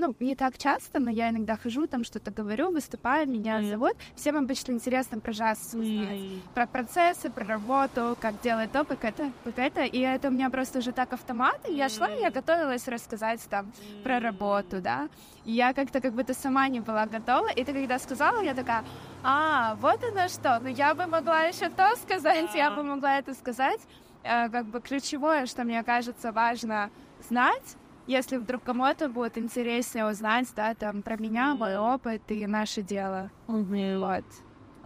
[0.00, 3.70] ну, не так часто, но я иногда хожу, там что-то говорю, выступаю, меня mm.
[3.70, 3.92] зовут.
[4.16, 6.18] Всем обычно интересно про жаз узнать.
[6.18, 6.40] Mm.
[6.54, 9.84] Про процессы, про работу, как делать то, как это, как это.
[9.84, 11.60] И это у меня просто уже так автомат.
[11.68, 13.70] И я шла, и я готовилась рассказать там
[14.02, 15.08] про работу, да.
[15.44, 17.48] И я как-то как будто сама не была готова.
[17.50, 18.84] И ты когда сказала, я такая,
[19.22, 20.60] а, вот оно что.
[20.62, 23.80] Ну, я бы могла еще то сказать, я бы могла это сказать.
[24.22, 26.90] Э, как бы ключевое, что мне кажется важно
[27.28, 27.76] знать,
[28.10, 33.30] если вдруг кому-то будет интереснее узнать, да, там, про меня, мой опыт и наше дело.
[33.46, 33.98] Mm-hmm.
[34.00, 34.24] Вот.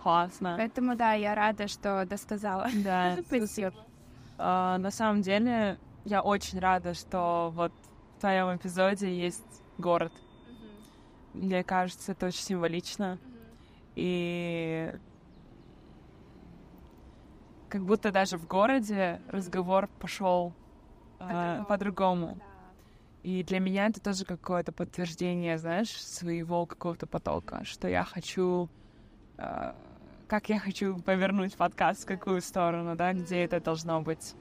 [0.03, 0.55] Классно.
[0.59, 2.69] Поэтому, да, я рада, что досказала.
[2.85, 3.17] Да.
[3.27, 3.75] Спасибо.
[4.37, 7.73] Uh, на самом деле, я очень рада, что вот
[8.17, 10.13] в твоем эпизоде есть город.
[10.13, 11.47] Mm-hmm.
[11.47, 13.19] Мне кажется, это очень символично.
[13.23, 13.93] Mm-hmm.
[13.97, 14.93] И
[17.71, 20.53] как будто даже в городе разговор пошел
[21.21, 21.67] uh, по-другому.
[21.67, 22.27] по-другому.
[22.39, 22.54] Да.
[23.25, 28.69] И для меня это тоже какое-то подтверждение, знаешь, своего какого-то потока, что я хочу,
[29.39, 29.73] э,
[30.29, 34.35] как я хочу повернуть подкаст в какую сторону, да, где это должно быть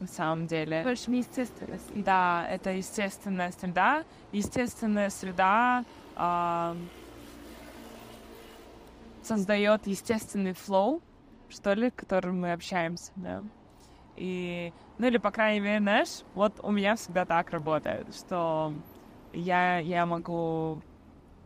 [0.00, 0.82] на самом деле.
[0.82, 1.84] Больше естественность.
[1.94, 4.02] Да, это естественная среда.
[4.32, 5.84] Естественная среда
[6.16, 6.74] э,
[9.22, 11.00] создает естественный флоу,
[11.48, 13.44] что ли, которым мы общаемся, да.
[14.16, 18.72] И, ну или, по крайней мере, знаешь, вот у меня всегда так работает, что
[19.32, 20.80] я, я могу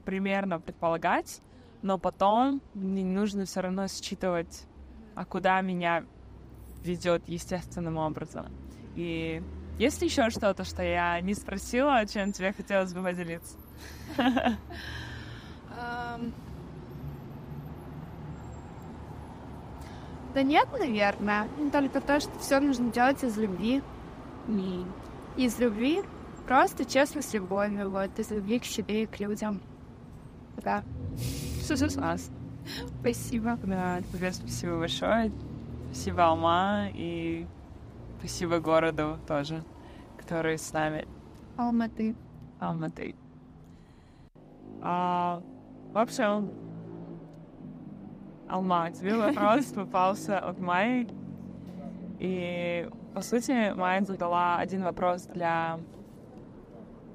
[0.05, 1.41] примерно предполагать,
[1.83, 4.67] но потом мне нужно все равно считывать,
[5.15, 6.05] а куда меня
[6.83, 8.47] ведет естественным образом.
[8.97, 9.43] И
[9.79, 13.57] есть еще что-то, что я не спросила, чем тебе хотелось бы поделиться?
[20.39, 21.49] Да нет, наверное.
[21.73, 23.83] Только то, что все нужно делать из любви.
[25.37, 26.05] Из любви,
[26.47, 29.61] просто честно с любовью, вот, из любви к себе и к людям.
[30.63, 30.85] Да.
[31.67, 32.31] Класс.
[33.01, 33.59] Спасибо.
[33.65, 35.33] Да, тебе спасибо большое.
[35.91, 37.45] Спасибо, Алма, и
[38.21, 39.65] спасибо городу тоже,
[40.19, 41.09] который с нами.
[41.57, 42.15] Алматы.
[42.61, 43.17] Алматы.
[44.83, 45.43] А,
[45.93, 46.49] в общем,
[48.49, 51.07] Алма, тебе вопрос попался от Майи.
[52.19, 55.79] И, по сути, Майя задала один вопрос для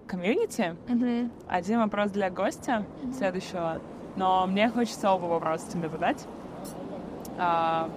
[0.08, 1.32] комьюнити, Мгм.
[1.48, 2.86] один вопрос для гостя
[3.18, 3.82] следующего.
[4.16, 6.26] Но мне хочется оба вопроса тебе задать.
[7.40, 7.90] А,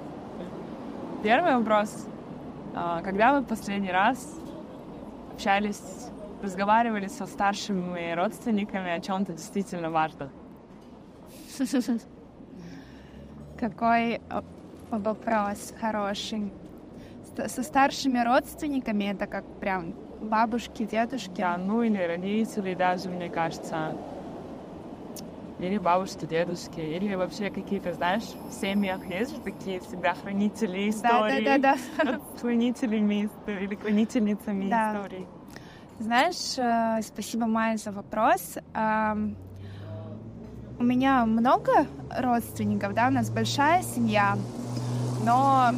[1.22, 2.06] первый вопрос.
[2.74, 4.34] А, когда вы последний раз
[5.34, 5.82] общались,
[6.42, 10.30] разговаривали со старшими родственниками о чем-то действительно важном?
[13.58, 14.18] Какой э,
[14.90, 16.52] вопрос хороший.
[17.46, 21.36] Со старшими родственниками это как прям бабушки, дедушки.
[21.36, 23.94] Да, ну или родители даже, мне кажется.
[25.58, 31.44] Или бабушки, дедушки, или вообще какие-то, знаешь, в семьях есть же такие всегда хранители истории.
[31.44, 32.20] Да, да, да, да.
[32.40, 34.92] Хранителями истории или хранительницами Да.
[34.94, 35.26] историй.
[35.98, 38.58] Знаешь, э, спасибо, Майя, за вопрос.
[40.78, 44.36] У меня много родственников, да, у нас большая семья,
[45.24, 45.70] но,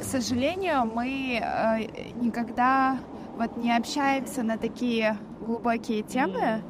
[0.00, 2.96] к сожалению, мы э, никогда
[3.36, 6.62] вот не общаемся на такие глубокие темы,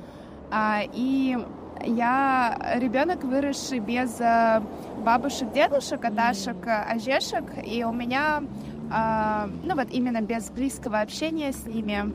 [0.51, 1.39] А, и
[1.85, 4.61] я ребенок, выросший без э,
[5.05, 8.43] бабушек, дедушек, аташек, ожешек, и у меня,
[8.91, 12.13] а, ну вот именно без близкого общения с ними,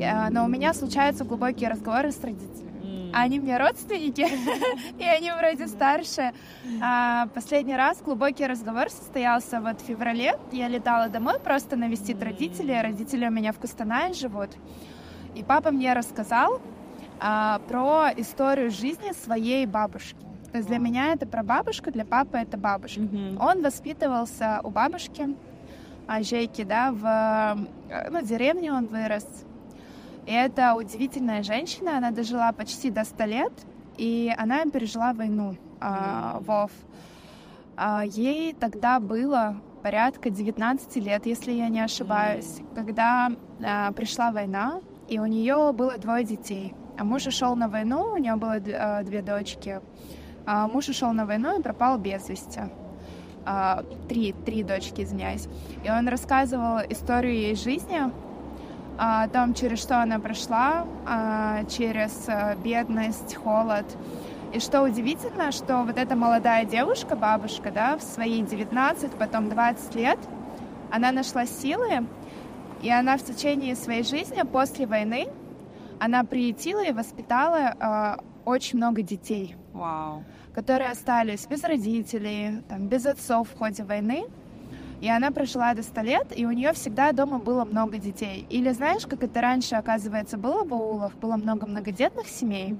[0.00, 2.61] э, но у меня случаются глубокие разговоры с родителями.
[3.12, 4.26] Они мне родственники,
[4.98, 6.32] и они вроде старше.
[6.82, 10.38] А, последний раз глубокий разговор состоялся вот в феврале.
[10.50, 12.80] Я летала домой просто навестить родителей.
[12.80, 14.50] Родители у меня в Кустанае живут.
[15.34, 16.60] И папа мне рассказал
[17.20, 20.16] а, про историю жизни своей бабушки.
[20.50, 23.00] То есть для меня это про бабушку, для папы это бабушка.
[23.40, 25.34] Он воспитывался у бабушки,
[26.06, 29.26] а, Жейки, да, в э, ну, деревне он вырос.
[30.26, 33.52] И это удивительная женщина, она дожила почти до 100 лет,
[33.96, 36.70] и она пережила войну а, Вов.
[37.76, 43.32] А, ей тогда было порядка 19 лет, если я не ошибаюсь, когда
[43.64, 46.74] а, пришла война, и у нее было двое детей.
[46.96, 49.80] А муж ушел на войну, у нее было а, две дочки.
[50.46, 52.60] А муж ушел на войну и пропал без вести.
[53.44, 55.48] А, три, три дочки, извиняюсь.
[55.84, 58.12] И он рассказывал историю ее жизни,
[58.98, 63.86] о том, через что она прошла, а, через а, бедность, холод.
[64.52, 69.94] И что удивительно, что вот эта молодая девушка, бабушка, да, в свои 19, потом 20
[69.94, 70.18] лет,
[70.90, 72.06] она нашла силы,
[72.82, 75.28] и она в течение своей жизни после войны,
[75.98, 80.24] она приютила и воспитала а, очень много детей Вау.
[80.52, 84.26] которые остались без родителей, там, без отцов в ходе войны.
[85.02, 88.46] И она прожила до 100 лет, и у нее всегда дома было много детей.
[88.50, 92.76] Или знаешь, как это раньше, оказывается, было в аулах, было много многодетных семей,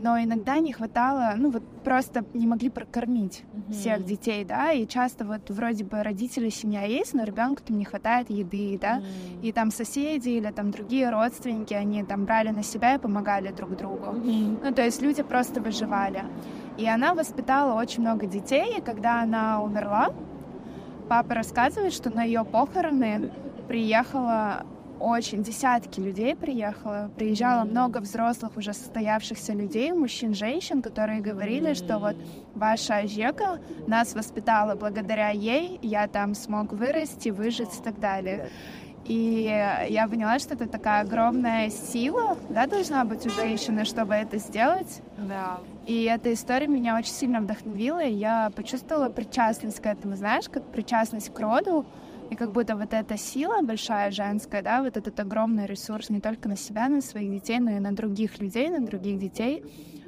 [0.00, 5.24] но иногда не хватало, ну вот просто не могли прокормить всех детей, да, и часто
[5.24, 9.00] вот вроде бы родители, семья есть, но ребенку там не хватает еды, да,
[9.40, 13.76] и там соседи или там другие родственники, они там брали на себя и помогали друг
[13.76, 14.12] другу.
[14.12, 16.24] Ну, то есть люди просто выживали.
[16.78, 20.12] И она воспитала очень много детей, и когда она умерла,
[21.10, 23.32] папа рассказывает, что на ее похороны
[23.66, 24.64] приехало
[25.00, 31.98] очень, десятки людей приехало, приезжало много взрослых уже состоявшихся людей, мужчин, женщин, которые говорили, что
[31.98, 32.16] вот
[32.54, 33.58] ваша Ажека
[33.88, 38.48] нас воспитала, благодаря ей я там смог вырасти, выжить и так далее.
[39.06, 39.42] И
[39.88, 45.02] я поняла, что это такая огромная сила, да, должна быть у женщины, чтобы это сделать.
[45.16, 45.58] Да.
[45.90, 50.70] И эта история меня очень сильно вдохновила, и я почувствовала причастность к этому, знаешь, как
[50.70, 51.84] причастность к роду,
[52.30, 56.48] и как будто вот эта сила большая женская, да, вот этот огромный ресурс не только
[56.48, 59.64] на себя, на своих детей, но и на других людей, на других детей,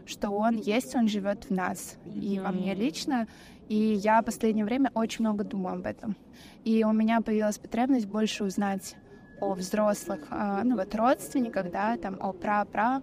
[0.06, 3.26] что он есть, он живет в нас и во мне лично.
[3.68, 6.14] И я в последнее время очень много думаю об этом.
[6.62, 8.94] И у меня появилась потребность больше узнать
[9.40, 13.02] о взрослых, а, ну вот родственниках, да, там о пра-пра,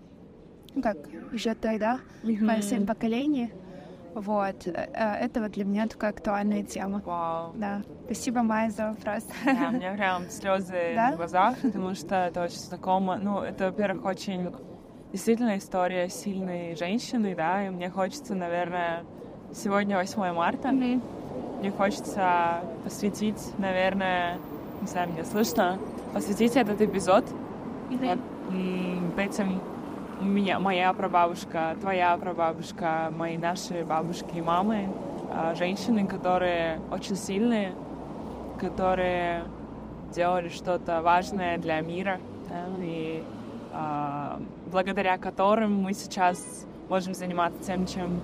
[0.82, 0.98] как
[1.32, 2.48] еще тогда, mm-hmm.
[2.56, 3.50] по всем поколениям.
[4.16, 7.02] Вот, э, э, это вот для меня такая актуальная тема.
[7.06, 7.52] Вау.
[7.56, 7.84] Да.
[8.06, 9.24] Спасибо, Майя, за вопрос.
[9.46, 11.12] Да, у меня прям слезы да?
[11.12, 13.18] в глазах, потому что это очень знакомо.
[13.18, 14.52] Ну, это, во-первых, очень
[15.12, 19.04] действительно история сильной женщины, да, и мне хочется, наверное,
[19.54, 21.60] сегодня 8 марта, mm-hmm.
[21.60, 24.38] мне хочется посвятить, наверное,
[24.82, 25.78] не знаю, меня слышно,
[26.14, 27.26] посвятить этот эпизод
[27.90, 28.20] mm-hmm.
[29.10, 29.62] вот, этим
[30.20, 34.90] у меня, моя прабабушка, твоя прабабушка, мои наши бабушки и мамы,
[35.32, 37.74] а, женщины, которые очень сильные,
[38.60, 39.46] которые
[40.14, 42.20] делали что-то важное для мира,
[42.50, 43.24] да, и
[43.72, 44.42] а,
[44.72, 48.22] благодаря которым мы сейчас можем заниматься тем, чем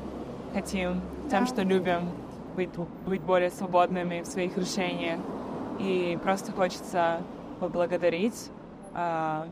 [0.54, 2.10] хотим, тем, что любим,
[2.56, 2.70] быть,
[3.06, 5.20] быть более свободными в своих решениях.
[5.80, 7.22] И просто хочется
[7.60, 8.50] поблагодарить
[8.94, 9.48] а,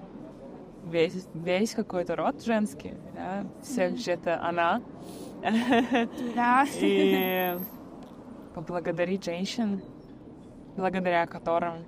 [0.85, 4.81] весь, весь какой-то род женский, да, всех же это она.
[6.35, 6.65] Да.
[6.79, 7.57] И
[8.53, 9.81] поблагодарить женщин,
[10.77, 11.83] благодаря которым,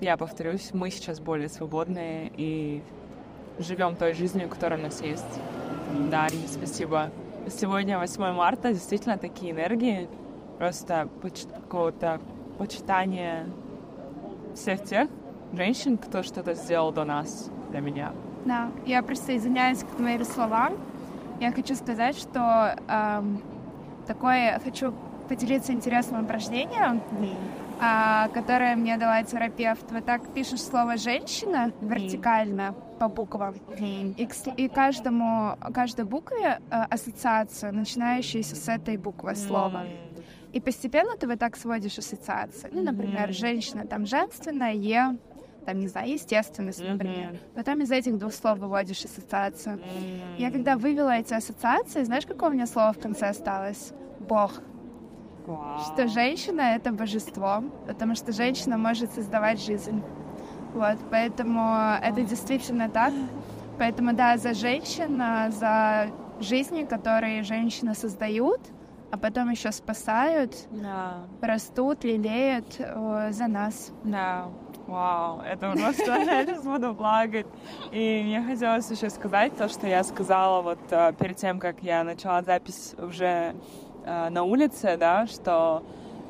[0.00, 2.82] я повторюсь, мы сейчас более свободные и
[3.58, 5.40] живем той жизнью, которая у нас есть.
[6.10, 7.10] Да, спасибо.
[7.48, 10.08] Сегодня 8 марта, действительно такие энергии,
[10.58, 12.20] просто поч- какого-то
[12.58, 13.46] почитания
[14.54, 15.08] всех тех
[15.52, 18.12] женщин, кто что-то сделал до нас для меня.
[18.44, 20.74] Да, я присоединяюсь к твоим словам.
[21.40, 23.42] Я хочу сказать, что эм,
[24.06, 24.94] такое хочу
[25.28, 27.36] поделиться интересным упражнением, mm.
[27.80, 29.90] а, которое мне дала терапевт.
[29.90, 32.98] Вот так пишешь слово «женщина» вертикально mm.
[32.98, 34.14] по буквам, mm.
[34.16, 39.82] и, и каждому, каждой букве э, ассоциация, начинающаяся с этой буквы слова.
[40.52, 42.70] И постепенно ты вот так сводишь ассоциации.
[42.72, 45.18] Ну, например, женщина там женственная, е,
[45.66, 47.32] там, не знаю, естественность, например.
[47.32, 47.54] Mm-hmm.
[47.56, 49.76] Потом из этих двух слов выводишь ассоциацию.
[49.76, 50.38] Mm-hmm.
[50.38, 53.92] Я когда вывела эти ассоциации, знаешь, какое у меня слово в конце осталось?
[54.20, 54.52] Бог.
[55.46, 55.92] Wow.
[55.92, 60.02] Что женщина— это божество, потому что женщина может создавать жизнь.
[60.74, 63.12] Вот, поэтому это действительно так.
[63.78, 65.22] Поэтому, да, за женщин,
[65.52, 66.10] за
[66.40, 68.60] жизни, которые женщины создают,
[69.10, 71.26] а потом еще спасают, yeah.
[71.40, 73.92] растут, лелеют о, за нас.
[74.02, 74.48] Да.
[74.86, 77.46] Вау, это просто, я сейчас буду плакать.
[77.90, 82.04] И мне хотелось еще сказать то, что я сказала вот uh, перед тем, как я
[82.04, 83.56] начала запись уже
[84.04, 85.82] uh, на улице, да, что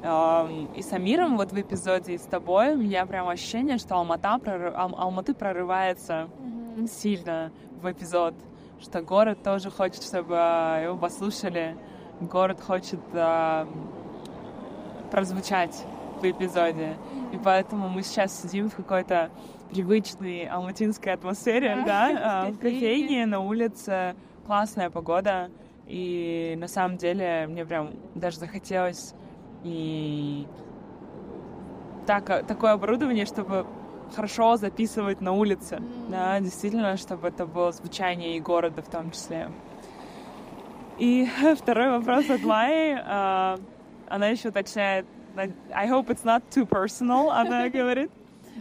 [0.02, 3.96] uh, и с Амиром вот в эпизоде и с тобой у меня прям ощущение, что
[3.96, 6.88] Алмата, прорыв, Ал, Алматы прорывается mm-hmm.
[6.88, 7.52] сильно
[7.82, 8.34] в эпизод,
[8.80, 11.76] что город тоже хочет, чтобы его послушали,
[12.22, 13.00] город хочет
[15.10, 15.84] прозвучать
[16.20, 16.96] в эпизоде.
[17.32, 19.30] И поэтому мы сейчас сидим в какой-то
[19.70, 24.14] привычной алматинской атмосфере, да, в кофейне, на улице,
[24.46, 25.50] классная погода.
[25.86, 29.14] И на самом деле мне прям даже захотелось
[29.62, 30.46] и
[32.06, 33.66] так, такое оборудование, чтобы
[34.14, 36.10] хорошо записывать на улице, mm.
[36.10, 39.50] да, действительно, чтобы это было звучание и города в том числе.
[40.98, 42.98] И второй вопрос от Майи.
[43.04, 43.58] А,
[44.08, 45.06] она еще уточняет,
[45.38, 48.10] I hope it's not too personal, она говорит.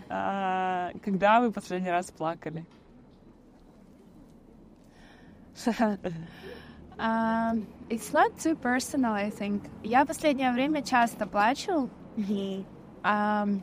[0.10, 2.66] А, когда вы последний раз плакали?
[6.98, 9.62] um, it's not too personal, I think.
[9.84, 11.90] Я последнее время часто плачу.
[13.06, 13.62] Um,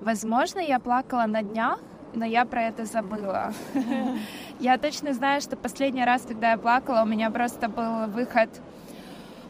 [0.00, 1.80] возможно, я плакала на днях,
[2.14, 3.52] но я про это забыла.
[4.60, 8.50] я точно знаю, что последний раз, когда я плакала, у меня просто был выход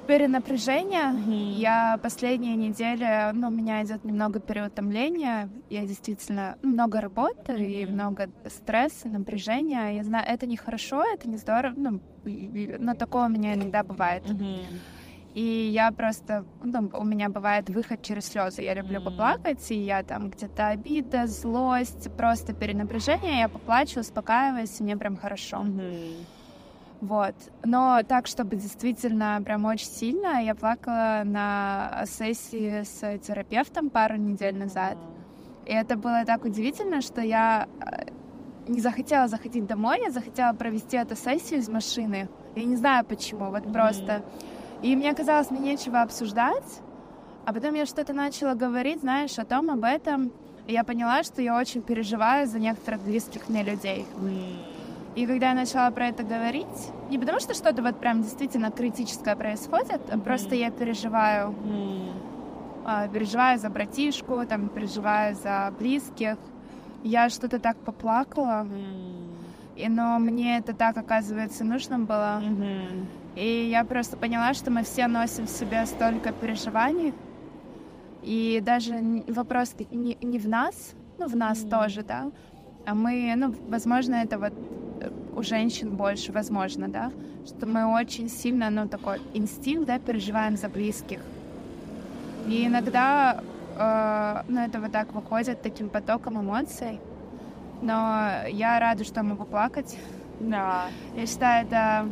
[0.06, 1.12] перенапряжение.
[1.12, 1.52] Mm-hmm.
[1.54, 5.48] Я последние недели, ну, у меня идет немного переутомления.
[5.70, 7.82] Я действительно много работаю mm-hmm.
[7.82, 9.96] и много стресса, напряжения.
[9.96, 14.24] Я знаю, это нехорошо, это не здорово, ну, но такое у меня иногда бывает.
[14.24, 14.64] Mm-hmm.
[15.34, 18.62] И я просто, ну, у меня бывает выход через слезы.
[18.62, 19.04] Я люблю mm-hmm.
[19.04, 23.38] поплакать, и я там где-то обида, злость, просто перенапряжение.
[23.38, 25.62] Я поплачу, успокаиваюсь, и мне прям хорошо.
[25.62, 26.26] Mm-hmm.
[27.02, 27.34] Вот.
[27.64, 34.56] Но так, чтобы действительно прям очень сильно, я плакала на сессии с терапевтом пару недель
[34.56, 34.96] назад.
[35.66, 38.04] И это было так удивительно, что я э,
[38.68, 42.28] не захотела заходить домой, я захотела провести эту сессию из машины.
[42.54, 43.72] Я не знаю почему, вот mm-hmm.
[43.72, 44.22] просто.
[44.80, 46.80] И мне казалось, мне нечего обсуждать.
[47.44, 50.30] А потом я что-то начала говорить, знаешь, о том, об этом.
[50.68, 54.06] И я поняла, что я очень переживаю за некоторых близких мне людей.
[54.14, 54.71] Mm-hmm.
[55.14, 59.36] И когда я начала про это говорить, не потому что что-то вот прям действительно критическое
[59.36, 61.54] происходит, а просто я переживаю,
[62.84, 63.12] mm.
[63.12, 66.38] переживаю за братишку, там переживаю за близких.
[67.02, 69.36] Я что-то так поплакала, mm.
[69.76, 72.40] и но мне это так оказывается нужно было.
[72.42, 73.06] Mm-hmm.
[73.36, 77.12] И я просто поняла, что мы все носим в себе столько переживаний,
[78.22, 78.94] и даже
[79.28, 81.68] вопрос не, не в нас, ну в нас mm.
[81.70, 82.30] тоже, да,
[82.86, 84.52] а мы, ну, возможно, это вот
[85.00, 87.12] э, у женщин больше, возможно, да,
[87.46, 91.20] что мы очень сильно, ну, такой инстинкт, да, переживаем за близких.
[92.48, 93.42] И иногда,
[93.76, 96.98] э, ну, это вот так выходит таким потоком эмоций,
[97.82, 99.96] но я рада, что могу плакать.
[100.40, 100.86] Да.
[101.16, 102.08] Я считаю, это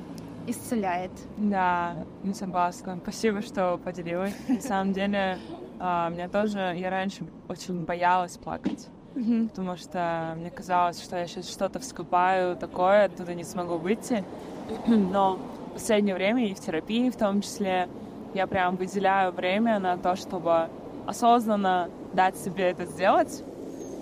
[0.46, 1.10] исцеляет.
[1.36, 2.98] Да, не согласна.
[3.02, 4.34] Спасибо, что поделилась.
[4.48, 5.38] На самом деле,
[5.78, 9.48] а, меня тоже, я раньше очень боялась плакать mm-hmm.
[9.48, 14.24] потому что мне казалось, что я сейчас что-то вскопаю такое, оттуда не смогу выйти.
[14.86, 15.38] Но
[15.70, 17.88] в последнее время и в терапии в том числе
[18.34, 20.68] я прям выделяю время на то, чтобы
[21.06, 23.42] осознанно дать себе это сделать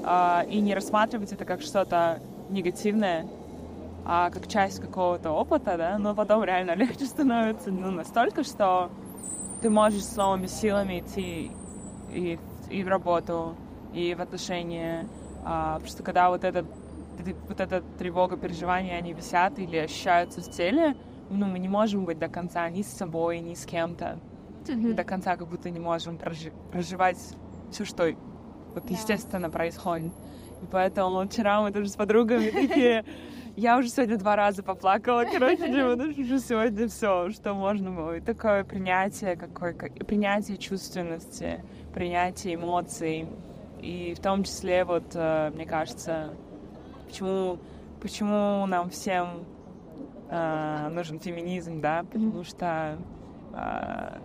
[0.05, 2.20] э, и не рассматривать это как что-то
[2.51, 3.26] негативное,
[4.05, 8.90] а как часть какого-то опыта, да, но потом реально легче становится ну, настолько, что
[9.60, 11.51] ты можешь с новыми силами идти
[12.12, 12.39] и,
[12.70, 13.55] и в работу,
[13.93, 15.06] и в отношения.
[15.44, 16.66] А, потому что когда вот этот
[17.48, 20.97] вот эта тревога, переживания, они висят или ощущаются в теле,
[21.31, 24.19] ну, мы не можем быть до конца ни с собой, ни с кем-то.
[24.65, 24.94] Mm-hmm.
[24.94, 27.19] До конца как будто не можем прожи- проживать
[27.70, 28.15] все, что
[28.74, 28.93] вот yeah.
[28.93, 30.12] естественно происходит.
[30.62, 33.05] И поэтому вчера мы тоже с подругами такие...
[33.56, 35.65] Я уже сегодня два раза поплакала, короче,
[36.23, 38.16] уже сегодня все, что можно было.
[38.19, 43.27] И такое принятие, какое, принятие чувственности, принятие эмоций,
[43.80, 46.30] и в том числе, вот, э, мне кажется,
[47.06, 47.59] почему,
[48.00, 49.44] почему нам всем
[50.30, 52.98] э, нужен феминизм, да, потому что
[53.55, 54.18] э,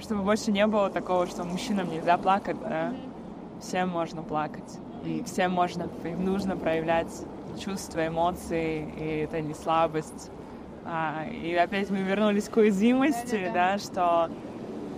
[0.00, 2.92] чтобы больше не было такого, что мужчинам нельзя плакать, да,
[3.60, 7.12] всем можно плакать, и всем можно, им нужно проявлять
[7.58, 10.30] чувства, эмоции, и это не слабость.
[10.84, 14.30] А, и опять мы вернулись к уязвимости, да, что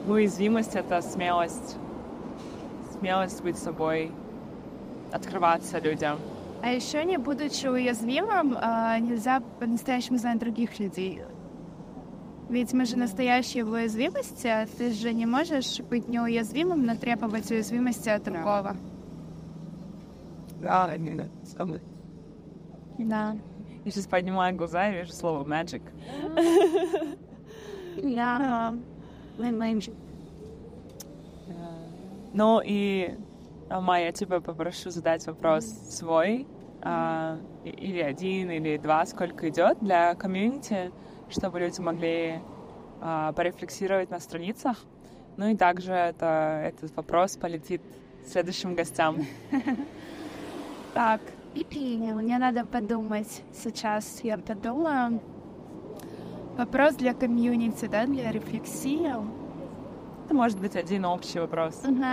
[0.08, 1.76] уязвимость— это смелость
[3.04, 4.10] смелость быть собой,
[5.12, 6.18] открываться людям.
[6.62, 11.20] А еще не будучи уязвимым, а, нельзя по-настоящему знать других людей.
[12.48, 17.50] Ведь мы же настоящие в уязвимости, а ты же не можешь быть неуязвимым, но требовать
[17.50, 18.74] уязвимости от другого.
[20.62, 20.90] Да,
[22.96, 23.36] да.
[23.84, 25.82] Я сейчас поднимаю глаза и вижу слово magic.
[28.02, 28.74] Да.
[29.38, 29.94] Magic.
[32.34, 33.16] Ну и,
[33.70, 36.48] Майя, я тебя попрошу задать вопрос свой,
[36.82, 40.90] а, или один, или два, сколько идет для комьюнити,
[41.30, 42.40] чтобы люди могли
[43.00, 44.78] а, порефлексировать на страницах.
[45.36, 47.80] Ну и также это, этот вопрос полетит
[48.26, 49.18] следующим гостям.
[50.92, 51.20] Так,
[51.54, 54.20] мне надо подумать сейчас.
[54.22, 55.20] Я подумаю.
[56.56, 59.12] Вопрос для комьюнити, да, для рефлексии.
[60.24, 61.80] Это может быть один общий вопрос.
[61.84, 62.04] Угу.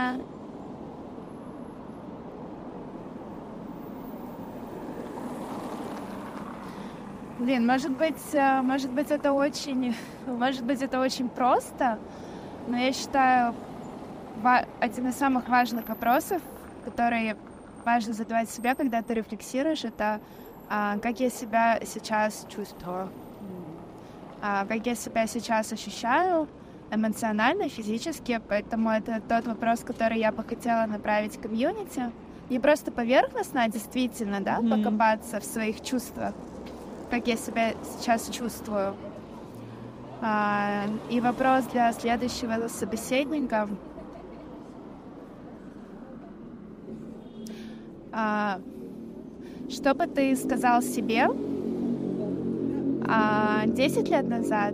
[7.40, 9.96] Блин, может быть, э, может быть, это очень,
[10.28, 11.98] может быть, это очень просто,
[12.68, 13.56] но я считаю,
[14.80, 16.42] один из самых важных вопросов,
[16.86, 17.36] которые
[17.86, 20.20] важно задавать себе, когда ты рефлексируешь, это
[20.70, 23.10] а, как я себя сейчас чувствую,
[24.42, 26.48] а, как я себя сейчас ощущаю,
[26.92, 32.12] эмоционально, физически, поэтому это тот вопрос, который я бы хотела направить в комьюнити.
[32.50, 34.84] Не просто поверхностно, а действительно, да, mm-hmm.
[34.84, 36.34] покопаться в своих чувствах,
[37.10, 38.96] как я себя сейчас чувствую.
[40.22, 43.70] А, и вопрос для следующего собеседника.
[48.12, 48.60] А,
[49.70, 51.28] что бы ты сказал себе
[53.08, 54.74] а, 10 лет назад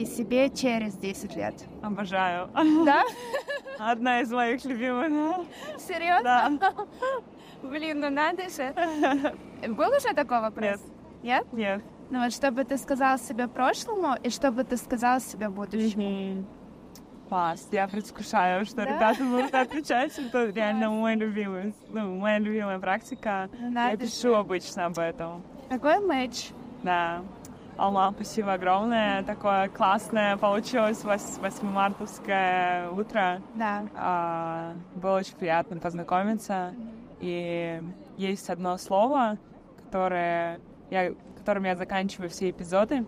[0.00, 1.54] и себе через 10 лет.
[1.82, 2.48] Обожаю.
[2.86, 3.04] Да?
[3.78, 5.46] Одна из моих любимых.
[5.78, 6.58] Серьезно?
[6.58, 6.72] Да.
[7.62, 8.74] Блин, ну надо же.
[9.68, 10.64] Был уже такой вопрос?
[10.64, 10.80] Нет.
[11.22, 11.52] Нет?
[11.52, 11.84] Нет.
[12.08, 16.46] Ну вот, что бы ты сказал себе прошлому и что бы ты сказал себе будущему?
[17.28, 18.84] Класс, я предвкушаю, что да?
[18.86, 23.48] ребята будут отвечать, это реально мой любимый, ну, моя любимая практика.
[23.60, 25.44] Надо я пишу обычно об этом.
[25.68, 26.48] Какой матч?
[26.82, 27.22] Да.
[27.80, 29.22] Алма, спасибо огромное.
[29.22, 33.40] Такое классное получилось 8 мартовское утро.
[33.54, 33.86] Да.
[33.96, 36.74] А, было очень приятно познакомиться.
[37.20, 37.80] И
[38.18, 39.38] есть одно слово,
[39.86, 43.06] которые я, которым я заканчиваю все эпизоды.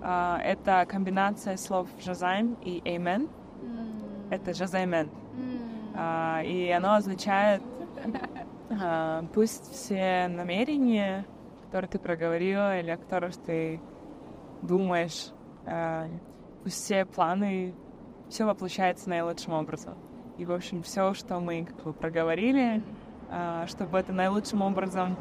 [0.00, 3.28] Uh, это комбинация слов «жазайм» и «эймен».
[3.62, 4.32] Mm.
[4.32, 5.08] Это «жазаймен».
[5.36, 5.94] Mm.
[5.94, 7.62] Uh, и оно означает
[8.70, 11.26] uh, «пусть все намерения,
[11.66, 13.78] которые ты проговорила или о которых ты
[14.62, 15.30] думаешь,
[16.62, 17.74] пусть все планы,
[18.28, 19.94] все воплощается наилучшим образом».
[20.38, 22.82] И, в общем, все, что мы как бы проговорили,
[23.66, 25.16] чтобы это наилучшим образом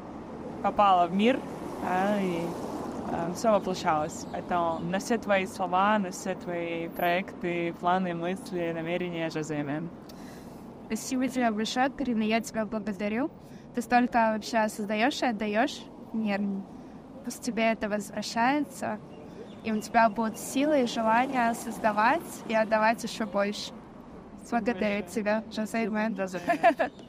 [0.63, 1.39] попало в мир,
[2.21, 2.41] и
[3.11, 4.25] э, все воплощалось.
[4.33, 9.83] Это на все твои слова, на все твои проекты, планы, мысли, намерения Жоземе.
[10.87, 13.29] Спасибо тебе большое, Карина, я тебя благодарю.
[13.75, 16.41] Ты столько вообще создаешь и отдаешь мир.
[17.23, 18.99] Пусть тебе это возвращается,
[19.63, 23.71] и у тебя будут силы и желание создавать и отдавать еще больше.
[24.49, 26.15] Благодарю тебя, Жоземе.